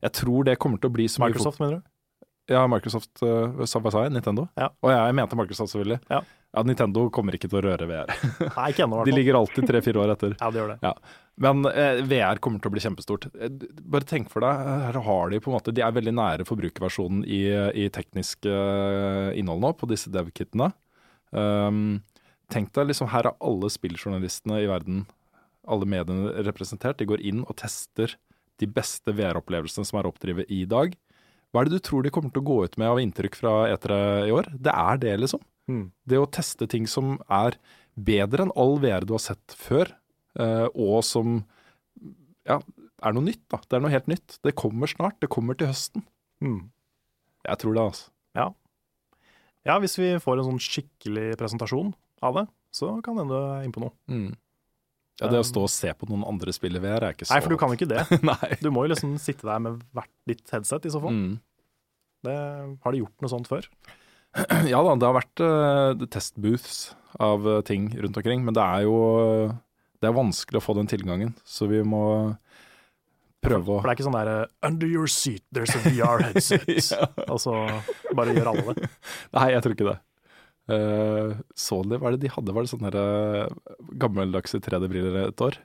[0.00, 1.88] Jeg tror det kommer til å bli så Microsoft, mener du?
[2.50, 4.14] Ja, Microsoft, uh, hva sa jeg?
[4.16, 4.48] Nintendo?
[4.58, 4.72] Ja.
[4.80, 6.00] Og jeg mente Microsoft, selvfølgelig.
[6.10, 6.24] Ja.
[6.50, 8.10] Ja, Nintendo kommer ikke til å røre VR.
[8.56, 10.32] Nei, ikke ennå, De ligger alltid tre-fire år etter.
[10.40, 10.92] Ja, de gjør det.
[11.40, 13.28] Men eh, VR kommer til å bli kjempestort.
[13.38, 13.52] Eh,
[13.94, 17.22] Bare tenk for deg, her har de på en måte De er veldig nære forbrukerversjonen
[17.22, 17.44] i,
[17.84, 20.72] i teknisk eh, innhold nå, på disse dev-kitene.
[21.30, 22.00] Um,
[22.50, 25.04] tenk deg liksom, her er alle spilljournalistene i verden,
[25.70, 26.98] alle mediene representert.
[26.98, 28.16] De går inn og tester
[28.60, 30.98] de beste VR-opplevelsene som er oppdrevet i dag.
[31.50, 33.54] Hva er det du tror de kommer til å gå ut med av inntrykk fra
[33.70, 33.94] E3
[34.28, 34.50] i år?
[34.54, 35.42] Det er det, liksom.
[35.70, 35.86] Mm.
[36.10, 37.56] Det å teste ting som er
[37.94, 39.92] bedre enn all VR du har sett før,
[40.40, 41.40] eh, og som
[42.48, 43.44] ja, er noe nytt.
[43.52, 43.60] da.
[43.62, 44.40] Det er noe helt nytt.
[44.44, 45.20] Det kommer snart.
[45.22, 46.06] Det kommer til høsten.
[46.42, 46.64] Mm.
[47.46, 48.10] Jeg tror det, altså.
[49.68, 51.92] Ja, hvis vi får en sånn skikkelig presentasjon
[52.24, 53.92] av det, så kan det hende inn på noe.
[55.20, 57.42] Ja, Det å stå og se på noen andre spille VR er ikke så Nei,
[57.44, 58.06] for du kan ikke det.
[58.64, 61.12] Du må jo liksom sitte der med hvert ditt headset, i så fall.
[61.12, 61.34] Mm.
[62.24, 62.36] Det,
[62.84, 63.68] har de gjort noe sånt før?
[64.72, 68.86] Ja da, det har vært uh, testbooths av uh, ting rundt omkring, men det er
[68.86, 69.56] jo uh,
[70.00, 72.04] Det er vanskelig å få den tilgangen, så vi må
[73.44, 76.68] prøve å For det er ikke sånn der Under your seat, there's a VR headset.
[76.94, 77.08] Ja.
[77.26, 77.56] Altså,
[78.16, 78.92] bare gjør alle det.
[79.36, 79.98] Nei, jeg tror ikke det.
[81.58, 82.52] Så de, hva er det de hadde?
[82.54, 83.54] Var det sånne der,
[83.98, 85.56] gammeldagse 3D-briller et år?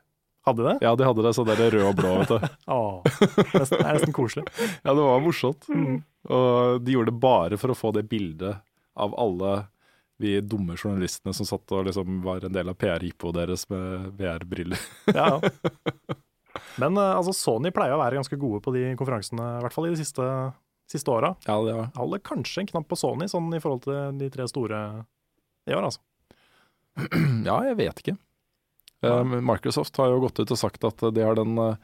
[0.46, 0.76] Hadde de det?
[0.86, 2.48] Ja, de hadde det sånn der rød og blå, vet du.
[2.76, 4.46] Åh, det er nesten koselig.
[4.86, 5.66] Ja, det var morsomt.
[6.26, 8.62] Og de gjorde det bare for å få det bildet
[8.96, 9.66] av alle
[10.18, 14.86] vi dumme journalistene som satt og liksom var en del av PR-hypoet deres med VR-briller.
[15.12, 15.50] Ja, ja.
[16.82, 19.90] Men eh, altså, Sony pleier å være ganske gode på de konferansene, i hvert fall
[19.90, 20.26] i de siste,
[20.92, 21.34] siste åra.
[21.48, 24.48] Ja, det var holder kanskje en knapp på Sony, sånn i forhold til de tre
[24.52, 24.82] store
[25.68, 26.04] i år, altså.
[27.48, 28.16] Ja, jeg vet ikke.
[29.06, 31.76] Um, Microsoft har jo gått ut og sagt at de har den uh,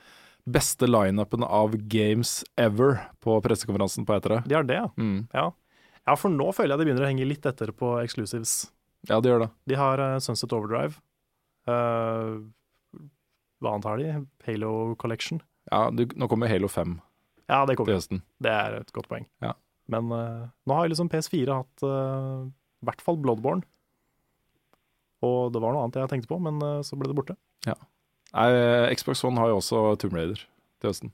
[0.45, 4.41] beste lineupen av games ever på pressekonferansen på E3.
[4.47, 4.89] De har det, ja.
[4.97, 5.27] Mm.
[5.33, 5.51] ja.
[6.07, 8.71] Ja, for nå føler jeg de begynner å henge litt etter på exclusives.
[9.09, 9.49] Ja, de gjør det.
[9.69, 10.97] De har uh, Sunset Overdrive.
[11.69, 12.41] Uh,
[13.61, 14.13] hva annet har de?
[14.47, 14.71] Halo
[15.01, 15.41] Collection.
[15.69, 16.95] Ja, du, nå kommer Halo 5
[17.45, 17.99] Ja, det til kommer.
[17.99, 18.23] høsten.
[18.41, 19.27] Det er et godt poeng.
[19.45, 19.53] Ja.
[19.93, 22.49] Men uh, nå har liksom PS4 hatt eh,
[22.81, 23.65] i hvert fall Bloodborne.
[25.21, 27.35] Og det var noe annet jeg tenkte på, men så ble det borte.
[28.31, 28.49] Nei,
[28.95, 30.43] Xbox One har jo også Tomb Raider
[30.79, 31.11] til høsten.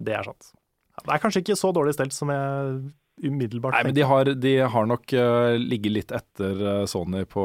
[0.00, 0.52] Det er sant.
[0.96, 2.78] Det er kanskje ikke så dårlig stelt som jeg
[3.26, 7.44] umiddelbart Nei, men de har, de har nok uh, ligget litt etter eh, Sony på,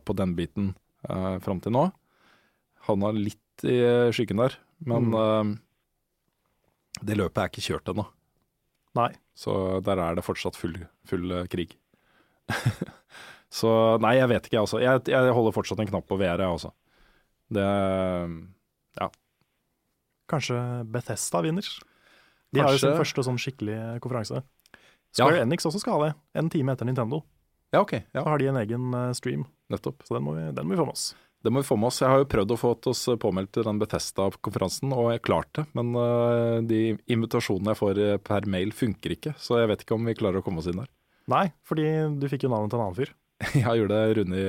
[0.00, 0.70] på den biten
[1.08, 1.82] uh, fram til nå.
[2.88, 3.76] Havna litt i
[4.14, 4.56] skyggen der,
[4.88, 5.50] men eh,
[7.06, 8.06] det løpet er ikke kjørt ennå.
[8.98, 9.10] Nei.
[9.38, 9.52] Så
[9.86, 10.76] der er det fortsatt full,
[11.08, 11.76] full eh, krig.
[13.60, 14.80] så nei, jeg vet ikke, altså.
[14.82, 16.72] Jeg, jeg holder fortsatt en knapp på VR, jeg også.
[17.50, 17.66] Det
[20.30, 21.66] Kanskje Bethesda vinner.
[22.54, 24.44] De har jo sin første sånn skikkelig konferanse.
[25.10, 27.24] Square Enix også skal ha det, en time etter Nintendo.
[27.74, 27.96] Ja, OK.
[28.14, 30.04] Ja, Da har de en egen eh, stream, nettopp.
[30.06, 31.08] så den må, vi, den må vi få med oss.
[31.42, 32.00] Det må vi få med oss.
[32.02, 35.66] Jeg har jo prøvd å få oss påmeldt til den Bethesda-konferansen, og jeg klarte det.
[35.78, 35.94] Men
[36.70, 36.80] de
[37.10, 40.42] invitasjonene jeg får eh, per mail funker ikke, så jeg vet ikke om vi klarer
[40.42, 40.90] å komme oss inn der.
[41.30, 41.86] Nei, fordi
[42.22, 43.14] du fikk jo navnet til en annen fyr.
[43.56, 44.48] Jeg gjorde det Rune i,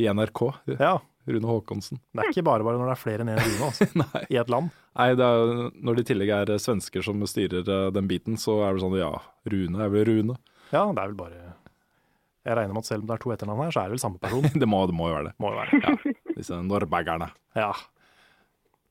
[0.00, 0.40] i NRK.
[0.78, 0.94] Ja,
[1.26, 2.00] Rune Håkonsen.
[2.12, 3.86] det er ikke bare bare når det er flere enn én Rune altså,
[4.34, 4.70] i et land.
[4.98, 8.58] Nei, det er, når det i tillegg er svensker som styrer eh, den biten, så
[8.66, 9.10] er det sånn ja,
[9.50, 10.36] Rune er vel Rune.
[10.68, 11.40] Ja, det er vel bare
[12.44, 14.04] Jeg regner med at selv om det er to etternavn her, så er det vel
[14.04, 14.46] samme person.
[14.62, 15.34] Det må, det må jo være det.
[15.40, 16.14] Må jo være.
[16.36, 17.30] Disse norbergerne.
[17.64, 17.70] Ja.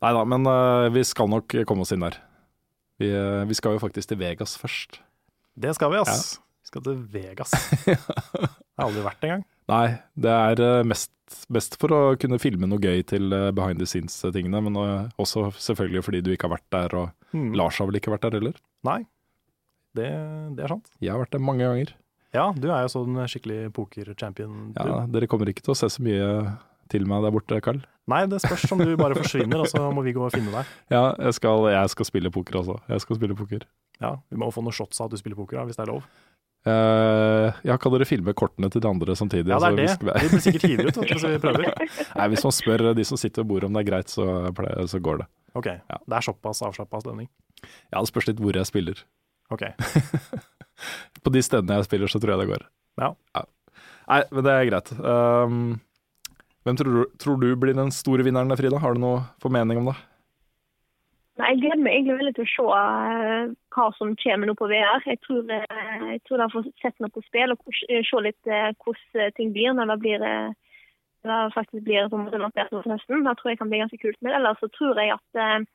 [0.04, 2.18] Nei da, men uh, vi skal nok komme oss inn der.
[3.00, 5.00] Vi, uh, vi skal jo faktisk til Vegas først.
[5.56, 6.38] Det skal vi, ass.
[6.64, 7.54] Vi skal til Vegas.
[7.86, 9.44] Jeg har aldri vært engang.
[9.72, 9.86] Nei,
[10.20, 10.80] det er øh,
[11.54, 15.50] mest for å kunne filme noe gøy til øh, behind the scenes-tingene, men øh, også
[15.58, 17.52] selvfølgelig fordi du ikke har vært der, og mm.
[17.60, 18.60] Lars har vel ikke vært der heller.
[18.88, 19.00] Nei,
[19.98, 20.10] det,
[20.58, 20.92] det er sant.
[21.04, 21.96] Jeg har vært der mange ganger.
[22.34, 24.72] Ja, du er jo sånn skikkelig poker-champion.
[24.78, 26.30] Ja, dere kommer ikke til å se så mye
[26.92, 27.84] til meg der borte, Karl.
[28.10, 30.72] Nei, det spørs om du bare forsvinner, og så må vi gå og finne deg.
[30.96, 32.78] Ja, jeg skal, jeg skal spille poker også.
[32.90, 33.68] Jeg skal spille poker.
[34.02, 35.94] Ja, Vi må få noen shots av at du spiller poker, da, hvis det er
[35.94, 36.08] lov.
[36.64, 39.52] Eh, ja, kan dere filme kortene til de andre samtidig?
[39.52, 40.14] Ja, det er så det.
[40.22, 41.74] vi- blir sikkert hivet ut hvis vi prøver.
[42.20, 44.88] Nei, hvis man spør de som sitter ved bordet om det er greit, så, pleier,
[44.88, 45.28] så går det.
[45.60, 47.28] Ok, Det er såpass avslappa stemning.
[47.92, 49.04] Ja, det spørs litt hvor jeg spiller.
[49.52, 49.66] Ok.
[51.24, 52.64] På de stedene jeg spiller, så tror jeg det går.
[53.04, 53.12] Ja.
[54.08, 54.90] Nei, men det er greit.
[55.00, 55.60] Um,
[56.66, 58.80] hvem tror du, tror du blir den store vinneren, Frida?
[58.84, 59.96] Har du noe formening om det?
[61.42, 64.68] Nei, Jeg gleder meg egentlig veldig til å se eh, hva som kommer nå på
[64.70, 65.06] VR.
[65.10, 68.50] Jeg tror, eh, jeg tror de får sett noe på spill og eh, se litt
[68.50, 70.26] hvordan ting blir når det blir
[71.24, 73.24] når det faktisk blir måte lansert nå til høsten.
[73.26, 74.20] Det tror jeg kan bli ganske kult.
[74.22, 75.66] Men ellers så tror jeg at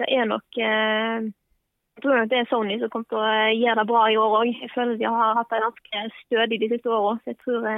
[0.00, 4.02] det er nok jeg tror det er Sony som kommer til å gjøre det bra
[4.10, 4.50] i år òg.
[4.64, 7.14] Jeg føler de har hatt det ganske stødig de siste åra.
[7.28, 7.68] Jeg tror,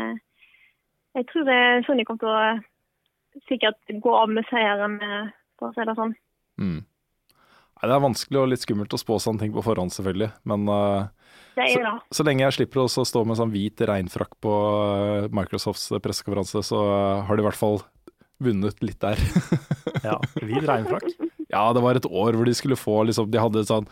[1.18, 1.52] jeg tror
[1.86, 4.98] Sony kommer til å sikkert gå av med seieren,
[5.58, 6.16] for å si det sånn.
[6.62, 6.82] Mm.
[7.84, 10.30] Nei, det er vanskelig og litt skummelt å spå sånne ting på forhånd, selvfølgelig.
[10.48, 14.38] Men eh, Det er så, så lenge jeg slipper å stå med sånn hvit regnfrakk
[14.40, 17.82] på eh, Microsofts pressekonferanse, så eh, har de i hvert fall
[18.40, 19.20] vunnet litt der.
[20.00, 21.12] Ja, Hvit regnfrakk.
[21.54, 23.84] Ja, det var et år hvor de skulle få liksom, De hadde sånn,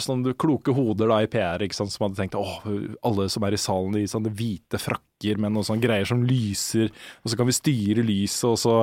[0.00, 2.62] sånn kloke hoder da i PR ikke sant, som hadde tenkt åh,
[3.04, 6.88] alle som er i salen i sånne hvite frakker med noen sånne greier som lyser,
[7.20, 8.76] og så kan vi styre lyset, og så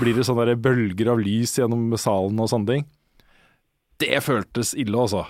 [0.00, 2.88] blir det sånne bølger av lys gjennom salen og sånne ting.
[4.02, 5.24] Det føltes ille, altså.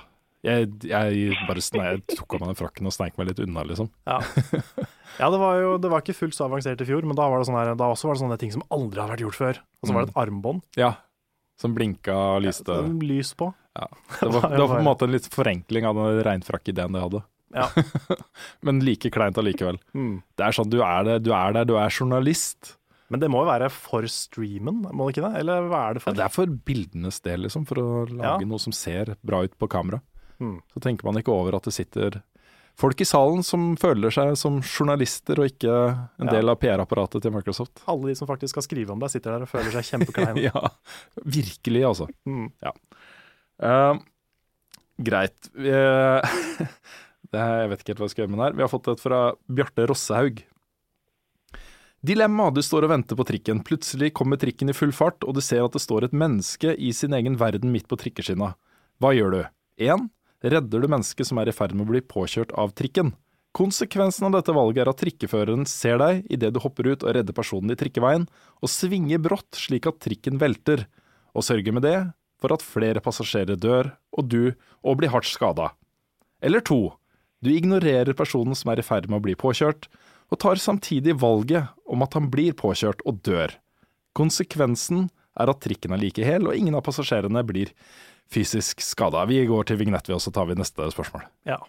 [0.47, 3.65] Jeg, jeg bare sne, jeg tok av meg den frakken og sneik meg litt unna,
[3.67, 3.89] liksom.
[4.07, 4.21] Ja,
[5.21, 7.43] ja det, var jo, det var ikke fullt så avansert i fjor, men da var
[7.43, 9.61] det, sånn her, da også var det sånne ting som aldri har vært gjort før.
[9.81, 10.63] Og så var det et armbånd.
[10.79, 10.93] Ja,
[11.61, 12.69] som blinka og lyste.
[12.69, 13.51] som Lys på.
[13.77, 13.89] Ja.
[14.21, 17.23] Det, var, det var på en måte en litt forenkling av den regnfrakk-ideen de hadde.
[17.57, 17.67] Ja.
[18.65, 19.79] Men like kleint allikevel.
[19.97, 20.21] Mm.
[20.37, 22.77] Det er sånn, du er, det, du er der, du er journalist.
[23.11, 25.41] Men det må jo være for streamen, må det ikke det?
[25.45, 26.17] Eller hva er det Ja, for?
[26.19, 28.47] det er for bildenes del, liksom, for å lage Ja.
[28.51, 30.01] noe som ser bra ut på kamera.
[30.41, 30.61] Mm.
[30.75, 32.23] Så tenker man ikke over at det sitter
[32.77, 35.71] folk i salen som føler seg som journalister, og ikke
[36.21, 36.33] en Ja.
[36.33, 37.81] del av PR-apparatet til Microsoft.
[37.89, 40.43] Alle de som faktisk skal skrive om deg, sitter der og føler seg kjempekleine.
[40.51, 40.69] ja,
[41.25, 42.09] virkelig, altså.
[42.27, 42.51] Mm.
[43.63, 43.99] Uh,
[45.01, 45.49] greit.
[47.27, 48.55] Det er, jeg vet ikke helt hva jeg skal gjøre med den her.
[48.57, 49.21] Vi har fått et fra
[49.51, 50.45] Bjarte Rossehaug.
[52.07, 52.51] Dilemma.
[52.55, 53.65] Du står og venter på trikken.
[53.67, 56.93] Plutselig kommer trikken i full fart, og du ser at det står et menneske i
[56.95, 58.53] sin egen verden midt på trikkeskinna.
[59.03, 59.41] Hva gjør du?
[59.83, 60.05] 1.
[60.47, 63.11] Redder du mennesket som er i ferd med å bli påkjørt av trikken?
[63.57, 67.35] Konsekvensen av dette valget er at trikkeføreren ser deg idet du hopper ut og redder
[67.35, 68.29] personen i trikkeveien,
[68.61, 70.85] og svinger brått slik at trikken velter,
[71.35, 71.97] og sørger med det
[72.39, 74.53] for at flere passasjerer dør, og du
[74.85, 75.73] og blir hardt skada.
[76.45, 76.93] Eller to,
[77.43, 79.89] du ignorerer personen som er i ferd med å bli påkjørt,
[80.31, 83.55] og tar samtidig valget om at han blir påkjørt og dør.
[84.17, 87.73] Konsekvensen er at trikken er like hel, og ingen av passasjerene blir
[88.33, 89.27] fysisk skada.
[89.29, 91.27] Vi går til vignett, vi, og så tar vi neste spørsmål.
[91.47, 91.61] Ja.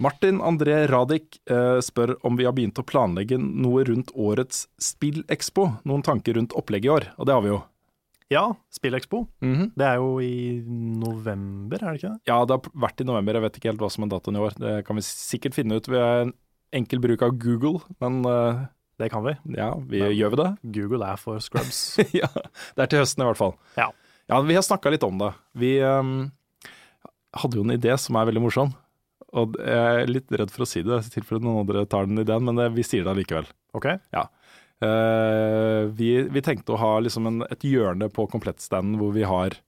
[0.00, 5.66] Martin André Radik eh, spør om vi har begynt å planlegge noe rundt årets Spillekspo.
[5.84, 7.58] Noen tanker rundt opplegget i år, og det har vi jo.
[8.30, 9.26] Ja, Spillekspo.
[9.42, 9.70] -hmm.
[9.76, 12.20] Det er jo i november, er det ikke det?
[12.26, 14.40] Ja, det har vært i november, jeg vet ikke helt hva som er datoen i
[14.40, 14.58] år.
[14.58, 16.32] Det kan vi sikkert finne ut ved en
[16.72, 18.66] enkel bruk av Google, men uh,
[18.98, 19.34] Det kan vi.
[19.56, 20.50] ja, vi gjør vi det?
[20.76, 21.98] Google er for scrubs.
[22.12, 22.28] ja,
[22.76, 23.56] det er til høsten i hvert fall.
[23.76, 23.90] Ja.
[24.28, 25.32] Ja, vi har snakka litt om det.
[25.58, 26.30] Vi um,
[27.34, 28.70] hadde jo en idé som er veldig morsom.
[29.38, 32.22] Og jeg er litt redd for å si det, i tilfelle noen andre tar den
[32.22, 33.46] ideen, men det, vi sier det allikevel.
[33.78, 33.86] Ok?
[33.86, 34.26] Eh,
[34.80, 39.58] vi, vi tenkte å ha liksom en, et hjørne på komplettstanden hvor vi har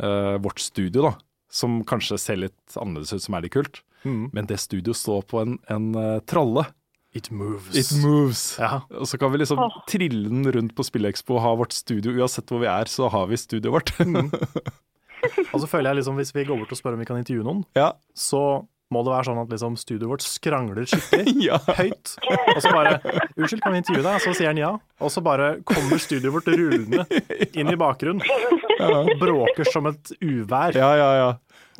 [0.00, 1.14] eh, vårt studio, da.
[1.50, 3.82] Som kanskje ser litt annerledes ut, som er litt kult.
[4.04, 4.30] Mm.
[4.34, 6.66] Men det studioet står på en, en uh, tralle.
[7.14, 7.76] It moves.
[7.78, 8.42] It moves.
[8.58, 8.82] Ja.
[8.90, 9.76] Og så kan vi liksom oh.
[9.88, 12.16] trille den rundt på Spillekspo og ha vårt studio.
[12.18, 13.94] Uansett hvor vi er, så har vi studioet vårt.
[15.54, 17.46] Og så føler jeg liksom, hvis vi går bort og spør om vi kan intervjue
[17.46, 17.94] noen, ja.
[18.12, 21.58] så må det være sånn at liksom studioet vårt skrangler skikkelig ja.
[21.78, 22.14] høyt.
[22.54, 24.72] Og så bare 'Unnskyld, kan vi intervjue deg?' Så sier han ja.
[25.02, 27.04] Og så bare kommer studioet vårt rullende
[27.52, 28.22] inn i bakgrunnen.
[29.20, 30.76] Bråker som et uvær.
[30.78, 31.30] Ja, ja, ja.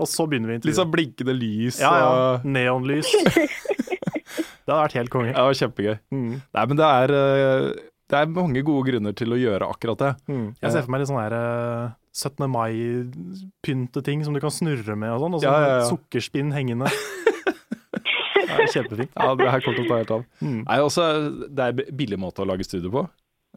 [0.02, 0.72] Og så begynner vi intervjuet.
[0.72, 2.10] Litt sånn blinkende lys Ja, ja.
[2.10, 3.10] og Neonlys.
[4.64, 5.28] Det hadde vært helt konge.
[5.28, 5.96] Ja, det var kjempegøy.
[6.14, 6.30] Mm.
[6.56, 7.66] Nei, men det er, eh,
[8.08, 10.12] det er mange gode grunner til å gjøre akkurat det.
[10.32, 10.46] Mm.
[10.56, 12.46] Jeg ser for meg litt sånn her eh, 17.
[12.50, 15.90] mai-pynteting som du kan snurre med og sånn, og så Ja, ja, ja.
[15.90, 16.90] sukkerspinn hengende.
[18.44, 19.10] Det er kjempefint.
[19.18, 20.24] Ja, det her kommer til å ta helt av.
[20.44, 20.58] Mm.
[20.62, 21.04] Nei, også,
[21.50, 23.02] det er en billig måte å lage studio på.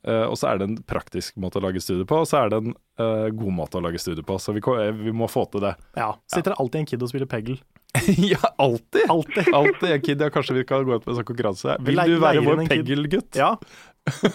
[0.08, 2.54] Uh, og så er det en praktisk måte å lage studio på, og så er
[2.54, 4.38] det en uh, god måte å lage studio på.
[4.42, 5.74] Så vi, eh, vi må få til det.
[5.98, 6.14] Ja.
[6.30, 7.58] Sitter det alltid en kid og spiller peggle?
[8.32, 9.10] ja, alltid!
[9.10, 9.52] Alltid.
[9.54, 10.22] Alltid en kid.
[10.22, 11.78] Ja, kanskje vi kan gå ut med en sånn konkurranse.
[11.82, 13.40] Vi Vil du være vår Peggle-gutt?
[13.40, 13.56] Ja.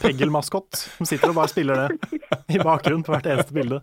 [0.03, 2.19] Peggle-maskott som sitter og bare spiller det
[2.53, 3.81] i bakgrunnen på hvert eneste bilde.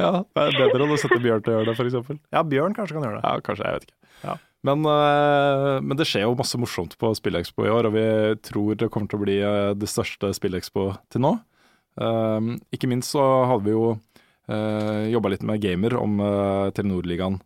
[0.00, 2.22] Ja, det er bedre enn å sette Bjørn til å gjøre det, f.eks.
[2.34, 3.24] Ja, Bjørn kanskje kan gjøre det.
[3.26, 3.68] Ja, kanskje.
[3.68, 3.96] Jeg vet ikke.
[4.22, 4.36] Ja.
[4.68, 8.06] Men, eh, men det skjer jo masse morsomt på SpillExpo i år, og vi
[8.46, 11.36] tror det kommer til å bli eh, det største SpillExpo til nå.
[11.92, 13.20] Um, ikke minst så
[13.50, 13.92] hadde vi jo
[14.52, 16.16] jobba litt med gamer om
[16.74, 17.36] Telenor-ligaen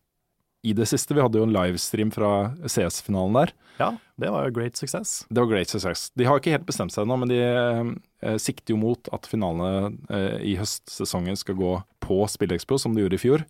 [0.66, 1.14] i det siste.
[1.14, 2.32] Vi hadde jo en livestream fra
[2.66, 3.52] CS-finalen der.
[3.78, 5.18] Ja, det var jo great success.
[5.28, 6.08] Det var great success.
[6.16, 9.92] De har ikke helt bestemt seg ennå, men de eh, sikter jo mot at finalene
[10.08, 13.46] eh, i høstsesongen skal gå på SpillExpo, som de gjorde i fjor.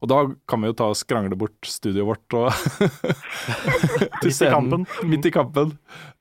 [0.00, 2.48] Og da kan vi jo ta og skrangle bort studioet vårt og
[4.22, 4.86] til Midt i kampen.
[5.04, 5.76] Midt i kampen.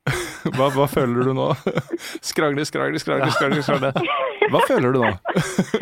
[0.56, 1.50] Hva, hva føler du nå?
[2.26, 3.62] Skrangle, skrangle, skrangle, skrangle.
[3.62, 3.92] skrangle.
[4.50, 5.10] Hva føler du nå?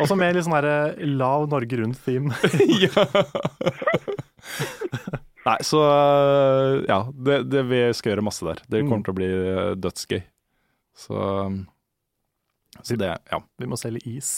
[0.02, 2.34] Også med litt sånn her eh, lav Norge Rundt-theme.
[2.82, 3.06] ja.
[5.48, 5.78] Nei, så
[6.88, 8.58] ja, det, det, vi skal gjøre masse der.
[8.68, 9.04] Det kommer Mm.
[9.06, 10.22] til å bli øh, dødsgøy.
[10.98, 11.14] Så,
[12.84, 13.38] så det, ja.
[13.58, 14.32] Vi må selge is.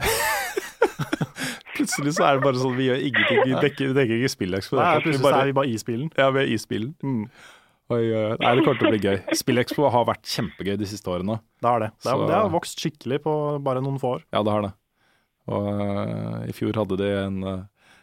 [1.76, 3.40] Plutselig så er det bare sånn vi gjør ingenting.
[3.46, 4.76] Vi dekker, vi dekker ikke SpillExpo.
[4.80, 6.08] Nei, plutselig vi plutselig så er vi bare isbilen.
[6.12, 6.90] bare, ja, vi er isbilen.
[7.04, 7.22] Mm.
[7.90, 8.00] Oi.
[8.40, 9.16] Nei, det kommer til å bli gøy.
[9.40, 11.38] SpillExpo har vært kjempegøy de siste årene.
[11.62, 11.90] Det har det.
[11.96, 13.34] Det Så- det har vokst skikkelig på
[13.64, 14.22] bare noen få år.
[14.32, 14.72] Ja, det har det.
[15.50, 17.62] Og uh, i fjor hadde de en øh,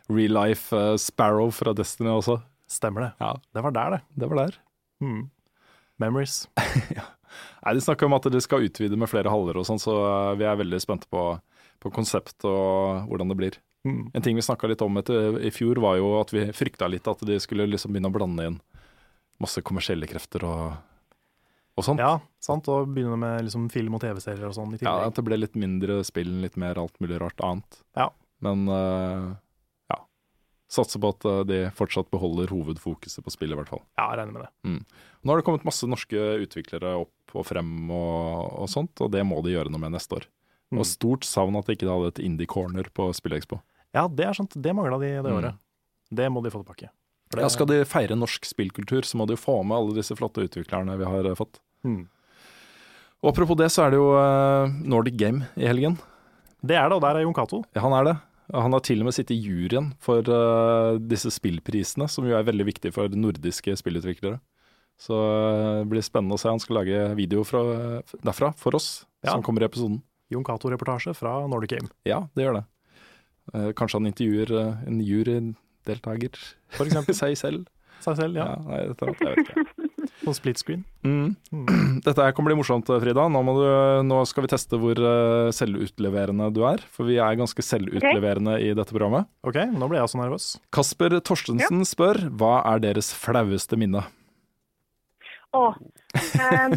[0.09, 2.39] real life øh, Sparrow fra Destiny også.
[2.67, 3.11] Stemmer det.
[3.23, 4.01] Ja, Det var der, det.
[4.19, 4.57] det var der.
[5.03, 5.29] Hmm.
[5.99, 6.47] Memories.
[6.57, 10.33] Nei, De snakker om at de skal utvide med flere haller og sånn, så øh,
[10.39, 11.23] vi er veldig spente på,
[11.83, 13.57] på konsept og hvordan det blir.
[13.87, 14.09] Mm.
[14.15, 17.07] En ting vi snakka litt om etter, i fjor, var jo at vi frykta litt
[17.07, 18.59] at de skulle liksom begynne å blande inn
[19.43, 20.77] masse kommersielle krefter og,
[21.77, 22.01] og sånt.
[22.01, 22.67] Ja, sant.
[22.73, 24.95] Og begynne med liksom film og TV-serier og sånn i Ja.
[25.05, 27.79] At det ble litt mindre spill, litt mer alt mulig rart annet.
[27.95, 28.09] Ja.
[28.43, 29.35] Men ja.
[30.67, 33.83] Satser på at øh, de fortsatt beholder hovedfokuset på spillet, i hvert fall.
[33.97, 34.81] Ja, jeg regner med det.
[35.23, 39.23] Nå har det kommet masse norske utviklere opp og frem og, og sånt, og det
[39.27, 40.27] må de gjøre noe med neste år.
[40.71, 40.81] Mm.
[40.81, 43.61] Og stort savn at de ikke hadde et indie corner på SpillExpo.
[43.95, 44.55] Ja, det er sant.
[44.59, 45.37] Det mangla de det Mm.
[45.39, 45.55] året.
[46.11, 46.89] Det må de få tilbake.
[47.31, 50.15] Det- Ja, skal de feire norsk spillkultur, så må de jo få med alle disse
[50.15, 51.59] flotte utviklerne vi har øh, fått.
[51.83, 52.07] Mm.
[53.23, 55.97] Og apropos det, så er det jo øh, Nordic Game i helgen.
[56.63, 57.63] Det er det, og der er Jon Cato.
[57.75, 58.15] Ja, han er det.
[58.55, 62.45] Han har til og med sittet i juryen for uh, disse spillprisene, som jo er
[62.47, 64.39] veldig viktige for nordiske spillutviklere.
[64.97, 66.47] Så uh, det blir spennende å se.
[66.49, 67.61] Han skal lage video fra,
[68.23, 69.33] derfra for oss, Ja.
[69.33, 69.99] som kommer i episoden.
[70.31, 72.65] Jon Cato-reportasje fra Nordic Game, Ja, det gjør det.
[73.53, 76.35] Uh, kanskje han intervjuer eh, en jurydeltaker
[76.75, 77.15] for eksempel.
[77.21, 77.67] seg selv.
[78.03, 78.49] Seg selv, ja.
[78.51, 79.86] Ja, nei, dette, jeg vet ikke.
[80.27, 80.83] På split screen.
[81.05, 81.35] Mm.
[81.51, 81.99] Mm.
[82.05, 83.29] Dette her kommer bli morsomt, Frida.
[83.31, 83.67] Nå, må du,
[84.03, 86.81] nå skal vi teste hvor eh, selvutleverende du er.
[86.91, 89.29] For vi er ganske selvutleverende i dette programmet.
[89.47, 90.47] OK, nå ble jeg også nervøs.
[90.75, 94.03] Kasper Torstensen spør hva er deres flaueste minne?
[95.55, 95.63] Å.
[95.71, 96.75] um,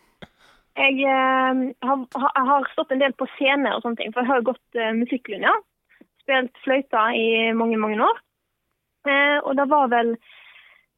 [0.80, 4.24] jeg, um, har, har, jeg har stått en del på scene og sånne ting, for
[4.24, 5.52] jeg har gått uh, musikklinja.
[6.24, 8.24] Spilt fløyta i mange, mange år.
[9.04, 10.16] Uh, og det var vel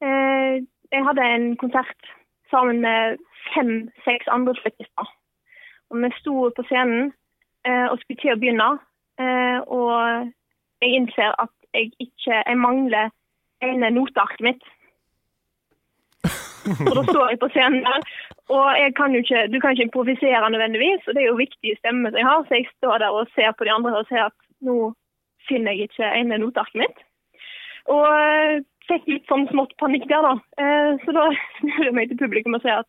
[0.05, 0.63] eh,
[0.93, 2.03] Jeg hadde en konsert
[2.51, 3.19] sammen med
[3.55, 5.09] fem-seks andre fløytister.
[5.91, 7.13] Og vi sto på scenen
[7.69, 8.71] eh, og skulle til å begynne.
[9.21, 9.95] Eh, og
[10.83, 13.11] jeg innser at jeg ikke Jeg mangler
[13.63, 14.65] ene notearket mitt.
[16.89, 18.07] Og da står jeg på scenen der,
[18.53, 18.67] og
[18.97, 21.07] kan ikke, du kan ikke improvisere nødvendigvis.
[21.07, 23.65] Og det er jo viktige stemmer jeg har, så jeg står der og ser på
[23.65, 24.93] de andre og ser at nå
[25.49, 26.99] finner jeg ikke ene notearket mitt.
[27.89, 28.61] Og eh,
[28.91, 30.35] fikk litt sånn smått panikk der, da.
[30.61, 31.29] Eh, Så da
[31.61, 32.89] snur jeg meg til publikum og sier at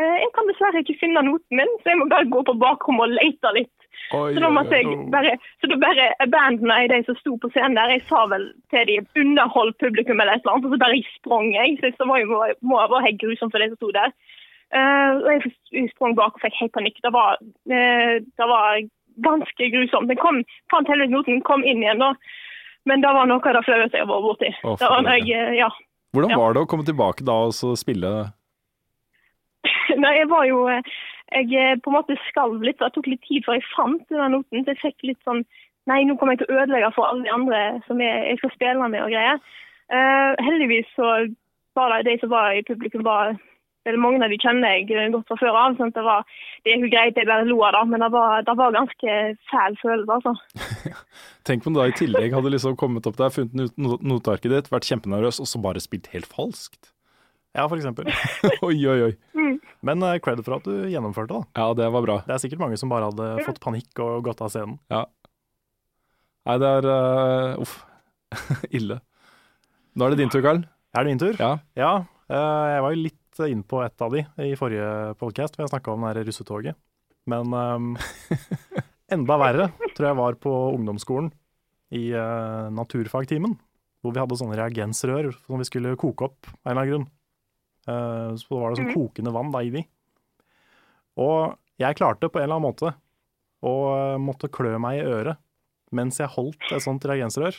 [0.00, 3.08] eh, jeg kan dessverre ikke finne noten min, så jeg må bare gå på bakrommet
[3.08, 3.72] og lete litt.
[4.14, 7.50] Oi, Så da måtte jeg bare, så da bare abandona jeg de som sto på
[7.50, 7.94] scenen der.
[7.96, 11.48] Jeg sa vel til de underhold publikum eller et eller annet, og så bare sprang
[11.54, 11.78] jeg.
[11.80, 14.12] Så det var må, må ha vært helt grusomt for de som sto der.
[14.76, 17.00] Eh, og jeg, jeg sprang bak og fikk helt panikk.
[17.02, 18.84] Det var, det var
[19.26, 20.10] ganske grusomt.
[20.12, 22.12] Den kom, fant heldigvis noten, kom inn igjen da.
[22.86, 24.50] Men det var noe av det flaueste jeg har vært borti.
[24.62, 25.68] Det var jeg, eh, ja.
[26.14, 28.10] Hvordan var det å komme tilbake da og så spille
[30.02, 30.92] Nei, jeg var jo eh,
[31.34, 32.78] Jeg eh, på en måte skalv litt.
[32.78, 34.62] Det tok litt tid før jeg fant den noten.
[34.62, 35.42] Så jeg fikk litt sånn
[35.86, 38.52] Nei, nå kommer jeg til å ødelegge for alle de andre som jeg, jeg skal
[38.56, 39.36] spille med og greier.
[39.86, 41.10] Uh, heldigvis så
[41.78, 43.36] var det de som var i publikum, var
[43.86, 45.76] eller mange av de kjenner jeg godt fra før av.
[45.78, 46.26] sånn at det, var,
[46.66, 49.14] det er jo greit, jeg bare lo av det, men det var, det var ganske
[49.52, 50.18] fæl følelse.
[50.18, 50.92] altså.
[51.46, 54.52] Tenk om du da i tillegg hadde liksom kommet opp der, funnet not- not- notearket
[54.52, 56.92] ditt, vært kjempenervøs, og så bare spilt helt falskt.
[57.56, 58.10] Ja, for eksempel.
[58.66, 59.12] oi, oi, oi.
[59.86, 61.46] Men uh, cred for at du gjennomførte, da.
[61.56, 62.16] Ja, det var bra.
[62.26, 64.76] Det er sikkert mange som bare hadde fått panikk og gått av scenen.
[64.92, 65.06] Ja.
[66.46, 67.78] Nei, det er uh, Uff.
[68.76, 68.98] Ille.
[69.96, 70.60] Nå er det din tur, Karl.
[70.92, 71.38] Er det min tur?
[71.40, 71.54] Ja.
[71.78, 71.92] Ja,
[72.28, 75.72] uh, jeg var jo litt inn på et av de i forrige podcast, hvor jeg
[75.74, 76.78] snakka om det her russetoget.
[77.30, 77.90] Men um,
[79.14, 81.30] enda verre tror jeg var på ungdomsskolen
[81.96, 83.56] i uh, naturfagtimen,
[84.02, 87.08] hvor vi hadde sånne reagensrør som vi skulle koke opp av en eller annen grunn.
[87.86, 89.84] Uh, så var det sånn kokende vann da i de.
[91.20, 92.92] Og jeg klarte på en eller annen måte
[93.66, 95.40] å eh, måtte klø meg i øret
[95.94, 97.56] mens jeg holdt et sånt reagensrør.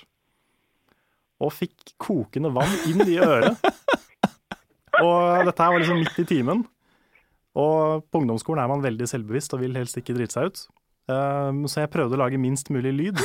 [1.38, 3.62] og fikk kokende vann inn i øret.
[5.04, 6.64] Og dette her var liksom midt i timen.
[7.58, 10.64] Og på ungdomsskolen er man veldig selvbevisst og vil helst ikke drite seg ut.
[11.08, 13.22] Um, så jeg prøvde å lage minst mulig lyd.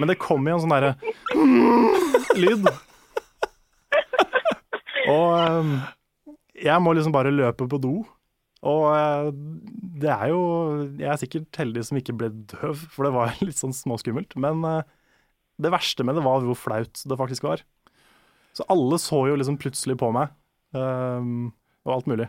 [0.00, 0.96] Men det kom jo en sånn derre
[2.42, 2.66] lyd.
[5.12, 5.76] Og um,
[6.56, 7.94] jeg må liksom bare løpe på do.
[8.62, 9.30] Og uh,
[10.02, 10.42] det er jo
[11.00, 14.36] Jeg er sikkert heldig som ikke ble døv, for det var litt sånn småskummelt.
[14.40, 14.82] Men uh,
[15.62, 17.64] det verste med det var hvor flaut det faktisk var.
[18.56, 20.32] Så alle så jo liksom plutselig på meg,
[20.76, 21.50] um,
[21.86, 22.28] og alt mulig.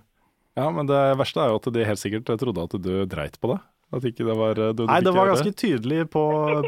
[0.56, 3.52] Ja, men det verste er jo at de helt sikkert trodde at du dreit på
[3.52, 3.60] det.
[3.94, 6.24] At ikke det var du, Nei, det var ganske ganske tydelig på,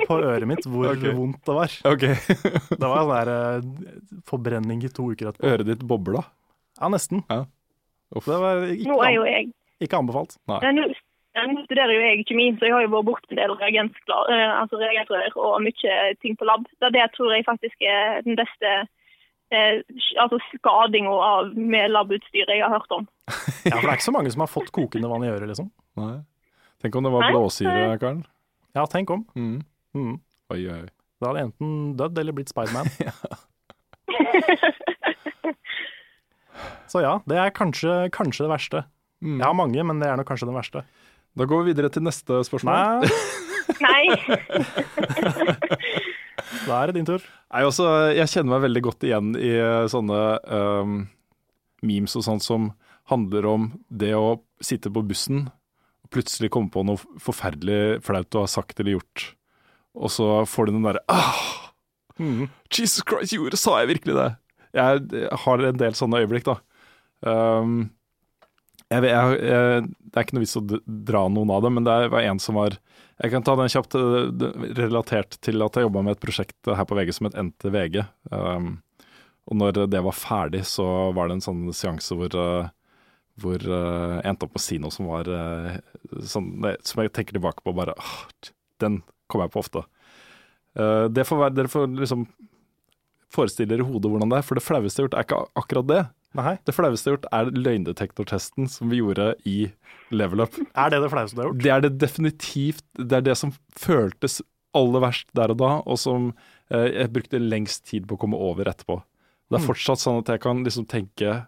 [0.06, 1.14] på øret mitt hvor okay.
[1.18, 1.77] vondt det var.
[1.94, 2.18] Okay.
[2.82, 5.49] Det var sånn der uh, forbrenning i to uker etterpå.
[5.49, 6.22] Øret ditt bobla.
[6.77, 7.23] Ja, nesten.
[7.32, 8.27] Uff.
[8.27, 9.49] Det var ikke, Nå er jo jeg
[9.82, 10.38] ikke anbefalt.
[10.52, 10.61] Nei.
[10.76, 10.86] Nå
[11.36, 14.77] nå studerer jo jeg kjemi, så jeg har jo vært borti en del eh, altså
[14.80, 16.64] reagentrør og mye ting på lab.
[16.80, 18.72] Det, det tror jeg faktisk er den beste
[19.54, 19.82] eh,
[20.22, 23.10] altså skadinga av med labutstyret jeg har hørt om.
[23.66, 25.72] Ja, for det er ikke så mange som har fått kokende vann i øret, liksom.
[25.98, 26.20] Nei.
[26.84, 28.22] Tenk om det var blåsyre, Karen.
[28.78, 29.24] Ja, tenk om.
[29.34, 29.58] Mm.
[29.98, 30.20] Mm.
[30.54, 30.84] Oi, oi.
[31.18, 32.92] Da hadde jeg enten dødd eller blitt Spiderman.
[36.92, 38.84] Så ja, det er kanskje, kanskje det verste.
[39.24, 39.40] Mm.
[39.40, 40.80] Jeg har mange, men det er nok kanskje den verste.
[41.36, 42.76] Da går vi videre til neste spørsmål.
[42.76, 42.84] Nei,
[43.82, 44.06] Nei.
[46.66, 47.24] Da er det din tur.
[47.54, 50.98] Nei, altså, jeg kjenner meg veldig godt igjen i eh, sånne um,
[51.86, 52.72] memes og sånt som
[53.12, 55.46] handler om det å sitte på bussen
[56.06, 59.28] og plutselig komme på noe forferdelig flaut du har sagt eller gjort,
[59.96, 61.44] og så får du den derre ah,
[62.18, 62.48] mm.
[62.70, 64.30] Jesus Christ, gjorde, sa jeg virkelig det?
[64.76, 65.06] Jeg,
[65.46, 66.58] har en del sånne øyeblikk, da.
[67.30, 67.78] Ehm,
[68.96, 70.64] jeg, jeg, jeg, det er ikke noe vits å
[71.10, 72.78] dra noen av dem, men det var en som var
[73.22, 76.88] Jeg kan ta den kjapt, eh, relatert til at jeg jobba med et prosjekt her
[76.88, 78.02] på VG som het NTVG.
[78.28, 78.82] Um,
[79.48, 82.68] og når det var ferdig, så var det en sånn seanse hvor, uh,
[83.40, 85.32] hvor eh, jeg endte opp med å si noe som var
[86.28, 86.50] sånn,
[86.84, 88.26] Som jeg tenker tilbake på bare ah,
[88.84, 89.00] Den
[89.32, 89.86] kommer jeg på ofte.
[90.76, 92.28] Uh, det får være, dere får liksom
[93.32, 95.64] forestille dere i hodet hvordan det er, for det flaueste jeg har gjort, er ikke
[95.64, 96.04] akkurat det.
[96.36, 99.72] Nei, Det flaueste jeg har gjort, er løgndetektortesten som vi gjorde i
[100.12, 100.53] Level Up.
[100.76, 101.62] er det det flaueste du har gjort?
[101.64, 102.84] Det er det definitivt.
[102.98, 104.41] Det er det som føltes
[104.76, 106.34] aller verst der og da, og som
[106.70, 109.02] eh, jeg brukte lengst tid på å komme over etterpå.
[109.49, 109.68] Det er Mm.
[109.70, 111.48] fortsatt sånn at jeg kan liksom tenke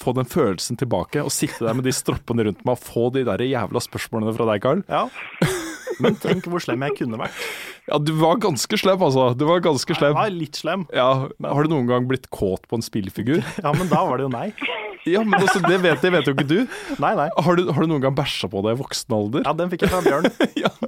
[0.00, 3.20] Få den følelsen tilbake og sitte der med de stroppene rundt meg og få de
[3.28, 4.80] der jævla spørsmålene fra deg, Karl.
[4.88, 5.02] Ja.
[6.02, 7.42] Men tenk hvor slem jeg kunne vært.
[7.86, 9.28] Ja, du var ganske slem, altså.
[9.38, 10.14] Du var ganske slem.
[10.14, 10.86] Jeg var litt slem.
[10.94, 11.08] Ja,
[11.44, 13.42] Har du noen gang blitt kåt på en spillfigur?
[13.64, 14.48] Ja, men da var det jo nei.
[15.08, 16.58] Ja, men altså, det vet, det vet jo ikke du.
[17.02, 17.28] Nei, nei.
[17.46, 19.44] Har du, har du noen gang bæsja på deg i voksen alder?
[19.44, 20.30] Ja, den fikk jeg fra Bjørn.
[20.64, 20.72] Ja.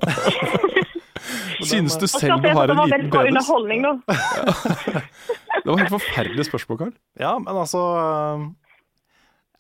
[1.67, 3.49] Synes du selv du har en liten penis?
[5.67, 6.93] Det var helt forferdelig spørsmål, Karl.
[7.19, 8.45] Ja, men altså øh,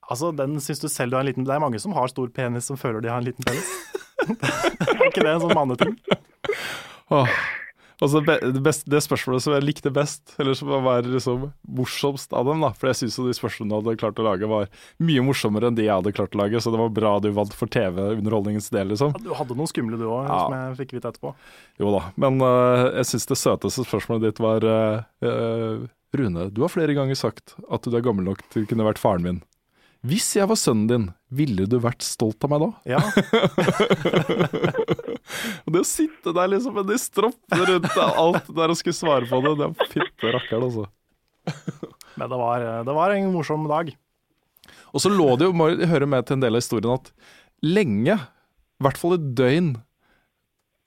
[0.06, 2.28] Altså, den syns du selv du har en liten Det er mange som har stor
[2.30, 3.72] penis som føler de har en liten penis.
[4.86, 5.94] er ikke det en sånn manneting?
[7.14, 7.38] Åh.
[7.96, 11.46] Altså, be- det, beste, det spørsmålet som jeg likte best, eller som var liksom
[11.78, 14.66] morsomst av dem, da, for jeg syns de spørsmålene du hadde klart å lage, var
[15.00, 17.56] mye morsommere enn de jeg hadde klart å lage, så det var bra du vant
[17.56, 19.16] for TV-underholdningens del, liksom.
[19.24, 20.42] Du hadde noen skumle du òg, Ja.
[20.44, 21.32] som jeg fikk vite etterpå.
[21.80, 25.88] Jo da, men uh, jeg syns det søteste spørsmålet ditt var uh,
[26.20, 29.00] Rune, du har flere ganger sagt at du er gammel nok til å kunne vært
[29.00, 29.40] faren min.
[30.06, 32.68] Hvis jeg var sønnen din, ville du vært stolt av meg da?
[32.96, 33.00] Ja,
[35.66, 38.98] Og det å sitte der liksom med de stroppene rundt deg, alt der og skulle
[38.98, 40.84] svare på det, det er fitte rakkeren, altså.
[42.20, 42.56] men det var,
[42.86, 43.86] det var en morsom dag.
[44.94, 47.06] Og så lå det jo, må høre med til en del av historien, at
[47.66, 48.18] lenge, i
[48.86, 49.70] hvert fall et døgn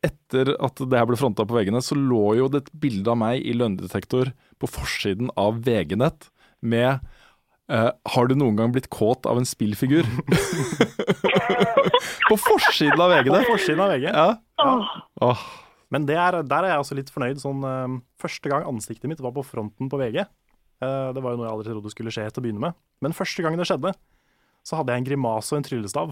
[0.05, 3.17] etter at det her ble fronta på veggene, så lå jo det et bilde av
[3.19, 4.25] meg i løgndetektor
[4.59, 6.19] på forsiden av VG-nett
[6.63, 6.91] med
[7.69, 10.05] eh, Har du noen gang blitt kåt av en spillfigur?
[12.29, 13.47] på forsiden av VG, VG-nett!
[13.49, 14.05] forsiden av VG.
[14.09, 14.27] Ja.
[14.61, 14.73] ja.
[15.25, 15.41] Oh.
[15.93, 17.37] Men det er, der er jeg også litt fornøyd.
[17.41, 20.21] Sånn, uh, første gang ansiktet mitt var på fronten på VG.
[20.85, 22.73] uh, det var jo noe jeg aldri trodde skulle skje til å begynne med.
[23.05, 23.91] Men første gang det skjedde,
[24.65, 26.09] så hadde jeg en grimase og en tryllestav.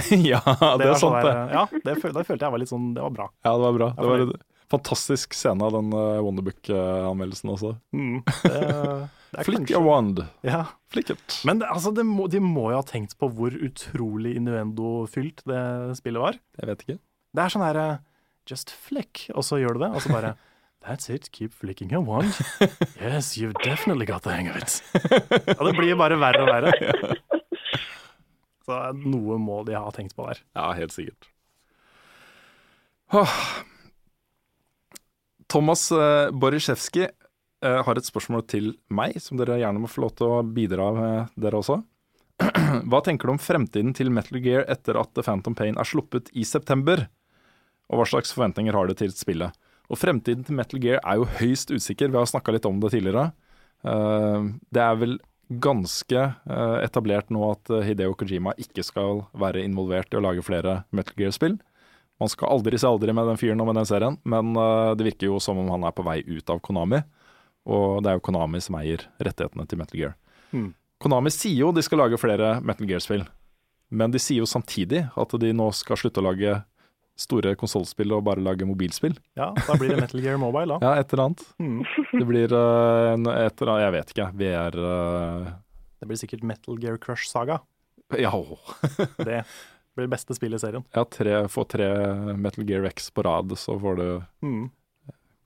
[0.32, 0.40] ja,
[0.78, 1.34] det er sånn sant, det.
[1.50, 3.24] Ja, det, føl- det følte jeg var litt sånn Det var bra.
[3.42, 3.88] Ja, det var bra.
[3.98, 4.30] Det var en
[4.70, 7.72] fantastisk scene av den uh, Wonderbook-anmeldelsen også.
[7.94, 10.24] Mm, det, det Flick a wand.
[10.42, 10.64] Ja.
[10.90, 11.40] Flick it.
[11.46, 15.64] Men det, altså, det må, de må jo ha tenkt på hvor utrolig innuendo-fylt det
[16.00, 16.38] spillet var.
[16.58, 16.98] Jeg vet ikke.
[17.30, 17.98] Det er sånn her eh,
[18.50, 20.32] Just flick, og så gjør du det, og så bare
[20.84, 22.32] That's it, keep flicking your wand.
[23.00, 24.80] Yes, you've definitely got the hang of it.
[25.58, 26.72] Og det blir bare verre og verre.
[28.66, 30.40] Så noe må de ha tenkt på der.
[30.56, 31.28] Ja, helt sikkert.
[35.50, 37.14] Thomas uh, Borisjevskij eh,
[37.60, 41.32] har et spørsmål til meg, som dere gjerne må få lov til å bidra med,
[41.36, 41.80] dere også.
[42.88, 46.30] Hva tenker du om fremtiden til Metal Gear etter at The Phantom Pain er sluppet
[46.32, 47.04] i september?
[47.90, 49.56] Og hva slags forventninger har du til spillet?
[49.90, 52.92] Og fremtiden til Metal Gear er jo høyst usikker, vi har snakka litt om det
[52.94, 53.32] tidligere.
[53.82, 55.16] Eh, det er vel
[55.50, 60.46] ganske eh, etablert nå at eh, Hideo Kojima ikke skal være involvert i å lage
[60.46, 61.58] flere Metal Gear-spill.
[62.22, 65.30] Man skal aldri se aldri med den fyren og med den serien, men det virker
[65.30, 66.98] jo som om han er på vei ut av Konami.
[67.70, 70.16] Og det er jo Konami som eier rettighetene til Metal Gear.
[70.50, 70.72] Mm.
[71.00, 73.22] Konami sier jo de skal lage flere Metal Gear-spill,
[73.94, 76.58] men de sier jo samtidig at de nå skal slutte å lage
[77.20, 79.14] store konsollspill og bare lage mobilspill.
[79.36, 80.78] Ja, da blir det Metal Gear Mobile, da.
[80.86, 81.42] Ja, et eller annet.
[81.60, 81.82] Mm.
[82.16, 85.50] Det blir uh, en, et eller annet, jeg vet ikke, VR uh,
[86.00, 87.60] Det blir sikkert Metal Gear Crush Saga.
[88.18, 88.32] Ja,
[89.28, 89.44] Det
[89.94, 90.84] blir det beste spillet i serien.
[90.96, 91.86] ja tre, få tre
[92.40, 94.06] Metal Gear X på rad, så får du
[94.46, 94.70] Mm.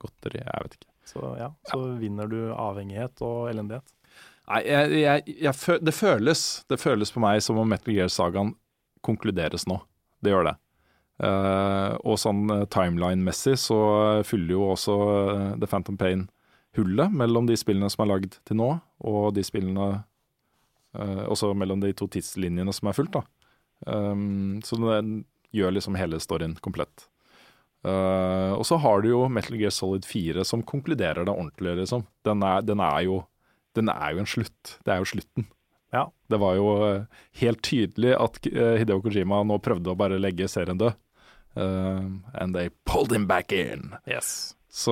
[0.01, 0.41] godteri.
[0.45, 0.89] Jeg vet ikke.
[1.05, 3.85] Så ja, så vinner du avhengighet og elendighet.
[4.45, 8.53] Nei, jeg, jeg, jeg, det føles Det føles på meg som om Metal Gear-sagaen
[9.05, 9.79] konkluderes nå.
[10.21, 10.55] Det gjør det.
[11.15, 13.77] Uh, og sånn eh, timeline-messig så
[14.27, 14.95] fyller jo også
[15.31, 16.25] eh, The Phantom Pain
[16.75, 18.67] hullet mellom de spillene som er lagd til nå,
[19.07, 19.85] og de spillene
[20.97, 23.23] uh, Også mellom de to tidslinjene som er fulgt, da.
[23.87, 24.99] Um, så det
[25.55, 27.07] gjør liksom hele storyen komplett.
[27.85, 32.05] Eh, og så har du jo Metal Gear Solid 4 som konkluderer det ordentlig, liksom.
[32.25, 33.21] Den er, den er jo
[33.75, 34.77] den er jo en slutt.
[34.87, 35.49] Det er jo slutten.
[35.93, 36.07] Ja.
[36.31, 40.49] Det var jo eh, helt tydelig at eh, Hideo Kojima nå prøvde å bare legge
[40.51, 40.95] serien død.
[41.55, 43.93] Uh, and they pulled him back in.
[44.03, 44.57] Yes.
[44.67, 44.91] Så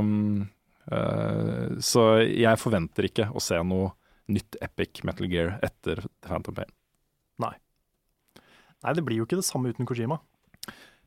[0.00, 0.48] um,
[0.88, 3.90] uh, Så jeg forventer ikke å se noe
[4.32, 6.72] nytt epic Metal Gear etter Phantom Pain.
[7.44, 7.52] Nei.
[8.40, 10.16] Nei, det blir jo ikke det samme uten Kojima.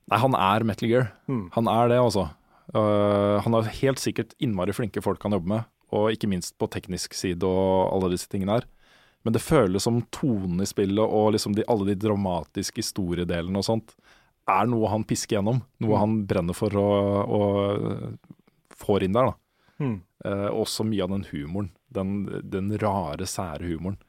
[0.09, 1.11] Nei, han er Metal Gear.
[1.29, 1.49] Mm.
[1.55, 2.29] Han er det, altså.
[2.73, 6.69] Uh, han har helt sikkert innmari flinke folk han jobber med, og ikke minst på
[6.71, 8.67] teknisk side og alle disse tingene her.
[9.25, 13.67] Men det føles som tonen i spillet og liksom de, alle de dramatiske historiedelene og
[13.67, 13.93] sånt
[14.49, 15.61] er noe han pisker gjennom.
[15.83, 15.99] Noe Mm.
[16.01, 19.29] han brenner for og, og får inn der.
[19.29, 19.35] da.
[19.85, 19.97] Mm.
[20.25, 21.69] Uh, også mye av den humoren.
[21.93, 23.99] Den, den rare, sære humoren.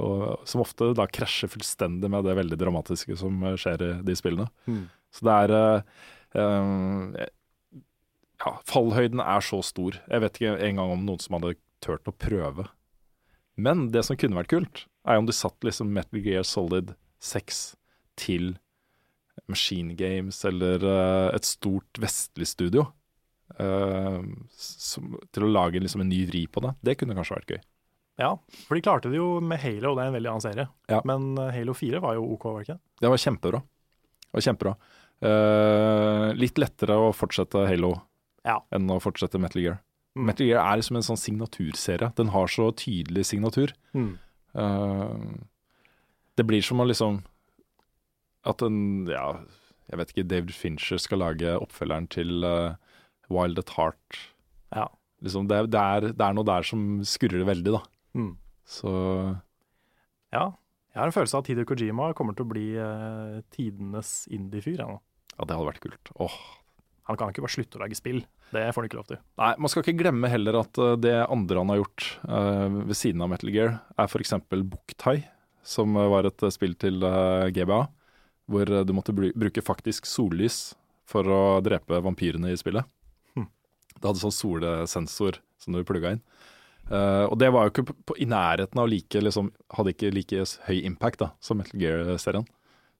[0.00, 4.14] Og, som ofte da krasjer fullstendig med det veldig dramatiske som eh, skjer i de
[4.16, 4.46] spillene.
[4.64, 4.86] Mm.
[5.12, 5.82] Så det er eh,
[6.40, 7.28] eh,
[8.42, 9.98] Ja, fallhøyden er så stor.
[10.08, 12.66] Jeg vet ikke engang om noen som hadde turt å prøve.
[13.60, 17.62] Men det som kunne vært kult, er om de satt liksom Metal Gear Solid 6
[18.18, 18.54] til
[19.50, 22.88] Machine Games eller eh, et stort vestlig studio.
[23.52, 24.24] Uh,
[24.56, 26.70] som, til å lage liksom en ny vri på det.
[26.80, 27.58] Det kunne kanskje vært gøy.
[28.22, 28.30] Ja,
[28.64, 30.64] for de klarte det jo med Halo, og det er en veldig annen serie.
[30.88, 31.02] Ja.
[31.08, 32.78] Men Halo 4 var jo OK, var det ikke?
[33.04, 33.60] Det var kjempebra.
[34.24, 34.72] Det var kjempebra.
[35.22, 37.92] Eh, litt lettere å fortsette Halo
[38.44, 38.58] Ja.
[38.74, 39.78] enn å fortsette Metal Gear.
[40.16, 40.24] Mm.
[40.26, 42.12] Metal Gear er liksom en sånn signaturserie.
[42.18, 43.72] Den har så tydelig signatur.
[43.94, 44.18] Mm.
[44.52, 45.38] Uh,
[46.36, 47.22] det blir som å liksom
[48.44, 49.38] At en Ja,
[49.88, 52.74] jeg vet ikke, David Fincher skal lage oppfølgeren til uh,
[53.30, 54.18] Wild at Heart.
[54.74, 54.88] Ja.
[55.22, 57.82] Liksom det, det, er, det er noe der som skurrer veldig, da.
[58.18, 58.36] Mm.
[58.66, 58.90] Så
[60.34, 60.50] Ja.
[60.92, 64.82] Jeg har en følelse av at Hideo Kojima kommer til å bli uh, tidenes indie-fyr.
[64.82, 64.98] Ja, nå.
[65.42, 66.12] Ja, det hadde vært kult.
[66.22, 66.34] Åh.
[67.10, 68.22] han kan ikke bare slutte å lage spill.
[68.52, 69.18] Det får han ikke lov til.
[69.40, 72.98] Nei, man skal ikke glemme heller at eh, det andre han har gjort uh, ved
[72.98, 74.36] siden av Metal Gear, er f.eks.
[74.52, 75.16] Buktai,
[75.66, 77.80] som eh, var et spill til uh, GBA,
[78.52, 80.76] hvor du måtte bruke faktisk sollys
[81.08, 82.86] for å drepe vampyrene i spillet.
[83.34, 83.48] Hm.
[83.96, 86.24] Det hadde sånn solsensor som du plugga inn.
[86.90, 90.10] Uh, og det var jo ikke på, på, i nærheten av like liksom, Hadde ikke
[90.12, 92.44] like høy impact da, som Metal Gear-serien.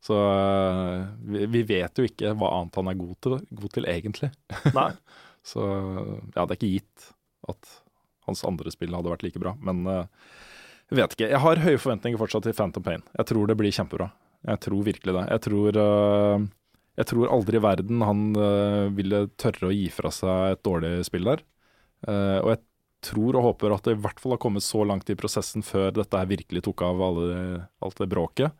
[0.02, 3.86] Så eh, vi, vi vet jo ikke hva annet han er god til, god til
[3.90, 4.32] egentlig.
[4.78, 4.90] Nei.
[5.46, 7.12] Så ja, det er ikke gitt
[7.50, 7.76] at
[8.26, 9.54] hans andre spill hadde vært like bra.
[9.62, 10.26] Men eh,
[10.90, 11.30] jeg vet ikke.
[11.30, 13.06] Jeg har høye forventninger fortsatt til Phantom Pain.
[13.14, 14.10] Jeg tror det blir kjempebra.
[14.42, 15.22] Jeg tror virkelig det.
[15.30, 16.48] Jeg tror, eh,
[16.98, 18.26] jeg tror aldri i verden han
[18.98, 21.46] ville tørre å gi fra seg et dårlig spill der.
[22.02, 22.60] Og jeg
[23.06, 25.94] tror og håper at det i hvert fall har kommet så langt i prosessen før
[25.96, 27.38] dette her virkelig tok av alle,
[27.80, 28.52] alt det bråket,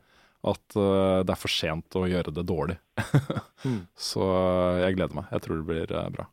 [0.43, 2.79] at uh, det er for sent å gjøre det dårlig.
[3.63, 3.85] Mm.
[3.95, 5.29] Så eh, jeg gleder meg.
[5.31, 6.25] Jeg tror det blir uh, bra.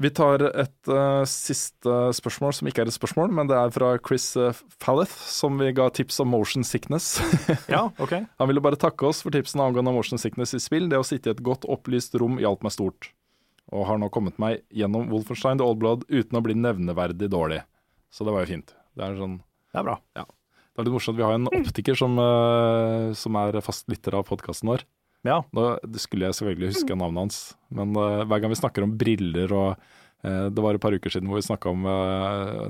[0.00, 3.90] Vi tar et uh, siste spørsmål, som ikke er et spørsmål, men det er fra
[4.00, 4.30] Chris
[4.80, 7.10] Falleth, som vi ga tips om motion sickness.
[7.74, 8.16] Ja, OK.
[8.40, 10.88] Han ville bare takke oss for tipsene angående motion sickness i spill.
[10.88, 13.12] Det å sitte i et godt opplyst rom hjalp meg stort,
[13.68, 17.66] og har nå kommet meg gjennom Wolfenstein The Old Blood uten å bli nevneverdig dårlig.
[18.08, 18.78] Så det var jo fint.
[18.96, 20.00] Det er sånn Det er bra.
[20.70, 21.18] Det er litt morsomt.
[21.18, 24.84] Vi har en optiker som, eh, som er fast lytter av podkasten vår.
[25.26, 25.42] Ja.
[25.52, 29.52] Det skulle jeg selvfølgelig huske navnet hans, men eh, hver gang vi snakker om briller
[29.52, 29.70] og
[30.24, 31.84] eh, Det var et par uker siden hvor vi snakka om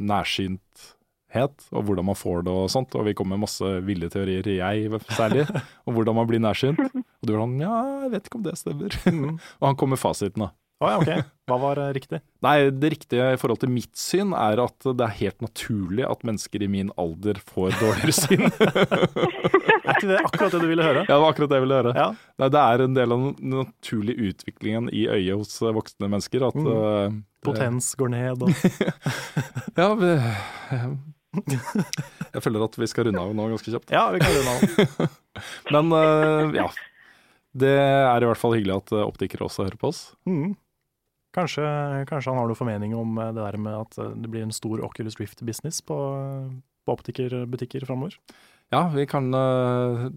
[0.03, 4.47] nærsynthet og hvordan man får det og sånt, og vi kom med masse ville teorier,
[4.49, 5.47] jeg særlig,
[5.87, 6.81] om hvordan man blir nærsynt.
[6.81, 8.99] Og du var sånn ja, jeg vet ikke om det stemmer.
[9.61, 10.51] og han kom med fasiten, da.
[10.81, 11.27] Å ja, ok.
[11.51, 12.21] Hva var eh, riktig?
[12.47, 16.23] Nei, det riktige i forhold til mitt syn er at det er helt naturlig at
[16.25, 18.47] mennesker i min alder får dårligere syn.
[19.91, 21.01] Er ikke det akkurat det du ville høre?
[21.03, 21.93] Ja, det var akkurat det jeg ville høre.
[21.99, 22.05] Ja.
[22.39, 26.45] Nei, det er en del av den naturlige utviklingen i øyet hos eh, voksne mennesker.
[26.47, 26.69] At Mm.
[26.71, 28.53] eh, Potens går ned og
[29.81, 30.11] Ja, vi,
[32.35, 33.93] jeg føler at vi skal runde av nå ganske kjapt.
[33.95, 35.19] Ja, vi kan runde av.
[35.75, 36.69] Men ja.
[37.51, 40.05] Det er i hvert fall hyggelig at optikere også hører på oss.
[40.29, 40.53] Mm.
[41.35, 41.65] Kanskje,
[42.11, 44.55] kanskje han har noe formening om eh, det der med at eh, det blir en
[44.55, 45.99] stor Oculus Rift-business på,
[46.87, 48.17] på optikerbutikker framover.
[48.71, 50.09] Ja, vi kan uh,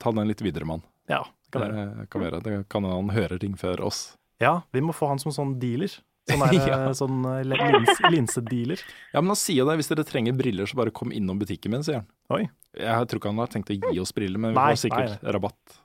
[0.00, 0.82] ta den litt videre, mann.
[1.08, 1.84] Ja, det kan være.
[1.96, 2.40] Det kan være.
[2.44, 4.02] Det kan hende han hører ting før oss.
[4.42, 5.94] Ja, vi må få han som sånn dealer.
[6.28, 6.80] Sånn, der, Ja.
[6.94, 8.82] sånn lins, linsedealer.
[9.14, 9.78] Ja, men han sier jo det.
[9.80, 12.10] Hvis dere trenger briller, så bare kom innom butikken min, sier han.
[12.36, 12.44] Oi.
[12.76, 15.24] Jeg tror ikke han har tenkt å gi oss briller, men vi Nei, får sikkert
[15.36, 15.80] rabatt.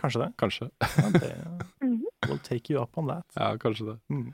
[0.00, 0.30] Kanskje det.
[0.40, 0.70] Kanskje.
[0.80, 1.32] Ja, det
[2.26, 3.24] we'll take you up on that.
[3.34, 3.98] Ja, kanskje det.
[4.10, 4.32] Mm.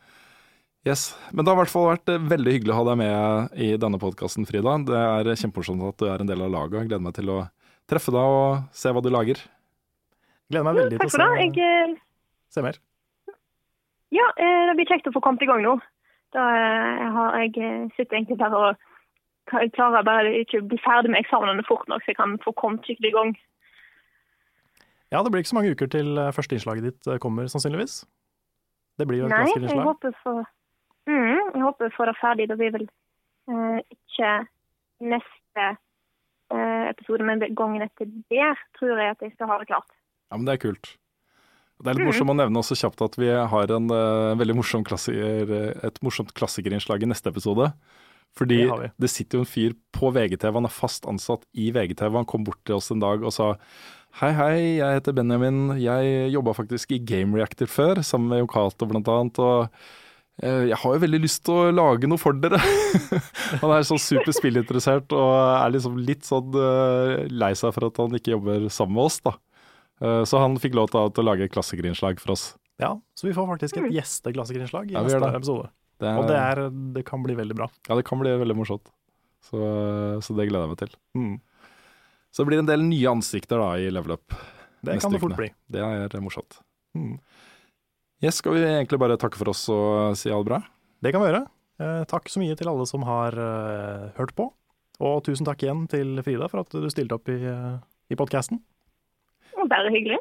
[0.87, 1.19] Yes.
[1.33, 3.73] Men det har i hvert fall vært eh, veldig hyggelig å ha deg med i
[3.83, 4.77] denne podkasten, Frida.
[4.87, 6.81] Det er kjempemorsomt at du er en del av laget.
[6.85, 7.39] Jeg gleder meg til å
[7.91, 9.41] treffe deg og se hva du lager.
[10.51, 11.97] Gleder meg veldig til å se, Jeg,
[12.55, 12.79] se mer.
[14.15, 15.75] ja, eh, det blir kjekt å få kommet i gang nå.
[16.35, 18.85] Da eh, har jeg sittet sitter egentlig bare og
[19.75, 22.87] klarer bare ikke å bli ferdig med eksamenene fort nok, så jeg kan få kommet
[22.87, 23.35] skikkelig i gang.
[25.15, 28.01] Ja, det blir ikke så mange uker til eh, første innslaget ditt eh, kommer, sannsynligvis.
[28.99, 29.87] Det blir jo et Nei, jeg klassikerinnslag.
[29.87, 30.45] håper for
[31.07, 32.49] mm, Jeg håper å ferdig.
[32.51, 32.87] Det blir vel
[33.53, 34.31] uh, ikke
[35.05, 39.93] neste uh, episode, men gangen etter det tror jeg at jeg skal ha det klart.
[40.31, 40.95] Ja, men det er kult.
[41.77, 44.87] Det er litt morsomt å nevne også kjapt at vi har en uh, veldig morsom
[44.89, 45.53] klassiker,
[45.85, 47.69] et morsomt klassikerinnslag i neste episode.
[48.37, 52.17] Fordi Det det sitter jo en fyr på VGTV, han er fast ansatt i VGTV.
[52.17, 53.55] Han kom bort til oss en dag og sa
[54.17, 55.75] Hei, hei, jeg heter Benjamin.
[55.81, 59.41] Jeg jobba faktisk i Game Reactor før, sammen med Yokato blant annet.
[59.45, 59.67] Og
[60.41, 62.57] eh, jeg har jo veldig lyst til å lage noe for dere.
[63.61, 68.01] han er sånn super spillinteressert og er liksom litt sånn eh, lei seg for at
[68.01, 69.35] han ikke jobber sammen med oss, da.
[70.01, 72.55] Eh, Så han fikk lov til å- lage et klassikerinnslag for oss.
[72.81, 75.69] Ja, så vi får faktisk et gjesteklassikerinnslag i Ja, neste episode.
[76.01, 76.09] det.
[76.09, 76.17] episode.
[76.21, 76.65] Og det, er,
[76.97, 77.69] det kan bli veldig bra.
[77.89, 78.89] Ja, det kan bli veldig morsomt.
[79.47, 79.61] Så,
[80.25, 80.97] så det gleder jeg meg til.
[81.17, 81.37] Mm.
[82.31, 84.35] Så det blir en del nye ansikter da i Level Up.
[84.87, 85.51] Det kan det fort bli.
[85.73, 86.59] Det er morsomt.
[86.97, 87.17] Mm.
[88.23, 90.61] Yes, skal vi egentlig bare takke for oss og si ha det bra?
[91.05, 91.43] Det kan vi gjøre.
[91.83, 94.49] Eh, takk så mye til alle som har eh, hørt på.
[95.05, 97.77] Og tusen takk igjen til Frida for at du stilte opp i, uh,
[98.09, 98.63] i podkasten.
[99.69, 100.17] Bare hyggelig.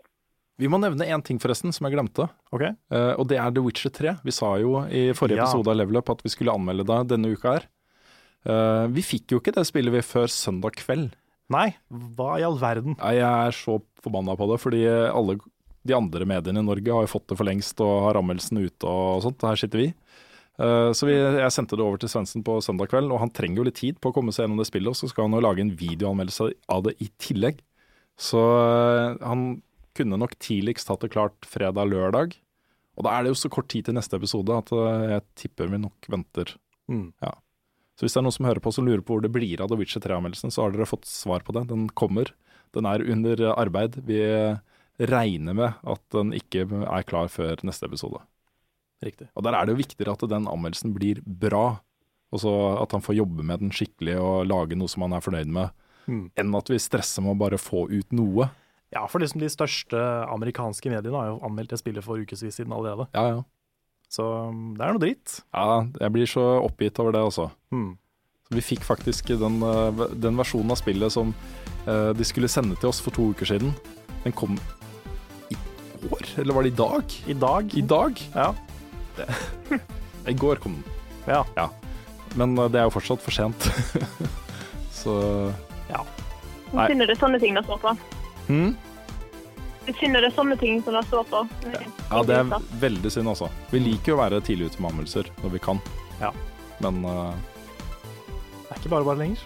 [0.59, 2.27] Vi må nevne én ting forresten, som jeg glemte.
[2.55, 2.63] Ok?
[2.63, 4.17] Eh, og det er The Witcher 3.
[4.23, 5.47] Vi sa jo i forrige Ja.
[5.47, 7.67] episode av Level Up at vi skulle anmelde deg denne uka her.
[8.45, 11.11] Eh, vi fikk jo ikke det spillet vi før søndag kveld.
[11.53, 12.95] Nei, hva i all verden?
[12.97, 15.35] Nei, jeg er så forbanna på det, fordi alle
[15.85, 18.89] de andre mediene i Norge har jo fått det for lengst og har anmeldelsen ute
[18.89, 19.45] og sånt.
[19.45, 19.91] Her sitter vi.
[20.57, 23.61] Eh, Så vi, jeg sendte det over til Svendsen på søndag kveld, og han trenger
[23.61, 25.43] jo litt tid på å komme seg gjennom det spillet, og så skal han jo
[25.45, 27.61] lage en videoanmeldelse av det i tillegg.
[28.17, 29.45] Så eh, han
[29.95, 32.33] kunne nok tidligst hatt det klart fredag-lørdag.
[32.95, 35.69] Og da er det jo så kort tid til neste episode at eh, jeg tipper
[35.69, 36.55] vi nok venter.
[36.89, 37.11] Mm.
[37.95, 39.69] Så hvis det er noen som hører på som lurer på hvor det blir av
[39.71, 41.67] The Witcher 3-anmeldelsen, så har dere fått svar på det.
[41.69, 42.31] Den kommer.
[42.75, 43.95] Den er under arbeid.
[44.03, 44.19] Vi
[44.99, 48.19] regner med at den ikke er klar før neste episode.
[49.03, 49.27] Riktig.
[49.35, 51.79] Og der er det jo viktigere at den anmeldelsen blir bra,
[52.35, 52.51] og så
[52.81, 55.71] at han får jobbe med den skikkelig og lage noe som han er fornøyd med,
[56.05, 56.29] Mm.
[56.37, 58.45] enn at vi stresser med å bare få ut noe.
[58.93, 59.97] Ja, for liksom de største
[60.29, 63.07] amerikanske mediene har jo anmeldt det spillet for ukevis siden allerede.
[63.15, 63.39] Ja, ja.
[64.11, 65.39] Så um, det er noe dritt.
[65.55, 67.49] Ja, jeg blir så oppgitt over det, altså.
[67.73, 67.95] Mm.
[68.53, 71.31] Vi fikk faktisk den, eh, den versjonen av spillet som
[71.89, 73.73] eh, de skulle sende til oss for to uker siden.
[74.23, 74.53] Den kom
[75.49, 75.57] i
[76.05, 77.15] går, eller var det i dag?
[77.25, 78.21] I dag I dag?
[78.35, 78.51] Ja.
[80.31, 80.95] I går kom den.
[81.57, 81.67] Ja.
[82.37, 83.69] Men eh, det er jo fortsatt for sent.
[85.01, 85.15] Så
[86.75, 86.87] Nei.
[86.89, 87.91] Jeg finner det sånne ting det stå på.
[88.49, 88.71] hm?
[89.85, 91.43] Jeg finner det sånne ting som det står på.
[92.09, 93.51] Ja, det er veldig synd, altså.
[93.69, 95.81] Vi liker jo å være tidlig ute med anmeldelser når vi kan.
[96.21, 96.31] Ja.
[96.81, 97.35] Men uh,
[98.65, 99.45] Det er ikke bare bare lenger.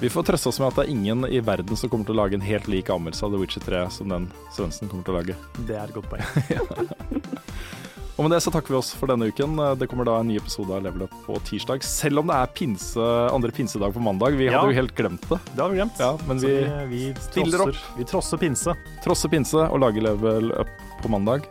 [0.00, 2.22] vi får trøste oss med at det er ingen i verden som kommer til å
[2.24, 5.20] lage en helt lik anmeldelse av The Witcher 3 som den Svendsen kommer til å
[5.20, 5.38] lage.
[5.70, 6.26] Det er et godt poeng.
[8.16, 9.58] Og med det så takker vi oss for denne uken.
[9.76, 12.46] Det kommer da en ny episode av Level Up på tirsdag, selv om det er
[12.56, 14.38] pinse, andre pinsedag på mandag.
[14.40, 14.60] Vi Ja.
[14.62, 15.38] hadde jo helt glemt det.
[15.54, 15.98] Det har vi glemt.
[16.00, 18.74] Ja, men Så vi vi, stiller trosser, vi trosser pinse.
[19.04, 20.66] trosser pinse og lager Level Up
[21.02, 21.42] på mandag.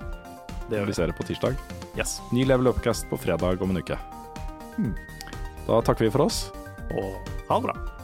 [0.70, 0.92] Det gjør vi.
[0.92, 1.56] Realiserer på tirsdag.
[1.96, 2.20] Yes.
[2.34, 3.98] Ny Level Upcast på fredag om en uke.
[5.68, 6.50] Da takker vi for oss.
[6.98, 7.14] Og
[7.48, 7.95] ha det bra.